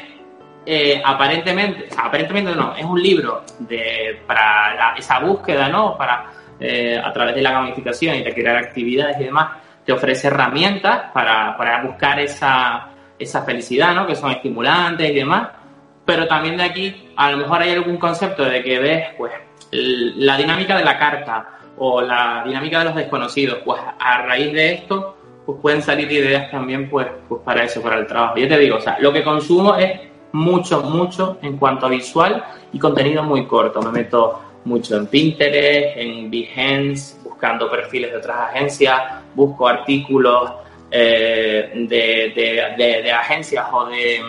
eh, 0.64 1.02
aparentemente, 1.04 1.88
aparentemente 1.96 2.54
no, 2.54 2.74
es 2.76 2.84
un 2.84 3.02
libro 3.02 3.42
de, 3.58 4.22
para 4.26 4.94
esa 4.96 5.18
búsqueda, 5.18 5.68
¿no? 5.68 5.96
Para, 5.96 6.30
eh, 6.60 7.00
a 7.02 7.12
través 7.12 7.34
de 7.34 7.42
la 7.42 7.52
gamificación 7.52 8.16
y 8.16 8.22
de 8.22 8.32
crear 8.32 8.56
actividades 8.56 9.20
y 9.20 9.24
demás, 9.24 9.50
te 9.84 9.92
ofrece 9.92 10.28
herramientas 10.28 11.10
para, 11.12 11.56
para 11.56 11.82
buscar 11.82 12.20
esa, 12.20 12.88
esa 13.18 13.42
felicidad, 13.42 13.94
¿no? 13.94 14.06
Que 14.06 14.14
son 14.14 14.30
estimulantes 14.30 15.10
y 15.10 15.14
demás. 15.14 15.48
Pero 16.04 16.28
también 16.28 16.56
de 16.56 16.64
aquí, 16.64 17.12
a 17.16 17.32
lo 17.32 17.38
mejor 17.38 17.62
hay 17.62 17.72
algún 17.72 17.96
concepto 17.96 18.44
de 18.44 18.62
que 18.62 18.78
ves, 18.78 19.08
pues, 19.18 19.32
la 19.72 20.36
dinámica 20.36 20.76
de 20.76 20.84
la 20.84 20.96
carta 20.96 21.54
o 21.78 22.00
la 22.00 22.42
dinámica 22.46 22.80
de 22.80 22.84
los 22.86 22.94
desconocidos. 22.94 23.58
Pues 23.64 23.80
a 23.98 24.22
raíz 24.22 24.52
de 24.52 24.74
esto, 24.74 25.16
pues 25.44 25.58
pueden 25.60 25.82
salir 25.82 26.10
ideas 26.10 26.50
también, 26.50 26.88
pues, 26.88 27.06
pues 27.28 27.42
para 27.42 27.64
eso, 27.64 27.82
para 27.82 27.98
el 27.98 28.06
trabajo. 28.06 28.36
Yo 28.36 28.48
te 28.48 28.58
digo, 28.58 28.76
o 28.76 28.80
sea, 28.80 28.96
lo 29.00 29.12
que 29.12 29.22
consumo 29.22 29.74
es 29.76 30.00
mucho, 30.32 30.82
mucho 30.82 31.38
en 31.42 31.56
cuanto 31.56 31.86
a 31.86 31.88
visual 31.88 32.44
y 32.72 32.78
contenido 32.78 33.22
muy 33.22 33.46
corto. 33.46 33.80
Me 33.82 33.90
meto 33.90 34.40
mucho 34.64 34.96
en 34.96 35.06
Pinterest, 35.06 35.96
en 35.96 36.30
Behance, 36.30 37.16
buscando 37.22 37.70
perfiles 37.70 38.10
de 38.10 38.18
otras 38.18 38.50
agencias, 38.50 39.00
busco 39.34 39.68
artículos 39.68 40.50
eh, 40.90 41.70
de, 41.88 42.32
de, 42.76 43.12
agencias 43.12 43.66
o 43.72 43.86
de, 43.86 44.22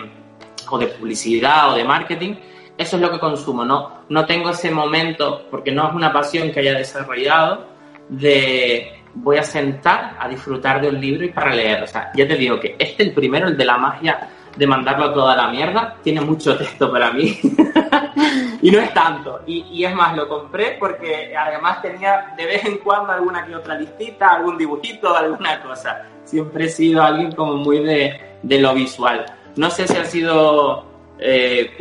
o 0.70 0.78
de 0.78 0.86
publicidad 0.88 1.72
o 1.72 1.76
de 1.76 1.84
marketing. 1.84 2.34
Eso 2.78 2.96
es 2.96 3.02
lo 3.02 3.10
que 3.10 3.18
consumo, 3.18 3.64
no, 3.64 4.02
no 4.08 4.26
tengo 4.26 4.50
ese 4.50 4.70
momento, 4.70 5.46
porque 5.50 5.72
no 5.72 5.88
es 5.88 5.94
una 5.94 6.12
pasión 6.12 6.50
que 6.50 6.60
haya 6.60 6.74
desarrollado, 6.74 7.66
de, 8.08 8.96
voy 9.16 9.38
a 9.38 9.42
sentar 9.42 10.16
a 10.18 10.28
disfrutar 10.28 10.80
de 10.80 10.88
un 10.88 11.00
libro 11.00 11.24
y 11.24 11.30
para 11.30 11.54
leer. 11.54 11.82
O 11.82 11.86
sea, 11.86 12.10
ya 12.14 12.26
te 12.26 12.36
digo 12.36 12.60
que 12.60 12.76
este, 12.78 13.02
el 13.02 13.12
primero, 13.12 13.48
el 13.48 13.56
de 13.56 13.64
la 13.64 13.78
magia 13.78 14.28
de 14.56 14.66
mandarlo 14.66 15.12
toda 15.12 15.36
la 15.36 15.48
mierda, 15.48 15.96
tiene 16.02 16.20
mucho 16.20 16.56
texto 16.56 16.90
para 16.90 17.12
mí. 17.12 17.38
y 18.62 18.70
no 18.70 18.78
es 18.80 18.92
tanto. 18.94 19.40
Y, 19.46 19.84
es 19.84 19.94
más, 19.94 20.16
lo 20.16 20.28
compré 20.28 20.76
porque 20.78 21.34
además 21.36 21.82
tenía 21.82 22.34
de 22.36 22.46
vez 22.46 22.64
en 22.64 22.78
cuando 22.78 23.12
alguna 23.12 23.44
que 23.44 23.54
otra 23.54 23.74
listita, 23.74 24.28
algún 24.28 24.56
dibujito, 24.56 25.14
alguna 25.14 25.62
cosa. 25.62 26.06
Siempre 26.24 26.66
he 26.66 26.68
sido 26.68 27.02
alguien 27.02 27.32
como 27.32 27.54
muy 27.54 27.80
de, 27.80 28.38
de 28.42 28.58
lo 28.58 28.74
visual. 28.74 29.26
No 29.56 29.70
sé 29.70 29.86
si 29.86 29.96
ha 29.96 30.04
sido 30.04 30.95
eh, 31.18 31.76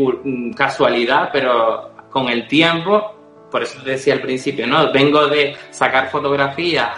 casualidad, 0.55 1.29
pero 1.31 1.91
con 2.09 2.29
el 2.29 2.47
tiempo, 2.47 3.15
por 3.51 3.63
eso 3.63 3.81
te 3.83 3.91
decía 3.91 4.13
al 4.13 4.21
principio, 4.21 4.67
¿no? 4.67 4.91
Vengo 4.91 5.27
de 5.27 5.55
sacar 5.69 6.09
fotografías 6.09 6.89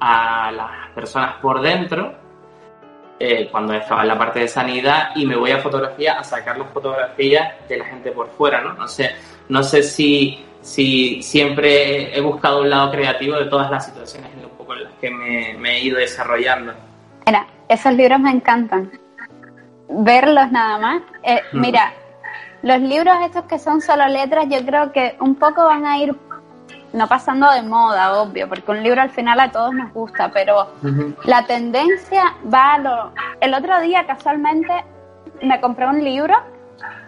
a 0.00 0.50
las 0.52 0.90
personas 0.94 1.34
por 1.42 1.60
dentro 1.60 2.14
eh, 3.18 3.48
cuando 3.50 3.74
estaba 3.74 4.02
en 4.02 4.08
la 4.08 4.18
parte 4.18 4.40
de 4.40 4.48
sanidad 4.48 5.10
y 5.14 5.26
me 5.26 5.36
voy 5.36 5.50
a 5.50 5.58
fotografía 5.58 6.18
a 6.18 6.24
sacar 6.24 6.56
las 6.56 6.70
fotografías 6.70 7.68
de 7.68 7.76
la 7.76 7.84
gente 7.84 8.12
por 8.12 8.30
fuera, 8.30 8.62
¿no? 8.62 8.72
No 8.72 8.88
sé, 8.88 9.10
no 9.50 9.62
sé 9.62 9.82
si, 9.82 10.42
si 10.62 11.22
siempre 11.22 12.16
he 12.16 12.20
buscado 12.22 12.62
un 12.62 12.70
lado 12.70 12.90
creativo 12.90 13.36
de 13.36 13.44
todas 13.44 13.70
las 13.70 13.84
situaciones 13.84 14.32
en, 14.32 14.42
las 14.42 14.50
que 15.00 15.10
me, 15.10 15.76
he 15.76 15.80
ido 15.82 15.98
desarrollando. 15.98 16.72
Mira, 17.26 17.46
esos 17.68 17.92
libros 17.92 18.20
me 18.20 18.30
encantan. 18.30 18.90
Verlos 19.90 20.50
nada 20.52 20.78
más. 20.78 21.02
Eh, 21.22 21.40
mira, 21.52 21.92
los 22.62 22.80
libros 22.80 23.16
estos 23.24 23.44
que 23.44 23.58
son 23.58 23.80
solo 23.80 24.06
letras, 24.06 24.46
yo 24.48 24.64
creo 24.64 24.92
que 24.92 25.16
un 25.20 25.34
poco 25.34 25.64
van 25.64 25.84
a 25.84 25.98
ir 25.98 26.16
no 26.92 27.06
pasando 27.06 27.50
de 27.50 27.62
moda, 27.62 28.20
obvio, 28.20 28.48
porque 28.48 28.70
un 28.70 28.82
libro 28.82 29.00
al 29.00 29.10
final 29.10 29.38
a 29.40 29.50
todos 29.50 29.72
nos 29.72 29.92
gusta, 29.92 30.30
pero 30.32 30.72
la 31.24 31.44
tendencia 31.46 32.34
va 32.52 32.74
a 32.74 32.78
lo... 32.78 33.12
El 33.40 33.54
otro 33.54 33.80
día 33.80 34.06
casualmente 34.06 34.72
me 35.40 35.60
compré 35.60 35.86
un 35.86 36.02
libro 36.02 36.34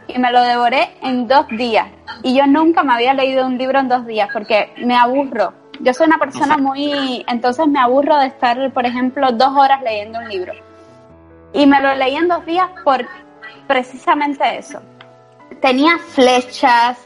y 0.07 0.18
me 0.18 0.30
lo 0.30 0.41
devoré 0.43 0.97
en 1.03 1.26
dos 1.26 1.47
días. 1.49 1.89
Y 2.22 2.37
yo 2.37 2.47
nunca 2.47 2.83
me 2.83 2.95
había 2.95 3.14
leído 3.14 3.47
un 3.47 3.59
libro 3.59 3.80
en 3.80 3.89
dos 3.89 4.07
días 4.07 4.28
porque 4.33 4.72
me 4.78 4.97
aburro. 4.97 5.53
Yo 5.80 5.93
soy 5.93 6.07
una 6.07 6.18
persona 6.18 6.57
muy... 6.59 7.24
Entonces 7.26 7.66
me 7.66 7.80
aburro 7.80 8.18
de 8.18 8.26
estar, 8.26 8.72
por 8.72 8.87
ejemplo, 8.87 9.33
dos 9.33 9.51
horas 9.57 9.83
leyendo 9.83 10.20
un 10.20 10.28
libro. 10.28 10.53
Y 11.53 11.66
me 11.66 11.80
lo 11.80 11.94
leí 11.94 12.16
en 12.16 12.28
dos 12.28 12.44
días 12.46 12.68
por 12.84 13.07
precisamente 13.66 14.59
eso. 14.59 14.80
Tenía 15.61 15.98
flechas, 15.98 16.98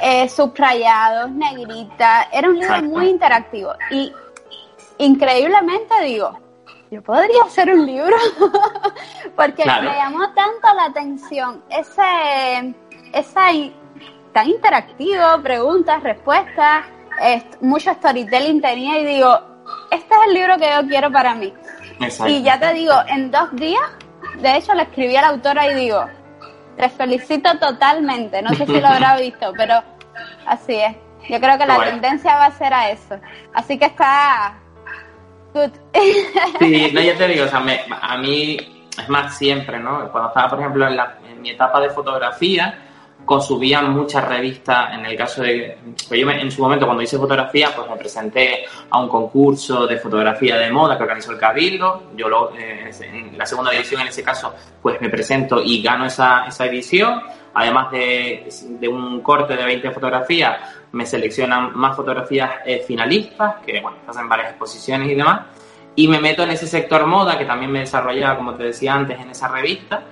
eh, 0.00 0.28
subrayados, 0.28 1.30
negrita. 1.30 2.28
Era 2.32 2.48
un 2.48 2.58
libro 2.58 2.82
muy 2.82 3.08
interactivo. 3.08 3.72
Y 3.90 4.12
increíblemente 4.98 5.94
digo, 6.04 6.38
yo 6.90 7.02
podría 7.02 7.44
hacer 7.44 7.72
un 7.72 7.86
libro 7.86 8.16
porque 9.36 9.64
me 9.64 9.96
llamó 9.96 10.28
tanto 10.34 10.74
la 10.76 10.84
atención 10.86 11.62
ese, 11.70 12.74
esa 13.12 13.50
tan 14.32 14.48
interactivo, 14.48 15.40
preguntas, 15.42 16.02
respuestas, 16.02 16.84
mucho 17.60 17.92
storytelling 17.94 18.60
tenía 18.60 18.98
y 18.98 19.06
digo, 19.06 19.40
este 19.90 20.14
es 20.14 20.20
el 20.26 20.34
libro 20.34 20.56
que 20.58 20.70
yo 20.70 20.88
quiero 20.88 21.10
para 21.10 21.34
mí. 21.34 21.52
Y 22.26 22.42
ya 22.42 22.58
te 22.58 22.72
digo, 22.74 22.94
en 23.06 23.30
dos 23.30 23.54
días, 23.54 23.82
de 24.38 24.56
hecho 24.56 24.74
le 24.74 24.82
escribí 24.82 25.16
a 25.16 25.22
la 25.22 25.28
autora 25.28 25.70
y 25.70 25.74
digo, 25.74 26.06
te 26.76 26.88
felicito 26.88 27.58
totalmente. 27.58 28.42
No 28.42 28.50
sé 28.54 28.66
si 28.66 28.80
lo 28.80 28.88
habrá 28.88 29.16
visto, 29.20 29.52
pero 29.56 29.82
así 30.46 30.74
es. 30.74 30.96
Yo 31.28 31.40
creo 31.40 31.56
que 31.56 31.66
la 31.66 31.84
tendencia 31.84 32.36
va 32.36 32.46
a 32.46 32.50
ser 32.50 32.74
a 32.74 32.90
eso. 32.90 33.16
Así 33.54 33.78
que 33.78 33.86
está 33.86 34.54
good. 35.54 35.70
Sí, 36.58 36.90
no, 36.92 37.00
ya 37.00 37.16
te 37.16 37.28
digo, 37.28 37.44
o 37.44 37.48
sea, 37.48 37.62
a 38.00 38.18
mí 38.18 38.56
es 38.98 39.08
más 39.08 39.36
siempre, 39.36 39.78
¿no? 39.78 40.10
Cuando 40.10 40.28
estaba, 40.28 40.48
por 40.48 40.60
ejemplo, 40.60 40.86
en, 40.86 40.96
la, 40.96 41.18
en 41.28 41.40
mi 41.40 41.50
etapa 41.50 41.80
de 41.80 41.90
fotografía, 41.90 42.91
consumían 43.24 43.92
muchas 43.92 44.26
revistas, 44.26 44.94
en 44.94 45.06
el 45.06 45.16
caso 45.16 45.42
de... 45.42 45.78
Yo 46.10 46.30
en 46.30 46.50
su 46.50 46.62
momento 46.62 46.86
cuando 46.86 47.02
hice 47.02 47.18
fotografía, 47.18 47.70
pues 47.74 47.88
me 47.88 47.96
presenté 47.96 48.64
a 48.90 49.00
un 49.00 49.08
concurso 49.08 49.86
de 49.86 49.98
fotografía 49.98 50.56
de 50.56 50.70
moda 50.70 50.96
que 50.96 51.04
organizó 51.04 51.32
el 51.32 51.38
Cabildo, 51.38 52.10
yo 52.16 52.28
lo, 52.28 52.54
eh, 52.56 52.90
en 53.00 53.38
la 53.38 53.46
segunda 53.46 53.72
edición 53.72 54.02
en 54.02 54.08
ese 54.08 54.22
caso, 54.22 54.54
pues 54.80 55.00
me 55.00 55.08
presento 55.08 55.62
y 55.62 55.82
gano 55.82 56.06
esa, 56.06 56.46
esa 56.46 56.66
edición, 56.66 57.22
además 57.54 57.90
de, 57.92 58.48
de, 58.80 58.88
un 58.88 59.20
corte 59.20 59.56
de 59.56 59.64
20 59.64 59.90
fotografías, 59.92 60.58
me 60.92 61.06
seleccionan 61.06 61.76
más 61.76 61.96
fotografías 61.96 62.50
eh, 62.66 62.84
finalistas, 62.86 63.56
que 63.64 63.80
bueno, 63.80 63.98
hacen 64.06 64.28
varias 64.28 64.50
exposiciones 64.50 65.10
y 65.10 65.14
demás, 65.14 65.42
y 65.94 66.08
me 66.08 66.20
meto 66.20 66.42
en 66.42 66.50
ese 66.50 66.66
sector 66.66 67.06
moda, 67.06 67.38
que 67.38 67.44
también 67.44 67.70
me 67.70 67.80
desarrollaba, 67.80 68.36
como 68.36 68.54
te 68.54 68.64
decía 68.64 68.94
antes, 68.94 69.20
en 69.20 69.30
esa 69.30 69.48
revista, 69.48 70.02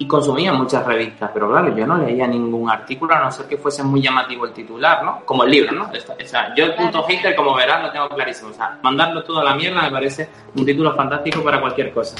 y 0.00 0.06
consumía 0.06 0.50
muchas 0.54 0.86
revistas, 0.86 1.30
pero 1.34 1.50
claro, 1.50 1.76
yo 1.76 1.86
no 1.86 1.98
leía 1.98 2.26
ningún 2.26 2.70
artículo 2.70 3.14
a 3.14 3.20
no 3.20 3.30
ser 3.30 3.46
que 3.46 3.58
fuese 3.58 3.82
muy 3.82 4.00
llamativo 4.00 4.46
el 4.46 4.52
titular, 4.54 5.04
¿no? 5.04 5.26
Como 5.26 5.44
el 5.44 5.50
libro, 5.50 5.72
¿no? 5.72 5.90
O 5.90 6.26
sea, 6.26 6.54
yo 6.56 6.64
el 6.64 6.74
punto 6.74 7.02
hater, 7.02 7.36
como 7.36 7.54
verás, 7.54 7.82
lo 7.82 7.92
tengo 7.92 8.08
clarísimo. 8.08 8.48
O 8.48 8.54
sea, 8.54 8.78
mandarlo 8.82 9.22
todo 9.22 9.40
a 9.40 9.44
la 9.44 9.54
mierda 9.54 9.82
me 9.82 9.90
parece 9.90 10.30
un 10.56 10.64
título 10.64 10.96
fantástico 10.96 11.44
para 11.44 11.60
cualquier 11.60 11.92
cosa. 11.92 12.16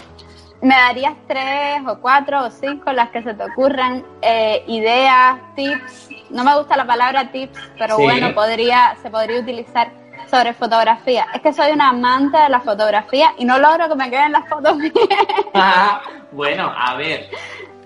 ¿Me 0.60 0.74
darías 0.74 1.14
tres 1.26 1.80
o 1.88 1.98
cuatro 2.00 2.44
o 2.44 2.50
cinco 2.50 2.92
las 2.92 3.08
que 3.12 3.22
se 3.22 3.32
te 3.32 3.44
ocurran? 3.44 4.04
Eh, 4.20 4.62
ideas, 4.66 5.38
tips. 5.56 6.10
No 6.28 6.44
me 6.44 6.54
gusta 6.58 6.76
la 6.76 6.86
palabra 6.86 7.32
tips, 7.32 7.58
pero 7.78 7.96
bueno, 7.96 8.34
podría, 8.34 8.94
se 9.00 9.08
podría 9.08 9.40
utilizar 9.40 9.90
sobre 10.30 10.54
fotografía. 10.54 11.26
Es 11.34 11.40
que 11.40 11.52
soy 11.52 11.72
una 11.72 11.88
amante 11.88 12.36
de 12.36 12.48
la 12.48 12.60
fotografía 12.60 13.32
y 13.38 13.44
no 13.44 13.58
logro 13.58 13.88
que 13.88 13.94
me 13.96 14.10
queden 14.10 14.32
las 14.32 14.48
fotos 14.48 14.76
bien. 14.78 14.92
Ah, 15.54 16.00
bueno, 16.32 16.72
a 16.76 16.94
ver, 16.94 17.28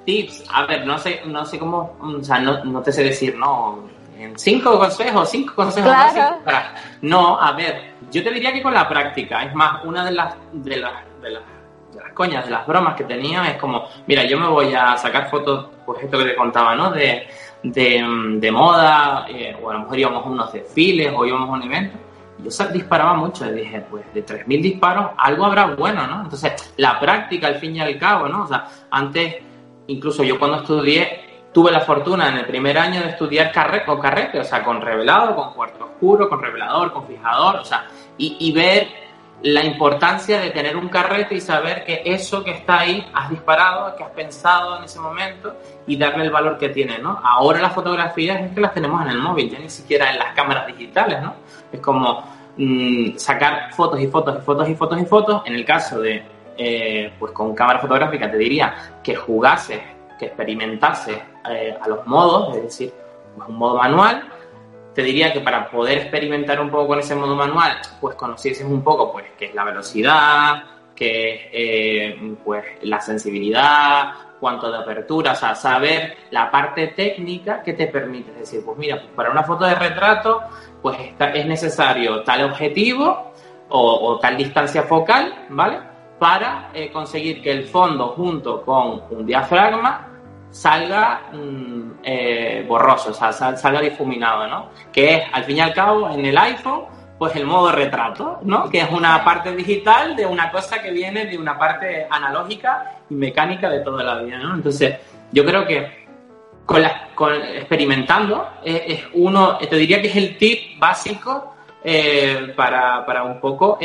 tips, 0.04 0.44
a 0.52 0.66
ver, 0.66 0.86
no 0.86 0.98
sé, 0.98 1.22
no 1.26 1.44
sé 1.44 1.58
cómo, 1.58 1.96
o 2.00 2.22
sea, 2.22 2.38
no, 2.38 2.64
no 2.64 2.82
te 2.82 2.92
sé 2.92 3.04
decir, 3.04 3.36
no, 3.36 3.84
cinco 4.36 4.78
consejos, 4.78 5.30
cinco 5.30 5.54
consejos 5.54 5.92
para, 6.44 6.74
no, 7.02 7.40
a 7.40 7.52
ver, 7.52 7.94
yo 8.10 8.22
te 8.22 8.30
diría 8.30 8.52
que 8.52 8.62
con 8.62 8.74
la 8.74 8.88
práctica, 8.88 9.44
es 9.44 9.54
más, 9.54 9.84
una 9.84 10.04
de 10.04 10.12
las, 10.12 10.34
de 10.52 10.76
las, 10.76 10.92
de 11.22 11.30
las, 11.30 11.42
coñas, 12.12 12.44
de 12.44 12.52
las 12.52 12.66
bromas 12.66 12.94
que 12.94 13.04
tenía 13.04 13.44
es 13.50 13.56
como, 13.56 13.88
mira, 14.06 14.24
yo 14.24 14.38
me 14.38 14.46
voy 14.46 14.72
a 14.72 14.96
sacar 14.96 15.28
fotos, 15.28 15.66
pues 15.84 16.04
esto 16.04 16.18
que 16.18 16.26
te 16.26 16.36
contaba, 16.36 16.76
¿no? 16.76 16.92
De, 16.92 17.26
de, 17.62 18.50
moda, 18.52 19.26
eh, 19.28 19.56
o 19.60 19.70
a 19.70 19.74
lo 19.74 19.80
mejor 19.80 19.98
íbamos 19.98 20.24
a 20.24 20.28
unos 20.28 20.52
desfiles 20.52 21.12
o 21.16 21.26
íbamos 21.26 21.48
a 21.48 21.52
un 21.52 21.62
evento, 21.62 21.98
yo 22.38 22.68
disparaba 22.68 23.14
mucho 23.14 23.46
y 23.46 23.54
dije, 23.54 23.80
pues 23.90 24.04
de 24.12 24.24
3.000 24.24 24.62
disparos 24.62 25.10
algo 25.16 25.46
habrá 25.46 25.66
bueno, 25.66 26.06
¿no? 26.06 26.22
Entonces, 26.22 26.74
la 26.76 27.00
práctica 27.00 27.46
al 27.46 27.56
fin 27.56 27.76
y 27.76 27.80
al 27.80 27.98
cabo, 27.98 28.28
¿no? 28.28 28.44
O 28.44 28.46
sea, 28.46 28.66
antes 28.90 29.36
incluso 29.86 30.22
yo 30.22 30.38
cuando 30.38 30.58
estudié, 30.58 31.24
tuve 31.54 31.70
la 31.70 31.80
fortuna 31.80 32.28
en 32.28 32.38
el 32.38 32.46
primer 32.46 32.76
año 32.76 33.00
de 33.00 33.10
estudiar 33.10 33.52
carre 33.52 33.84
con 33.84 34.00
carrete, 34.00 34.40
o 34.40 34.44
sea, 34.44 34.62
con 34.62 34.80
revelado, 34.80 35.36
con 35.36 35.54
cuarto 35.54 35.84
oscuro, 35.84 36.28
con 36.28 36.42
revelador, 36.42 36.92
con 36.92 37.06
fijador, 37.06 37.56
o 37.56 37.64
sea, 37.64 37.86
y, 38.18 38.52
ver 38.52 38.88
la 39.42 39.62
importancia 39.62 40.40
de 40.40 40.50
tener 40.50 40.76
un 40.76 40.88
carrete 40.88 41.34
y 41.34 41.40
saber 41.40 41.84
que 41.84 42.02
eso 42.04 42.42
que 42.42 42.52
está 42.52 42.80
ahí 42.80 43.06
has 43.12 43.28
disparado, 43.28 43.94
que 43.94 44.02
has 44.02 44.10
pensado 44.10 44.78
en 44.78 44.84
ese 44.84 44.98
momento 44.98 45.54
y 45.86 45.96
darle 45.96 46.24
el 46.24 46.30
valor 46.30 46.56
que 46.56 46.70
tiene, 46.70 46.98
¿no? 46.98 47.20
Ahora 47.22 47.60
las 47.60 47.74
fotografías 47.74 48.40
es 48.40 48.52
que 48.52 48.60
las 48.60 48.72
tenemos 48.72 49.02
en 49.02 49.08
el 49.08 49.18
móvil, 49.18 49.50
ya 49.50 49.58
ni 49.58 49.68
siquiera 49.68 50.10
en 50.10 50.18
las 50.18 50.34
cámaras 50.34 50.66
digitales, 50.66 51.20
¿no? 51.20 51.34
Es 51.70 51.80
como 51.80 52.24
mm, 52.56 53.16
sacar 53.16 53.72
fotos 53.74 54.00
y 54.00 54.06
fotos 54.06 54.38
y 54.38 54.40
fotos 54.40 54.68
y 54.68 54.74
fotos 54.74 55.00
y 55.00 55.04
fotos. 55.04 55.42
En 55.44 55.54
el 55.54 55.64
caso 55.64 56.00
de 56.00 56.24
eh, 56.56 57.12
pues 57.18 57.32
con 57.32 57.54
cámara 57.54 57.80
fotográfica 57.80 58.30
te 58.30 58.36
diría 58.36 58.74
que 59.02 59.14
jugase, 59.14 59.82
que 60.18 60.26
experimentase 60.26 61.20
eh, 61.50 61.76
a 61.80 61.88
los 61.88 62.06
modos, 62.06 62.56
es 62.56 62.62
decir, 62.62 62.92
pues 63.36 63.48
un 63.48 63.56
modo 63.56 63.76
manual. 63.76 64.28
Te 64.94 65.02
diría 65.02 65.32
que 65.32 65.40
para 65.40 65.68
poder 65.68 65.98
experimentar 65.98 66.60
un 66.60 66.70
poco 66.70 66.86
con 66.88 67.00
ese 67.00 67.16
modo 67.16 67.34
manual, 67.34 67.78
pues 68.00 68.14
conocieses 68.14 68.64
un 68.64 68.82
poco, 68.84 69.10
pues, 69.12 69.24
qué 69.36 69.46
es 69.46 69.54
la 69.54 69.64
velocidad, 69.64 70.62
qué 70.94 71.34
es, 71.34 71.40
eh, 71.52 72.36
pues, 72.44 72.64
la 72.82 73.00
sensibilidad, 73.00 74.12
cuánto 74.38 74.70
de 74.70 74.78
apertura, 74.78 75.32
o 75.32 75.34
sea, 75.34 75.56
saber 75.56 76.16
la 76.30 76.48
parte 76.48 76.88
técnica 76.88 77.60
que 77.60 77.72
te 77.72 77.88
permite 77.88 78.30
decir, 78.32 78.62
pues 78.64 78.78
mira, 78.78 79.00
pues 79.00 79.10
para 79.16 79.30
una 79.32 79.42
foto 79.42 79.64
de 79.64 79.74
retrato, 79.74 80.42
pues 80.80 80.96
es 81.18 81.46
necesario 81.46 82.22
tal 82.22 82.44
objetivo 82.44 83.32
o 83.70 84.18
tal 84.20 84.36
distancia 84.36 84.84
focal, 84.84 85.46
¿vale? 85.48 85.93
Para 86.18 86.70
eh, 86.74 86.90
conseguir 86.90 87.42
que 87.42 87.50
el 87.50 87.64
fondo 87.64 88.08
junto 88.08 88.62
con 88.62 89.02
un 89.10 89.26
diafragma 89.26 90.08
salga 90.50 91.22
mm, 91.32 91.90
eh, 92.02 92.64
borroso, 92.66 93.10
o 93.10 93.14
sea, 93.14 93.32
salga 93.32 93.80
difuminado, 93.80 94.46
¿no? 94.46 94.70
Que 94.92 95.14
es, 95.14 95.22
al 95.32 95.44
fin 95.44 95.56
y 95.56 95.60
al 95.60 95.74
cabo, 95.74 96.08
en 96.08 96.24
el 96.24 96.38
iPhone, 96.38 96.84
pues 97.18 97.34
el 97.36 97.44
modo 97.44 97.72
retrato, 97.72 98.38
¿no? 98.42 98.68
Que 98.70 98.80
es 98.80 98.90
una 98.90 99.24
parte 99.24 99.54
digital 99.54 100.14
de 100.14 100.26
una 100.26 100.50
cosa 100.50 100.80
que 100.80 100.92
viene 100.92 101.26
de 101.26 101.36
una 101.36 101.58
parte 101.58 102.06
analógica 102.08 102.98
y 103.10 103.14
mecánica 103.14 103.68
de 103.68 103.80
toda 103.80 104.04
la 104.04 104.22
vida, 104.22 104.38
¿no? 104.38 104.54
Entonces, 104.54 104.96
yo 105.32 105.44
creo 105.44 105.66
que 105.66 106.04
con, 106.64 107.34
experimentando 107.34 108.48
es, 108.64 109.02
uno, 109.12 109.58
te 109.58 109.76
diría 109.76 110.00
que 110.00 110.08
es 110.08 110.16
el 110.16 110.38
tip 110.38 110.78
básico 110.78 111.54
eh, 111.82 112.52
para, 112.56 113.04
para, 113.04 113.24
un 113.24 113.40
poco 113.40 113.76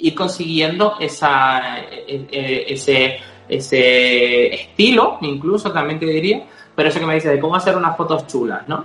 ir 0.00 0.14
consiguiendo 0.14 0.96
esa, 0.98 1.78
e, 1.80 2.26
e, 2.30 2.72
ese, 2.72 3.18
ese 3.48 4.54
estilo, 4.54 5.18
incluso 5.20 5.72
también 5.72 5.98
te 5.98 6.06
diría, 6.06 6.44
pero 6.74 6.88
eso 6.88 7.00
que 7.00 7.06
me 7.06 7.14
dice 7.14 7.30
de 7.30 7.40
cómo 7.40 7.56
hacer 7.56 7.76
unas 7.76 7.96
fotos 7.96 8.26
chulas, 8.26 8.66
¿no? 8.68 8.84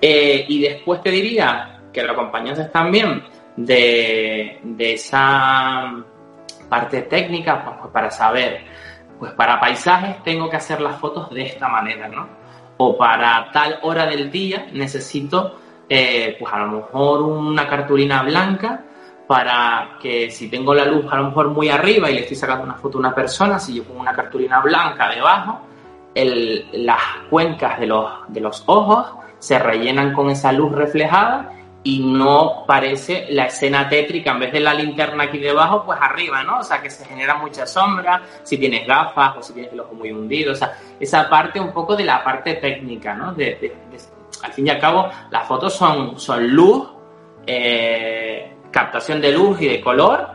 Eh, 0.00 0.44
y 0.48 0.62
después 0.62 1.02
te 1.02 1.10
diría 1.10 1.80
que 1.92 2.02
lo 2.02 2.12
acompañases 2.12 2.72
también 2.72 3.22
de, 3.56 4.58
de 4.62 4.92
esa 4.94 5.92
parte 6.68 7.02
técnica 7.02 7.62
pues, 7.64 7.76
pues, 7.80 7.92
para 7.92 8.10
saber, 8.10 8.64
pues 9.18 9.32
para 9.32 9.60
paisajes 9.60 10.22
tengo 10.24 10.48
que 10.48 10.56
hacer 10.56 10.80
las 10.80 10.98
fotos 10.98 11.30
de 11.30 11.42
esta 11.42 11.68
manera, 11.68 12.08
¿no? 12.08 12.26
O 12.78 12.96
para 12.96 13.50
tal 13.52 13.78
hora 13.82 14.06
del 14.06 14.30
día 14.30 14.66
necesito, 14.72 15.58
eh, 15.88 16.34
pues 16.40 16.52
a 16.52 16.58
lo 16.60 16.68
mejor 16.68 17.22
una 17.22 17.68
cartulina 17.68 18.22
blanca 18.22 18.86
para 19.26 19.96
que 20.00 20.30
si 20.30 20.48
tengo 20.48 20.74
la 20.74 20.84
luz 20.84 21.06
a 21.10 21.16
lo 21.16 21.24
mejor 21.24 21.48
muy 21.48 21.68
arriba 21.68 22.10
y 22.10 22.14
le 22.14 22.20
estoy 22.20 22.36
sacando 22.36 22.64
una 22.64 22.74
foto 22.74 22.98
a 22.98 23.00
una 23.00 23.14
persona, 23.14 23.58
si 23.58 23.74
yo 23.74 23.84
pongo 23.84 24.00
una 24.00 24.12
cartulina 24.12 24.60
blanca 24.60 25.08
debajo, 25.10 25.60
el, 26.14 26.66
las 26.84 27.00
cuencas 27.30 27.80
de 27.80 27.86
los, 27.86 28.10
de 28.28 28.40
los 28.40 28.62
ojos 28.66 29.06
se 29.38 29.58
rellenan 29.58 30.12
con 30.12 30.30
esa 30.30 30.52
luz 30.52 30.72
reflejada 30.72 31.50
y 31.84 31.98
no 31.98 32.64
parece 32.66 33.26
la 33.30 33.46
escena 33.46 33.88
tétrica, 33.88 34.30
en 34.32 34.40
vez 34.40 34.52
de 34.52 34.60
la 34.60 34.72
linterna 34.72 35.24
aquí 35.24 35.38
debajo, 35.38 35.82
pues 35.84 35.98
arriba, 36.00 36.44
¿no? 36.44 36.58
O 36.58 36.62
sea, 36.62 36.80
que 36.80 36.88
se 36.88 37.04
genera 37.04 37.36
mucha 37.36 37.66
sombra, 37.66 38.22
si 38.44 38.56
tienes 38.56 38.86
gafas 38.86 39.36
o 39.36 39.42
si 39.42 39.52
tienes 39.52 39.72
el 39.72 39.80
ojo 39.80 39.94
muy 39.94 40.12
hundido, 40.12 40.52
o 40.52 40.54
sea, 40.54 40.78
esa 41.00 41.28
parte 41.28 41.58
un 41.58 41.72
poco 41.72 41.96
de 41.96 42.04
la 42.04 42.22
parte 42.22 42.54
técnica, 42.54 43.14
¿no? 43.14 43.32
De, 43.34 43.74
al 44.42 44.52
fin 44.52 44.66
y 44.66 44.70
al 44.70 44.78
cabo, 44.78 45.08
las 45.30 45.46
fotos 45.46 45.74
son, 45.74 46.18
son 46.20 46.48
luz, 46.48 46.88
eh, 47.46 48.54
captación 48.72 49.20
de 49.20 49.30
luz 49.32 49.60
y 49.60 49.68
de 49.68 49.80
color 49.80 50.26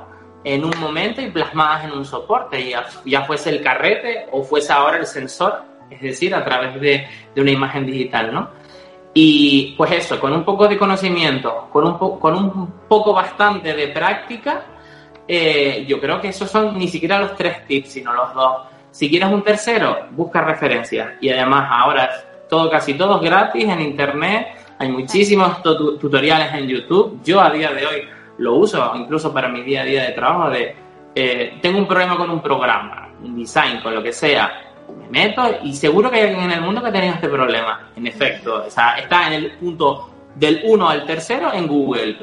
en 0.43 0.63
un 0.63 0.73
momento 0.79 1.21
y 1.21 1.29
plasmadas 1.29 1.85
en 1.85 1.91
un 1.91 2.05
soporte, 2.05 2.69
ya, 2.69 2.85
ya 3.03 3.23
fuese 3.23 3.49
el 3.49 3.61
carrete 3.61 4.27
o 4.31 4.43
fuese 4.43 4.71
ahora 4.71 4.97
el 4.97 5.05
sensor, 5.05 5.61
es 5.89 6.01
decir, 6.01 6.33
a 6.33 6.45
través 6.45 6.79
de, 6.79 7.05
de 7.35 7.41
una 7.41 7.51
imagen 7.51 7.85
digital, 7.85 8.33
¿no? 8.33 8.49
Y 9.13 9.73
pues 9.75 9.91
eso, 9.91 10.19
con 10.19 10.31
un 10.31 10.45
poco 10.45 10.67
de 10.67 10.77
conocimiento, 10.77 11.67
con 11.71 11.85
un, 11.85 12.19
con 12.19 12.35
un 12.35 12.71
poco 12.87 13.13
bastante 13.13 13.73
de 13.73 13.87
práctica, 13.87 14.63
eh, 15.27 15.85
yo 15.87 15.99
creo 15.99 16.21
que 16.21 16.29
esos 16.29 16.49
son 16.49 16.77
ni 16.77 16.87
siquiera 16.87 17.19
los 17.19 17.35
tres 17.35 17.65
tips, 17.65 17.93
sino 17.93 18.13
los 18.13 18.33
dos. 18.33 18.67
Si 18.91 19.09
quieres 19.09 19.29
un 19.29 19.43
tercero, 19.43 20.05
busca 20.11 20.41
referencias. 20.41 21.13
Y 21.19 21.29
además 21.29 21.67
ahora 21.69 22.09
todo, 22.47 22.69
casi 22.69 22.93
todo 22.93 23.17
es 23.17 23.23
gratis 23.23 23.65
en 23.65 23.81
internet. 23.81 24.47
Hay 24.79 24.89
muchísimos 24.89 25.61
tutoriales 25.63 26.53
en 26.53 26.67
YouTube. 26.67 27.19
Yo 27.23 27.41
a 27.41 27.49
día 27.49 27.71
de 27.71 27.85
hoy 27.85 28.07
lo 28.37 28.55
uso 28.55 28.93
incluso 28.95 29.33
para 29.33 29.47
mi 29.47 29.61
día 29.63 29.81
a 29.81 29.85
día 29.85 30.03
de 30.03 30.11
trabajo. 30.11 30.49
De, 30.49 30.75
eh, 31.15 31.57
tengo 31.61 31.79
un 31.79 31.87
problema 31.87 32.17
con 32.17 32.29
un 32.29 32.41
programa, 32.41 33.09
un 33.23 33.35
design, 33.35 33.81
con 33.81 33.93
lo 33.93 34.03
que 34.03 34.13
sea 34.13 34.63
me 34.95 35.09
meto 35.09 35.43
y 35.63 35.73
seguro 35.73 36.09
que 36.09 36.17
hay 36.17 36.27
alguien 36.27 36.45
en 36.45 36.51
el 36.51 36.61
mundo 36.61 36.81
que 36.81 36.91
tenga 36.91 37.15
este 37.15 37.27
problema. 37.27 37.91
En 37.95 38.07
efecto, 38.07 38.63
está 38.63 39.27
en 39.27 39.33
el 39.33 39.51
punto 39.57 40.09
del 40.35 40.61
1 40.63 40.89
al 40.89 41.05
tercero 41.05 41.51
en 41.53 41.67
Google. 41.67 42.17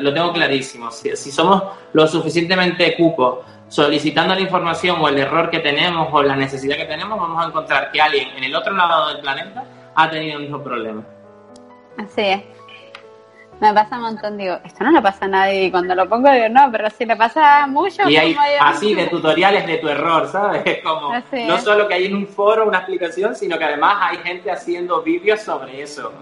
Lo 0.00 0.12
tengo 0.12 0.32
clarísimo. 0.32 0.90
Si, 0.90 1.30
somos 1.30 1.62
lo 1.92 2.06
suficientemente 2.06 2.96
cupos 2.96 3.44
solicitando 3.68 4.34
la 4.34 4.40
información 4.40 5.00
o 5.00 5.08
el 5.08 5.18
error 5.18 5.50
que 5.50 5.58
tenemos 5.58 6.08
o 6.12 6.22
la 6.22 6.36
necesidad 6.36 6.76
que 6.76 6.84
tenemos, 6.84 7.18
vamos 7.18 7.44
a 7.44 7.48
encontrar 7.48 7.90
que 7.90 8.00
alguien 8.00 8.28
en 8.36 8.44
el 8.44 8.54
otro 8.54 8.72
lado 8.72 9.08
del 9.08 9.20
planeta 9.20 9.64
ha 9.94 10.08
tenido 10.08 10.36
el 10.36 10.44
mismo 10.44 10.62
problema. 10.62 11.04
Así 11.98 12.20
es. 12.20 12.42
Me 13.60 13.72
pasa 13.72 13.96
un 13.96 14.02
montón, 14.02 14.36
digo, 14.36 14.58
esto 14.64 14.84
no 14.84 14.90
le 14.90 15.00
pasa 15.00 15.24
a 15.24 15.28
nadie. 15.28 15.64
Y 15.64 15.70
cuando 15.70 15.94
lo 15.94 16.08
pongo, 16.08 16.30
digo, 16.30 16.48
no, 16.50 16.70
pero 16.70 16.90
si 16.90 17.06
le 17.06 17.16
pasa 17.16 17.66
mucho. 17.66 18.08
Y 18.08 18.16
hay 18.16 18.36
así 18.60 18.94
de 18.94 19.06
tutoriales 19.06 19.66
de 19.66 19.78
tu 19.78 19.88
error, 19.88 20.28
¿sabes? 20.28 20.62
Es 20.66 20.82
como, 20.82 21.12
no 21.12 21.58
solo 21.58 21.88
que 21.88 21.94
hay 21.94 22.06
en 22.06 22.16
un 22.16 22.26
foro 22.26 22.66
una 22.66 22.78
explicación, 22.78 23.34
sino 23.34 23.56
que 23.58 23.64
además 23.64 23.96
hay 24.00 24.18
gente 24.18 24.50
haciendo 24.50 25.02
vídeos 25.02 25.40
sobre 25.40 25.82
eso. 25.82 26.12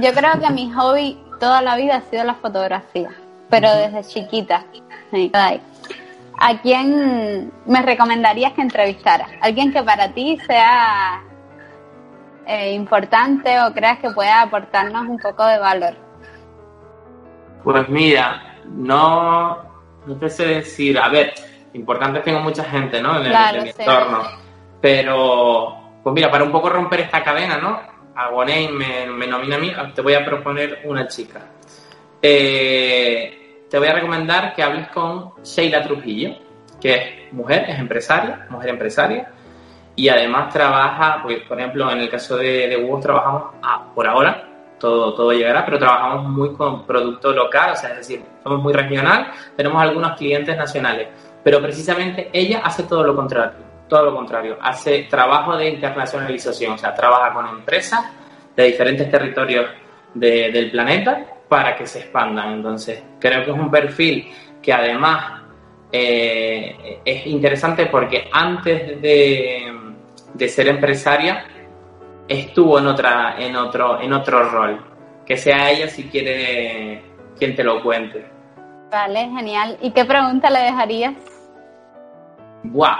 Yo 0.00 0.12
creo 0.12 0.38
que 0.40 0.50
mi 0.50 0.70
hobby 0.72 1.18
toda 1.40 1.60
la 1.60 1.76
vida 1.76 1.96
ha 1.96 2.00
sido 2.02 2.22
la 2.22 2.34
fotografía, 2.34 3.10
pero 3.50 3.74
desde 3.74 4.04
chiquita. 4.04 4.64
¿A 6.38 6.60
quién 6.60 7.52
me 7.66 7.82
recomendarías 7.82 8.52
que 8.52 8.62
entrevistara? 8.62 9.26
¿Alguien 9.40 9.72
que 9.72 9.82
para 9.82 10.12
ti 10.12 10.38
sea 10.46 11.22
eh, 12.46 12.72
importante 12.72 13.60
o 13.60 13.72
creas 13.72 13.98
que 13.98 14.10
pueda 14.10 14.42
aportarnos 14.42 15.08
un 15.08 15.18
poco 15.18 15.44
de 15.46 15.58
valor? 15.58 16.03
Pues 17.64 17.88
mira, 17.88 18.58
no, 18.66 19.56
no 20.06 20.16
te 20.16 20.28
sé 20.28 20.46
decir, 20.46 20.98
a 20.98 21.08
ver, 21.08 21.32
importante 21.72 22.20
tengo 22.20 22.40
mucha 22.40 22.62
gente, 22.64 23.00
¿no? 23.00 23.18
En, 23.18 23.26
el, 23.26 23.62
mi 23.62 23.70
entorno. 23.70 24.22
Pero, 24.82 25.74
pues 26.02 26.14
mira, 26.14 26.30
para 26.30 26.44
un 26.44 26.52
poco 26.52 26.68
romper 26.68 27.00
esta 27.00 27.24
cadena, 27.24 27.56
¿no? 27.56 27.80
Agoney 28.14 28.68
me, 28.68 29.06
me 29.06 29.26
nomina 29.26 29.56
a 29.56 29.58
mí, 29.58 29.72
te 29.94 30.02
voy 30.02 30.12
a 30.12 30.24
proponer 30.24 30.82
una 30.84 31.08
chica. 31.08 31.40
Eh, 32.20 33.64
te 33.70 33.78
voy 33.78 33.88
a 33.88 33.94
recomendar 33.94 34.54
que 34.54 34.62
hables 34.62 34.88
con 34.88 35.32
Sheila 35.42 35.82
Trujillo, 35.82 36.36
que 36.78 36.94
es 36.94 37.32
mujer, 37.32 37.64
es 37.66 37.78
empresaria, 37.78 38.46
mujer 38.50 38.68
empresaria, 38.68 39.32
y 39.96 40.08
además 40.10 40.52
trabaja, 40.52 41.20
pues, 41.22 41.40
por 41.48 41.58
ejemplo, 41.58 41.90
en 41.90 42.00
el 42.00 42.10
caso 42.10 42.36
de, 42.36 42.68
de 42.68 42.76
Hugo 42.76 43.00
trabajamos 43.00 43.54
por 43.94 44.06
ahora 44.06 44.43
todo, 44.84 45.14
todo 45.14 45.32
llegará, 45.32 45.64
pero 45.64 45.78
trabajamos 45.78 46.28
muy 46.28 46.52
con 46.52 46.84
producto 46.84 47.32
local, 47.32 47.72
o 47.72 47.76
sea, 47.76 47.92
es 47.92 47.96
decir, 47.96 48.22
somos 48.42 48.60
muy 48.62 48.74
regional, 48.74 49.32
tenemos 49.56 49.80
algunos 49.80 50.14
clientes 50.18 50.54
nacionales, 50.58 51.08
pero 51.42 51.62
precisamente 51.62 52.28
ella 52.34 52.60
hace 52.62 52.82
todo 52.82 53.02
lo 53.02 53.16
contrario, 53.16 53.64
todo 53.88 54.04
lo 54.04 54.14
contrario, 54.14 54.58
hace 54.60 55.04
trabajo 55.04 55.56
de 55.56 55.70
internacionalización, 55.70 56.74
o 56.74 56.78
sea, 56.78 56.94
trabaja 56.94 57.32
con 57.32 57.48
empresas 57.48 58.04
de 58.54 58.64
diferentes 58.64 59.10
territorios 59.10 59.70
del 60.12 60.70
planeta 60.70 61.24
para 61.48 61.74
que 61.74 61.86
se 61.86 62.00
expandan. 62.00 62.52
Entonces, 62.52 63.02
creo 63.18 63.42
que 63.42 63.52
es 63.52 63.56
un 63.56 63.70
perfil 63.70 64.30
que 64.62 64.70
además 64.70 65.40
eh, 65.90 67.00
es 67.02 67.26
interesante 67.26 67.86
porque 67.86 68.28
antes 68.30 69.00
de, 69.00 69.72
de 70.34 70.48
ser 70.48 70.68
empresaria, 70.68 71.46
estuvo 72.28 72.78
en 72.78 72.86
otra, 72.86 73.36
en 73.38 73.56
otro, 73.56 74.00
en 74.00 74.12
otro 74.12 74.48
rol. 74.48 74.84
Que 75.26 75.36
sea 75.36 75.70
ella 75.70 75.88
si 75.88 76.04
quiere 76.04 77.02
quien 77.38 77.54
te 77.54 77.64
lo 77.64 77.82
cuente. 77.82 78.26
Vale, 78.90 79.20
genial. 79.30 79.78
¿Y 79.80 79.90
qué 79.90 80.04
pregunta 80.04 80.50
le 80.50 80.60
dejarías? 80.60 81.14
Buah. 82.62 82.98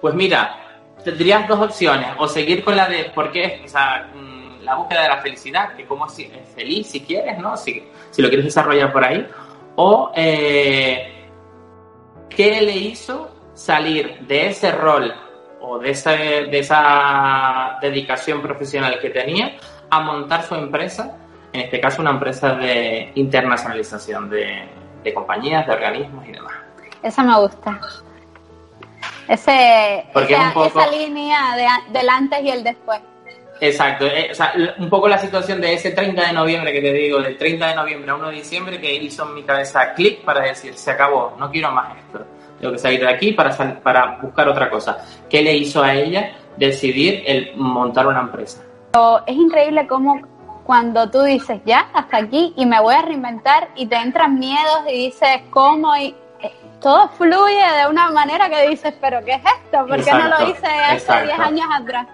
Pues 0.00 0.14
mira, 0.14 0.56
tendrías 1.02 1.46
dos 1.48 1.60
opciones. 1.60 2.10
O 2.18 2.28
seguir 2.28 2.64
con 2.64 2.76
la 2.76 2.88
de 2.88 3.04
por 3.14 3.30
qué, 3.32 3.62
o 3.64 3.68
sea, 3.68 4.10
mm, 4.14 4.62
la 4.62 4.76
búsqueda 4.76 5.02
de 5.02 5.08
la 5.08 5.18
felicidad, 5.18 5.74
que 5.76 5.86
como 5.86 6.06
es 6.06 6.30
feliz 6.54 6.86
si 6.86 7.00
quieres, 7.00 7.38
¿no? 7.38 7.56
Si, 7.56 7.82
si 8.10 8.22
lo 8.22 8.28
quieres 8.28 8.46
desarrollar 8.46 8.92
por 8.92 9.04
ahí. 9.04 9.26
O 9.76 10.12
eh, 10.14 11.28
qué 12.30 12.60
le 12.62 12.76
hizo 12.76 13.30
salir 13.54 14.20
de 14.20 14.48
ese 14.48 14.72
rol 14.72 15.12
o 15.66 15.78
de, 15.78 15.92
de 16.50 16.58
esa 16.58 17.78
dedicación 17.80 18.42
profesional 18.42 18.98
que 19.00 19.10
tenía 19.10 19.56
a 19.90 20.00
montar 20.00 20.42
su 20.44 20.54
empresa, 20.54 21.16
en 21.52 21.62
este 21.62 21.80
caso 21.80 22.02
una 22.02 22.10
empresa 22.10 22.54
de 22.54 23.12
internacionalización 23.14 24.28
de, 24.28 25.12
compañías, 25.14 25.66
de 25.66 25.72
organismos 25.72 26.26
y 26.26 26.32
demás. 26.32 26.52
Esa 27.02 27.22
me 27.22 27.38
gusta. 27.40 27.80
Ese, 29.28 30.04
esa, 30.14 30.86
línea 30.90 31.56
de, 31.56 31.98
del 31.98 32.08
antes 32.08 32.42
y 32.42 32.50
el 32.50 32.62
después. 32.62 33.00
Exacto, 33.60 34.04
eh, 34.04 34.28
o 34.32 34.34
sea, 34.34 34.52
un 34.78 34.90
poco 34.90 35.08
la 35.08 35.16
situación 35.16 35.60
de 35.60 35.74
ese 35.74 35.92
30 35.92 36.26
de 36.26 36.32
noviembre 36.32 36.72
que 36.72 36.80
te 36.80 36.92
digo, 36.92 37.20
del 37.20 37.38
30 37.38 37.68
de 37.68 37.74
noviembre 37.74 38.10
a 38.10 38.16
1 38.16 38.28
de 38.28 38.34
diciembre, 38.34 38.80
que 38.80 38.92
hizo 38.94 39.26
en 39.26 39.34
mi 39.34 39.42
cabeza 39.44 39.94
clic 39.94 40.22
para 40.24 40.42
decir, 40.42 40.74
se 40.74 40.90
acabó, 40.90 41.34
no 41.38 41.50
quiero 41.50 41.70
más 41.70 41.96
esto 41.96 42.33
tengo 42.64 42.72
que 42.72 42.78
salir 42.78 43.00
de 43.00 43.08
aquí 43.10 43.32
para, 43.32 43.54
para 43.82 44.18
buscar 44.22 44.48
otra 44.48 44.70
cosa. 44.70 44.96
¿Qué 45.28 45.42
le 45.42 45.54
hizo 45.54 45.82
a 45.82 45.94
ella 45.94 46.32
decidir 46.56 47.22
el 47.26 47.54
montar 47.56 48.06
una 48.06 48.20
empresa? 48.20 48.62
Es 49.26 49.36
increíble 49.36 49.86
cómo 49.86 50.22
cuando 50.64 51.10
tú 51.10 51.22
dices, 51.22 51.60
ya, 51.66 51.90
hasta 51.92 52.16
aquí, 52.16 52.54
y 52.56 52.64
me 52.64 52.80
voy 52.80 52.94
a 52.94 53.02
reinventar, 53.02 53.68
y 53.76 53.86
te 53.86 53.96
entran 53.96 54.38
miedos 54.38 54.80
y 54.88 55.06
dices, 55.06 55.42
¿cómo? 55.50 55.94
Y 55.94 56.14
eh, 56.40 56.52
todo 56.80 57.06
fluye 57.10 57.66
de 57.82 57.86
una 57.90 58.10
manera 58.10 58.48
que 58.48 58.68
dices, 58.70 58.94
¿pero 58.98 59.22
qué 59.22 59.32
es 59.32 59.42
esto? 59.44 59.86
¿Por 59.86 60.02
qué 60.02 60.10
no 60.12 60.26
lo 60.26 60.48
hice 60.48 60.66
hace 60.66 61.22
10 61.24 61.38
años 61.38 61.66
atrás? 61.70 62.06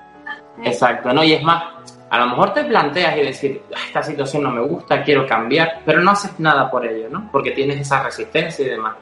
Exacto, 0.65 1.13
¿no? 1.13 1.23
Y 1.23 1.35
es 1.35 1.43
más, 1.45 1.63
a 2.11 2.19
lo 2.19 2.27
mejor 2.27 2.53
te 2.53 2.65
planteas 2.65 3.17
y 3.19 3.21
decir, 3.21 3.63
ah, 3.73 3.79
esta 3.87 4.03
situación 4.03 4.43
no 4.43 4.51
me 4.51 4.63
gusta, 4.63 5.05
quiero 5.05 5.25
cambiar, 5.29 5.83
pero 5.87 6.01
no 6.01 6.11
haces 6.11 6.41
nada 6.41 6.69
por 6.69 6.85
ello, 6.85 7.09
¿no? 7.09 7.29
Porque 7.31 7.53
tienes 7.53 7.81
esa 7.81 8.03
resistencia 8.03 8.67
y 8.67 8.71
demás. 8.71 8.97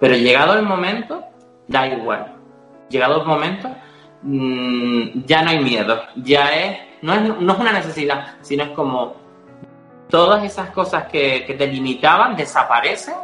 Pero 0.00 0.16
llegado 0.16 0.54
el 0.54 0.62
momento, 0.62 1.22
da 1.68 1.86
igual. 1.86 2.34
Llegado 2.88 3.20
el 3.20 3.26
momento, 3.26 3.68
mm, 4.22 5.24
ya 5.26 5.42
no 5.42 5.50
hay 5.50 5.62
miedo. 5.62 6.00
Ya 6.16 6.48
es 6.48 6.78
no, 7.02 7.14
es, 7.14 7.40
no 7.40 7.52
es 7.52 7.58
una 7.58 7.72
necesidad, 7.72 8.34
sino 8.42 8.64
es 8.64 8.70
como, 8.70 9.14
todas 10.10 10.44
esas 10.44 10.70
cosas 10.70 11.04
que, 11.04 11.54
te 11.56 11.66
limitaban 11.66 12.36
desaparecen, 12.36 13.14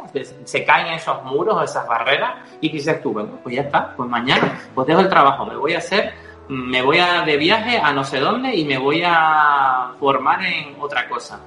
se 0.43 0.65
caen 0.65 0.93
esos 0.93 1.23
muros, 1.23 1.63
esas 1.63 1.87
barreras, 1.87 2.35
y 2.61 2.69
dices 2.69 3.01
tú, 3.01 3.13
bueno, 3.13 3.37
pues 3.43 3.55
ya 3.55 3.63
está, 3.63 3.93
pues 3.95 4.09
mañana, 4.09 4.59
pues 4.73 4.87
dejo 4.87 5.01
el 5.01 5.09
trabajo, 5.09 5.45
me 5.45 5.55
voy 5.55 5.73
a 5.73 5.79
hacer, 5.79 6.13
me 6.47 6.81
voy 6.81 6.97
a 6.97 7.21
de 7.21 7.37
viaje 7.37 7.77
a 7.77 7.91
no 7.91 8.03
sé 8.03 8.19
dónde 8.19 8.55
y 8.55 8.65
me 8.65 8.77
voy 8.77 9.03
a 9.05 9.91
formar 9.99 10.43
en 10.43 10.75
otra 10.79 11.07
cosa. 11.07 11.39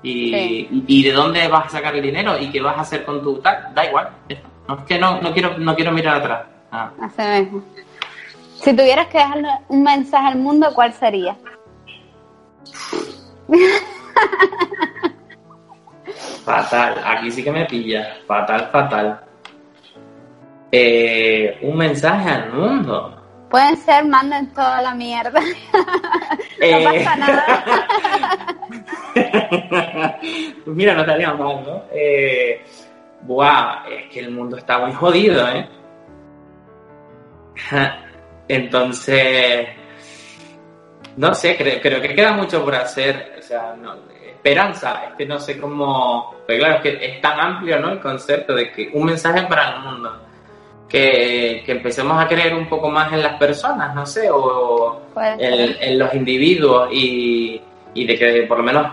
Y, 0.00 1.02
de 1.02 1.12
dónde 1.12 1.48
vas 1.48 1.66
a 1.66 1.70
sacar 1.70 1.96
el 1.96 2.02
dinero 2.02 2.38
y 2.38 2.50
qué 2.50 2.60
vas 2.60 2.78
a 2.78 2.82
hacer 2.82 3.04
con 3.04 3.20
tu 3.22 3.38
tal, 3.38 3.72
da 3.74 3.84
igual. 3.84 4.10
No 4.28 4.36
es 4.76 4.84
que 4.84 4.98
no, 4.98 5.20
no 5.20 5.32
quiero, 5.32 5.58
no 5.58 5.74
quiero 5.74 5.92
mirar 5.92 6.16
atrás. 6.16 6.46
Ah. 6.70 6.90
Si 8.60 8.74
tuvieras 8.74 9.06
que 9.06 9.18
dejarle 9.18 9.48
un 9.68 9.82
mensaje 9.82 10.26
al 10.26 10.36
mundo, 10.36 10.68
¿cuál 10.74 10.92
sería? 10.92 11.36
fatal, 16.44 17.02
aquí 17.04 17.30
sí 17.30 17.42
que 17.42 17.52
me 17.52 17.64
pilla. 17.66 18.16
Fatal, 18.26 18.68
fatal. 18.70 19.20
Eh, 20.70 21.58
un 21.62 21.76
mensaje 21.76 22.28
al 22.28 22.52
mundo. 22.52 23.14
Pueden 23.48 23.76
ser, 23.78 24.04
manden 24.04 24.52
toda 24.52 24.82
la 24.82 24.94
mierda. 24.94 25.40
no 26.60 26.66
eh. 26.66 26.84
pasa 26.84 27.16
nada. 27.16 27.64
mira, 30.66 30.94
no 30.94 31.00
estaría 31.00 31.32
mal, 31.32 31.64
¿no? 31.64 31.84
Eh, 31.90 32.62
buah, 33.28 33.84
es 33.88 34.10
que 34.10 34.20
el 34.20 34.30
mundo 34.30 34.56
está 34.56 34.78
muy 34.78 34.92
jodido, 34.92 35.46
¿eh? 35.48 35.68
Entonces, 38.48 39.68
no 41.16 41.34
sé, 41.34 41.56
creo, 41.56 41.80
creo, 41.80 42.00
que 42.00 42.14
queda 42.14 42.32
mucho 42.32 42.64
por 42.64 42.74
hacer. 42.74 43.36
O 43.38 43.42
sea, 43.42 43.76
no, 43.80 43.94
esperanza, 44.26 45.04
es 45.08 45.14
que 45.16 45.26
no 45.26 45.38
sé 45.38 45.58
cómo. 45.58 46.34
Pero 46.46 46.60
claro, 46.60 46.76
es 46.76 46.82
que 46.82 47.06
es 47.06 47.20
tan 47.20 47.38
amplio 47.38 47.78
¿no? 47.78 47.90
el 47.90 48.00
concepto 48.00 48.54
de 48.54 48.72
que 48.72 48.90
un 48.94 49.04
mensaje 49.04 49.42
para 49.46 49.76
el 49.76 49.80
mundo. 49.82 50.24
Que, 50.88 51.62
que 51.66 51.72
empecemos 51.72 52.18
a 52.18 52.26
creer 52.26 52.54
un 52.54 52.66
poco 52.66 52.88
más 52.88 53.12
en 53.12 53.22
las 53.22 53.36
personas, 53.38 53.94
no 53.94 54.06
sé, 54.06 54.30
o 54.32 55.02
en, 55.38 55.98
los 55.98 56.14
individuos 56.14 56.88
y, 56.90 57.60
y, 57.92 58.06
de 58.06 58.18
que 58.18 58.46
por 58.48 58.56
lo 58.56 58.64
menos 58.64 58.92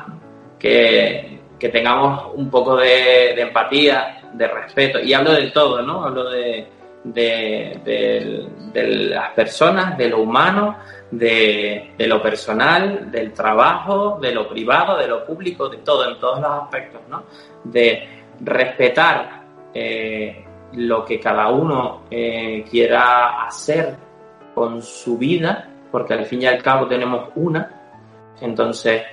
que, 0.60 1.40
que 1.58 1.70
tengamos 1.70 2.34
un 2.34 2.50
poco 2.50 2.76
de, 2.76 3.32
de 3.34 3.42
empatía, 3.44 4.25
de 4.38 4.48
respeto. 4.48 5.00
Y 5.00 5.14
hablo 5.14 5.34
del 5.34 5.52
todo, 5.52 5.82
¿no? 5.82 6.04
Hablo 6.04 6.30
de, 6.30 6.68
de, 7.06 8.48
las 8.74 9.32
personas, 9.32 9.98
de 9.98 10.10
lo 10.10 10.22
humano, 10.22 10.78
de, 11.12 11.94
lo 12.00 12.22
personal, 12.22 13.12
del 13.12 13.34
trabajo, 13.34 14.18
de 14.22 14.34
lo 14.34 14.48
privado, 14.48 14.98
de 14.98 15.08
lo 15.08 15.26
público, 15.26 15.70
de 15.70 15.78
todo, 15.78 16.10
en 16.10 16.20
todos 16.20 16.40
los 16.40 16.52
aspectos, 16.64 17.02
¿no? 17.10 17.24
De 17.64 18.24
respetar 18.42 19.44
eh, 19.74 20.44
lo 20.74 21.06
que 21.06 21.20
cada 21.20 21.50
uno 21.50 22.04
eh, 22.10 22.66
quiera 22.70 23.46
hacer 23.46 23.96
con 24.54 24.82
su 24.82 25.18
vida, 25.18 25.70
porque 25.92 26.14
al 26.14 26.26
fin 26.26 26.42
y 26.42 26.46
al 26.46 26.62
cabo 26.62 26.88
tenemos 26.88 27.30
una, 27.36 27.72
entonces 28.42 29.04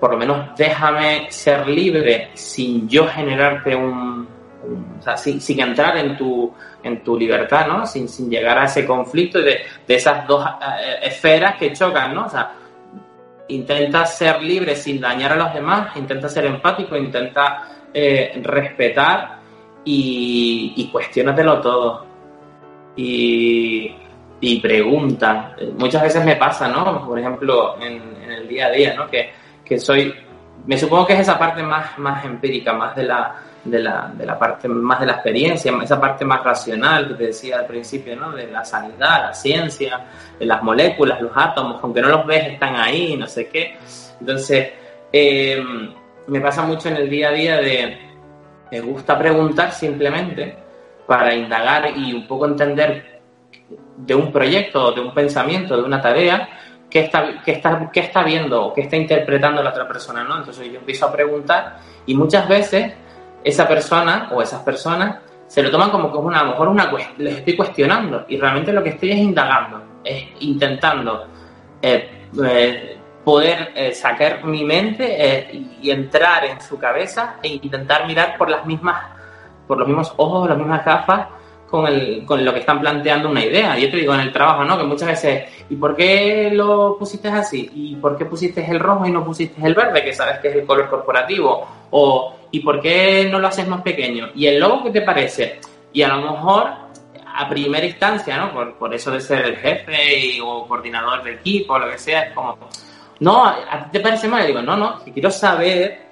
por 0.00 0.12
lo 0.12 0.18
menos 0.18 0.56
déjame 0.56 1.30
ser 1.30 1.68
libre 1.68 2.30
sin 2.34 2.88
yo 2.88 3.06
generarte 3.06 3.76
un, 3.76 4.26
sin, 5.16 5.60
entrar 5.60 5.96
en 5.96 6.16
tu, 6.16 6.52
tu 7.04 7.18
libertad, 7.18 7.66
¿no? 7.66 7.86
Sin, 7.86 8.08
llegar 8.30 8.58
a 8.58 8.64
ese 8.64 8.86
conflicto 8.86 9.40
de, 9.40 9.60
de 9.86 9.94
esas 9.94 10.26
dos 10.26 10.44
eh, 10.44 10.98
esferas 11.02 11.56
que 11.56 11.72
chocan, 11.72 12.14
¿no? 12.14 12.26
O 12.26 12.28
sea, 12.28 12.52
intenta 13.48 14.06
ser 14.06 14.42
libre 14.42 14.76
sin 14.76 15.00
dañar 15.00 15.32
a 15.32 15.36
los 15.36 15.54
demás, 15.54 15.96
intenta 15.96 16.28
ser 16.28 16.46
empático, 16.46 16.96
intenta 16.96 17.68
eh, 17.92 18.40
respetar 18.42 19.38
y, 19.84 20.74
y 20.76 20.88
cuestionatelo 20.88 21.60
todo. 21.60 22.06
Y, 22.96 23.96
pregunta. 24.60 25.56
Muchas 25.78 26.02
veces 26.02 26.24
me 26.24 26.36
pasa, 26.36 26.68
¿no? 26.68 27.06
Por 27.06 27.18
ejemplo, 27.18 27.80
en, 27.80 28.30
el 28.30 28.48
día 28.48 28.66
a 28.66 28.70
día, 28.70 28.94
¿no? 28.94 29.06
Que, 29.08 29.32
soy, 29.78 30.14
me 30.66 30.76
supongo 30.76 31.06
que 31.06 31.14
es 31.14 31.20
esa 31.20 31.38
parte 31.38 31.62
más 31.62 32.24
empírica, 32.24 32.74
más 32.74 32.94
de 32.94 33.04
la 33.04 33.34
de 33.64 33.78
la, 33.78 34.12
de 34.14 34.26
la 34.26 34.38
parte 34.38 34.68
más 34.68 35.00
de 35.00 35.06
la 35.06 35.12
experiencia, 35.12 35.72
esa 35.82 36.00
parte 36.00 36.24
más 36.24 36.42
racional 36.42 37.08
que 37.08 37.14
te 37.14 37.26
decía 37.26 37.60
al 37.60 37.66
principio, 37.66 38.16
¿no? 38.16 38.32
De 38.32 38.50
la 38.50 38.64
sanidad, 38.64 39.26
la 39.26 39.34
ciencia, 39.34 40.04
de 40.38 40.46
las 40.46 40.62
moléculas, 40.62 41.20
los 41.20 41.32
átomos, 41.34 41.78
aunque 41.82 42.02
no 42.02 42.08
los 42.08 42.26
ves, 42.26 42.52
están 42.52 42.76
ahí, 42.76 43.16
no 43.16 43.26
sé 43.26 43.48
qué. 43.48 43.76
Entonces, 44.20 44.72
eh, 45.12 45.62
me 46.26 46.40
pasa 46.40 46.62
mucho 46.62 46.88
en 46.88 46.96
el 46.96 47.08
día 47.08 47.28
a 47.28 47.32
día 47.32 47.56
de, 47.58 47.98
me 48.70 48.80
gusta 48.80 49.18
preguntar 49.18 49.72
simplemente 49.72 50.56
para 51.06 51.34
indagar 51.34 51.96
y 51.96 52.12
un 52.12 52.26
poco 52.26 52.46
entender 52.46 53.20
de 53.96 54.14
un 54.14 54.32
proyecto, 54.32 54.92
de 54.92 55.00
un 55.00 55.14
pensamiento, 55.14 55.76
de 55.76 55.82
una 55.82 56.00
tarea, 56.00 56.48
qué 56.88 57.00
está, 57.00 57.42
qué 57.44 57.52
está, 57.52 57.90
qué 57.92 58.00
está 58.00 58.22
viendo, 58.22 58.72
qué 58.74 58.82
está 58.82 58.96
interpretando 58.96 59.62
la 59.62 59.70
otra 59.70 59.86
persona, 59.86 60.24
¿no? 60.24 60.38
Entonces 60.38 60.70
yo 60.70 60.78
empiezo 60.78 61.06
a 61.06 61.12
preguntar 61.12 61.78
y 62.06 62.14
muchas 62.14 62.48
veces 62.48 62.94
esa 63.44 63.66
persona 63.66 64.30
o 64.32 64.42
esas 64.42 64.62
personas 64.62 65.18
se 65.46 65.62
lo 65.62 65.70
toman 65.70 65.90
como 65.90 66.10
que 66.10 66.18
una, 66.18 66.40
a 66.40 66.44
lo 66.44 66.50
mejor 66.52 66.68
una, 66.68 66.90
les 67.18 67.38
estoy 67.38 67.56
cuestionando 67.56 68.24
y 68.28 68.38
realmente 68.38 68.72
lo 68.72 68.82
que 68.82 68.90
estoy 68.90 69.10
es 69.10 69.18
indagando, 69.18 69.82
es 70.02 70.24
intentando 70.40 71.26
eh, 71.82 72.28
eh, 72.42 72.98
poder 73.22 73.72
eh, 73.74 73.92
sacar 73.92 74.44
mi 74.44 74.64
mente 74.64 75.50
y 75.80 75.90
entrar 75.90 76.44
en 76.44 76.60
su 76.60 76.78
cabeza 76.78 77.36
e 77.42 77.48
intentar 77.48 78.06
mirar 78.06 78.36
por 78.38 78.48
las 78.48 78.64
mismas, 78.64 79.04
por 79.68 79.78
los 79.78 79.86
mismos 79.86 80.14
ojos, 80.16 80.48
las 80.48 80.56
mismas 80.56 80.84
gafas 80.84 81.26
con, 81.72 81.86
el, 81.86 82.24
con 82.26 82.44
lo 82.44 82.52
que 82.52 82.60
están 82.60 82.80
planteando 82.80 83.28
una 83.28 83.44
idea. 83.44 83.78
Yo 83.78 83.90
te 83.90 83.96
digo 83.96 84.14
en 84.14 84.20
el 84.20 84.32
trabajo, 84.32 84.64
¿no? 84.64 84.76
Que 84.76 84.84
muchas 84.84 85.08
veces, 85.08 85.44
¿y 85.70 85.76
por 85.76 85.94
qué 85.96 86.50
lo 86.52 86.96
pusiste 86.98 87.28
así? 87.28 87.70
¿Y 87.74 87.96
por 87.96 88.16
qué 88.16 88.24
pusiste 88.24 88.64
el 88.70 88.80
rojo 88.80 89.06
y 89.06 89.12
no 89.12 89.24
pusiste 89.24 89.66
el 89.66 89.74
verde, 89.74 90.02
que 90.02 90.12
sabes 90.12 90.38
que 90.38 90.48
es 90.48 90.56
el 90.56 90.66
color 90.66 90.88
corporativo? 90.88 91.66
O, 91.90 92.34
¿y 92.52 92.60
por 92.60 92.80
qué 92.80 93.28
no 93.28 93.40
lo 93.40 93.48
haces 93.48 93.66
más 93.66 93.82
pequeño? 93.82 94.30
¿Y 94.36 94.46
el 94.46 94.60
logo 94.60 94.84
qué 94.84 94.90
te 94.90 95.02
parece? 95.02 95.58
Y 95.92 96.02
a 96.02 96.08
lo 96.08 96.32
mejor, 96.32 96.68
a 97.34 97.48
primera 97.48 97.84
instancia, 97.84 98.36
¿no? 98.36 98.52
Por, 98.52 98.74
por 98.74 98.94
eso 98.94 99.10
de 99.10 99.20
ser 99.20 99.44
el 99.44 99.56
jefe 99.56 100.40
o 100.40 100.68
coordinador 100.68 101.24
de 101.24 101.32
equipo, 101.32 101.74
o 101.74 101.78
lo 101.80 101.90
que 101.90 101.98
sea, 101.98 102.22
es 102.22 102.32
como, 102.32 102.56
no, 103.18 103.44
¿a 103.44 103.84
ti 103.84 103.98
te 103.98 104.00
parece 104.00 104.28
mal? 104.28 104.44
Y 104.44 104.46
digo, 104.46 104.62
no, 104.62 104.76
no, 104.76 105.00
quiero 105.12 105.30
saber 105.30 106.06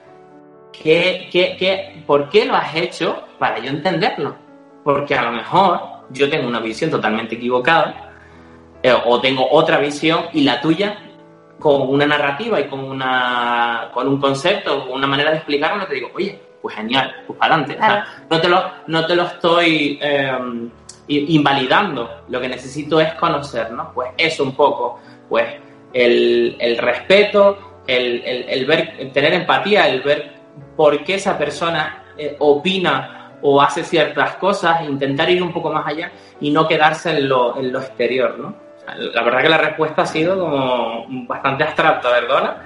qué, 0.72 1.28
qué, 1.30 1.56
qué, 1.56 2.02
por 2.04 2.28
qué 2.28 2.44
lo 2.44 2.56
has 2.56 2.74
hecho 2.74 3.22
para 3.38 3.60
yo 3.60 3.70
entenderlo 3.70 4.50
porque 4.84 5.14
a 5.14 5.22
lo 5.22 5.32
mejor 5.32 5.80
yo 6.10 6.28
tengo 6.30 6.48
una 6.48 6.60
visión 6.60 6.90
totalmente 6.90 7.34
equivocada 7.34 8.12
eh, 8.82 8.94
o 9.04 9.20
tengo 9.20 9.46
otra 9.50 9.78
visión 9.78 10.26
y 10.32 10.42
la 10.42 10.60
tuya 10.60 11.09
con 11.60 11.82
una 11.88 12.06
narrativa 12.06 12.58
y 12.58 12.64
con 12.64 12.80
una 12.80 13.90
con 13.92 14.08
un 14.08 14.20
concepto, 14.20 14.86
con 14.86 14.92
una 14.92 15.06
manera 15.06 15.30
de 15.30 15.36
explicarlo, 15.36 15.86
te 15.86 15.94
digo, 15.94 16.10
oye, 16.14 16.40
pues 16.60 16.74
genial, 16.74 17.14
pues 17.26 17.38
para 17.38 17.54
adelante. 17.54 18.06
no, 18.28 18.40
te 18.40 18.48
lo, 18.48 18.64
no 18.86 19.06
te 19.06 19.14
lo 19.14 19.22
estoy 19.24 19.98
em, 20.02 20.70
invalidando, 21.06 22.22
lo 22.28 22.40
que 22.40 22.48
necesito 22.48 23.00
es 23.00 23.14
conocer, 23.14 23.70
¿no? 23.72 23.92
Pues 23.92 24.10
eso 24.16 24.42
un 24.42 24.54
poco, 24.54 24.98
pues 25.28 25.46
el, 25.92 26.56
el 26.58 26.78
respeto, 26.78 27.82
el, 27.86 28.22
el, 28.24 28.64
ver, 28.66 28.94
el 28.98 29.12
tener 29.12 29.32
empatía, 29.34 29.88
el 29.88 30.02
ver 30.02 30.32
por 30.76 31.02
qué 31.04 31.14
esa 31.14 31.36
persona 31.36 32.04
eh, 32.16 32.36
opina 32.38 33.32
o 33.42 33.60
hace 33.60 33.82
ciertas 33.82 34.36
cosas, 34.36 34.82
intentar 34.84 35.30
ir 35.30 35.42
un 35.42 35.52
poco 35.52 35.70
más 35.72 35.86
allá 35.86 36.12
y 36.40 36.50
no 36.50 36.68
quedarse 36.68 37.10
en 37.10 37.28
lo, 37.28 37.56
en 37.56 37.72
lo 37.72 37.80
exterior, 37.80 38.38
¿no? 38.38 38.69
La 38.96 39.22
verdad 39.22 39.42
que 39.42 39.48
la 39.48 39.58
respuesta 39.58 40.02
ha 40.02 40.06
sido 40.06 40.38
como 40.38 41.06
bastante 41.26 41.64
abstracta, 41.64 42.10
¿verdad? 42.10 42.56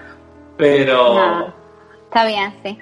Pero... 0.57 1.53
está 2.05 2.25
bien, 2.25 2.55
sí. 2.63 2.79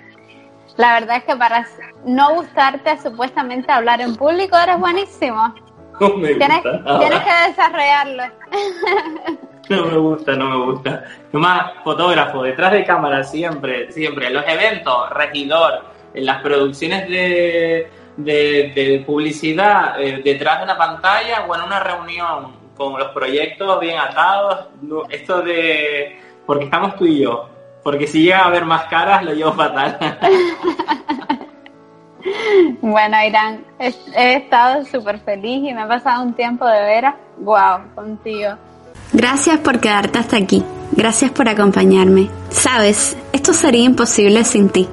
La 0.76 0.94
verdad 0.94 1.16
es 1.18 1.24
que 1.24 1.36
para 1.36 1.66
no 2.04 2.34
gustarte 2.34 2.98
supuestamente 2.98 3.70
hablar 3.70 4.00
en 4.00 4.16
público 4.16 4.56
eres 4.56 4.78
buenísimo. 4.78 5.54
No 6.00 6.16
me 6.16 6.34
tienes, 6.34 6.62
tienes 6.62 7.20
que 7.20 7.48
desarrollarlo. 7.48 8.24
No 9.68 9.86
me 9.86 9.96
gusta, 9.96 10.32
no 10.32 10.46
me 10.46 10.72
gusta. 10.72 11.04
Más 11.32 11.72
fotógrafo, 11.84 12.42
detrás 12.42 12.72
de 12.72 12.84
cámara, 12.84 13.22
siempre, 13.22 13.92
siempre. 13.92 14.26
En 14.26 14.34
los 14.34 14.44
eventos, 14.48 15.10
regidor, 15.10 15.84
en 16.12 16.26
las 16.26 16.42
producciones 16.42 17.08
de, 17.08 17.88
de, 18.16 19.02
publicidad 19.06 20.00
eh, 20.00 20.20
detrás 20.24 20.58
de 20.58 20.64
una 20.64 20.76
pantalla 20.76 21.44
o 21.46 21.54
en 21.54 21.62
una 21.62 21.80
reunión 21.80 22.61
con 22.76 22.98
los 22.98 23.08
proyectos 23.08 23.80
bien 23.80 23.98
atados. 23.98 24.68
esto 25.10 25.42
de. 25.42 26.18
Porque 26.46 26.64
estamos 26.64 26.96
tú 26.96 27.06
y 27.06 27.20
yo. 27.20 27.48
Porque 27.82 28.06
si 28.06 28.22
llega 28.22 28.40
a 28.40 28.46
haber 28.46 28.64
más 28.64 28.84
caras, 28.84 29.24
lo 29.24 29.32
llevo 29.32 29.52
fatal. 29.52 29.98
bueno, 32.80 33.16
Irán, 33.26 33.64
he, 33.78 34.36
estado 34.36 34.84
súper 34.84 35.18
feliz 35.20 35.68
y 35.68 35.74
me 35.74 35.82
ha 35.82 35.88
pasado 35.88 36.22
un 36.22 36.34
tiempo 36.34 36.66
de 36.66 36.80
veras. 36.80 37.14
¡Wow! 37.38 37.94
Contigo. 37.94 38.50
Gracias 39.12 39.58
por 39.58 39.80
quedarte 39.80 40.18
hasta 40.18 40.36
aquí. 40.36 40.64
Gracias 40.92 41.30
por 41.30 41.48
acompañarme. 41.48 42.30
Sabes, 42.50 43.16
esto 43.32 43.52
sería 43.52 43.84
imposible 43.84 44.44
sin 44.44 44.70
ti. 44.70 44.88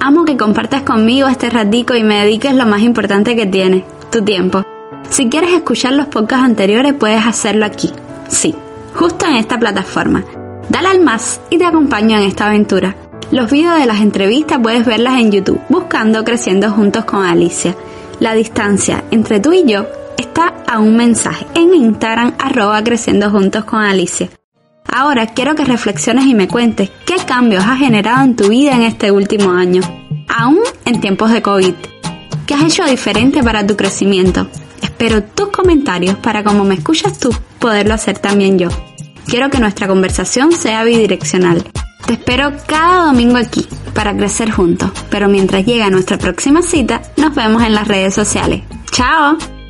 Amo 0.00 0.24
que 0.24 0.36
compartas 0.36 0.82
conmigo 0.82 1.28
este 1.28 1.50
ratico 1.50 1.94
y 1.94 2.02
me 2.02 2.24
dediques 2.24 2.54
lo 2.54 2.66
más 2.66 2.80
importante 2.80 3.36
que 3.36 3.46
tienes, 3.46 3.84
tu 4.10 4.24
tiempo. 4.24 4.64
Si 5.12 5.28
quieres 5.28 5.52
escuchar 5.52 5.92
los 5.92 6.06
podcasts 6.06 6.46
anteriores 6.46 6.94
puedes 6.94 7.26
hacerlo 7.26 7.66
aquí. 7.66 7.92
Sí, 8.28 8.54
justo 8.94 9.26
en 9.26 9.34
esta 9.34 9.60
plataforma. 9.60 10.24
Dale 10.70 10.88
al 10.88 11.00
más 11.02 11.38
y 11.50 11.58
te 11.58 11.66
acompaño 11.66 12.16
en 12.16 12.22
esta 12.22 12.46
aventura. 12.46 12.96
Los 13.30 13.50
videos 13.50 13.78
de 13.78 13.84
las 13.84 14.00
entrevistas 14.00 14.58
puedes 14.62 14.86
verlas 14.86 15.20
en 15.20 15.30
YouTube 15.30 15.60
buscando 15.68 16.24
Creciendo 16.24 16.70
Juntos 16.70 17.04
con 17.04 17.26
Alicia. 17.26 17.76
La 18.20 18.32
distancia 18.32 19.04
entre 19.10 19.38
tú 19.38 19.52
y 19.52 19.70
yo 19.70 19.86
está 20.16 20.54
a 20.66 20.78
un 20.78 20.96
mensaje 20.96 21.46
en 21.56 21.74
Instagram 21.74 22.32
arroba 22.38 22.82
Creciendo 22.82 23.30
Juntos 23.30 23.64
con 23.64 23.82
Alicia. 23.82 24.30
Ahora 24.90 25.26
quiero 25.26 25.54
que 25.54 25.66
reflexiones 25.66 26.24
y 26.24 26.34
me 26.34 26.48
cuentes 26.48 26.90
qué 27.04 27.16
cambios 27.16 27.66
has 27.66 27.78
generado 27.78 28.24
en 28.24 28.34
tu 28.34 28.48
vida 28.48 28.74
en 28.74 28.82
este 28.84 29.10
último 29.10 29.50
año, 29.50 29.82
aún 30.34 30.60
en 30.86 31.02
tiempos 31.02 31.30
de 31.32 31.42
COVID. 31.42 31.74
¿Qué 32.46 32.54
has 32.54 32.64
hecho 32.64 32.86
diferente 32.86 33.42
para 33.42 33.66
tu 33.66 33.76
crecimiento? 33.76 34.48
Espero 34.82 35.22
tus 35.22 35.48
comentarios 35.48 36.16
para 36.16 36.44
como 36.44 36.64
me 36.64 36.74
escuchas 36.74 37.18
tú, 37.18 37.30
poderlo 37.58 37.94
hacer 37.94 38.18
también 38.18 38.58
yo. 38.58 38.68
Quiero 39.26 39.48
que 39.50 39.60
nuestra 39.60 39.86
conversación 39.88 40.52
sea 40.52 40.84
bidireccional. 40.84 41.64
Te 42.06 42.14
espero 42.14 42.52
cada 42.66 43.06
domingo 43.06 43.36
aquí 43.36 43.66
para 43.94 44.16
crecer 44.16 44.50
juntos, 44.50 44.90
pero 45.08 45.28
mientras 45.28 45.64
llega 45.64 45.88
nuestra 45.90 46.18
próxima 46.18 46.62
cita, 46.62 47.00
nos 47.16 47.34
vemos 47.34 47.62
en 47.62 47.74
las 47.74 47.88
redes 47.88 48.14
sociales. 48.14 48.62
¡Chao! 48.90 49.61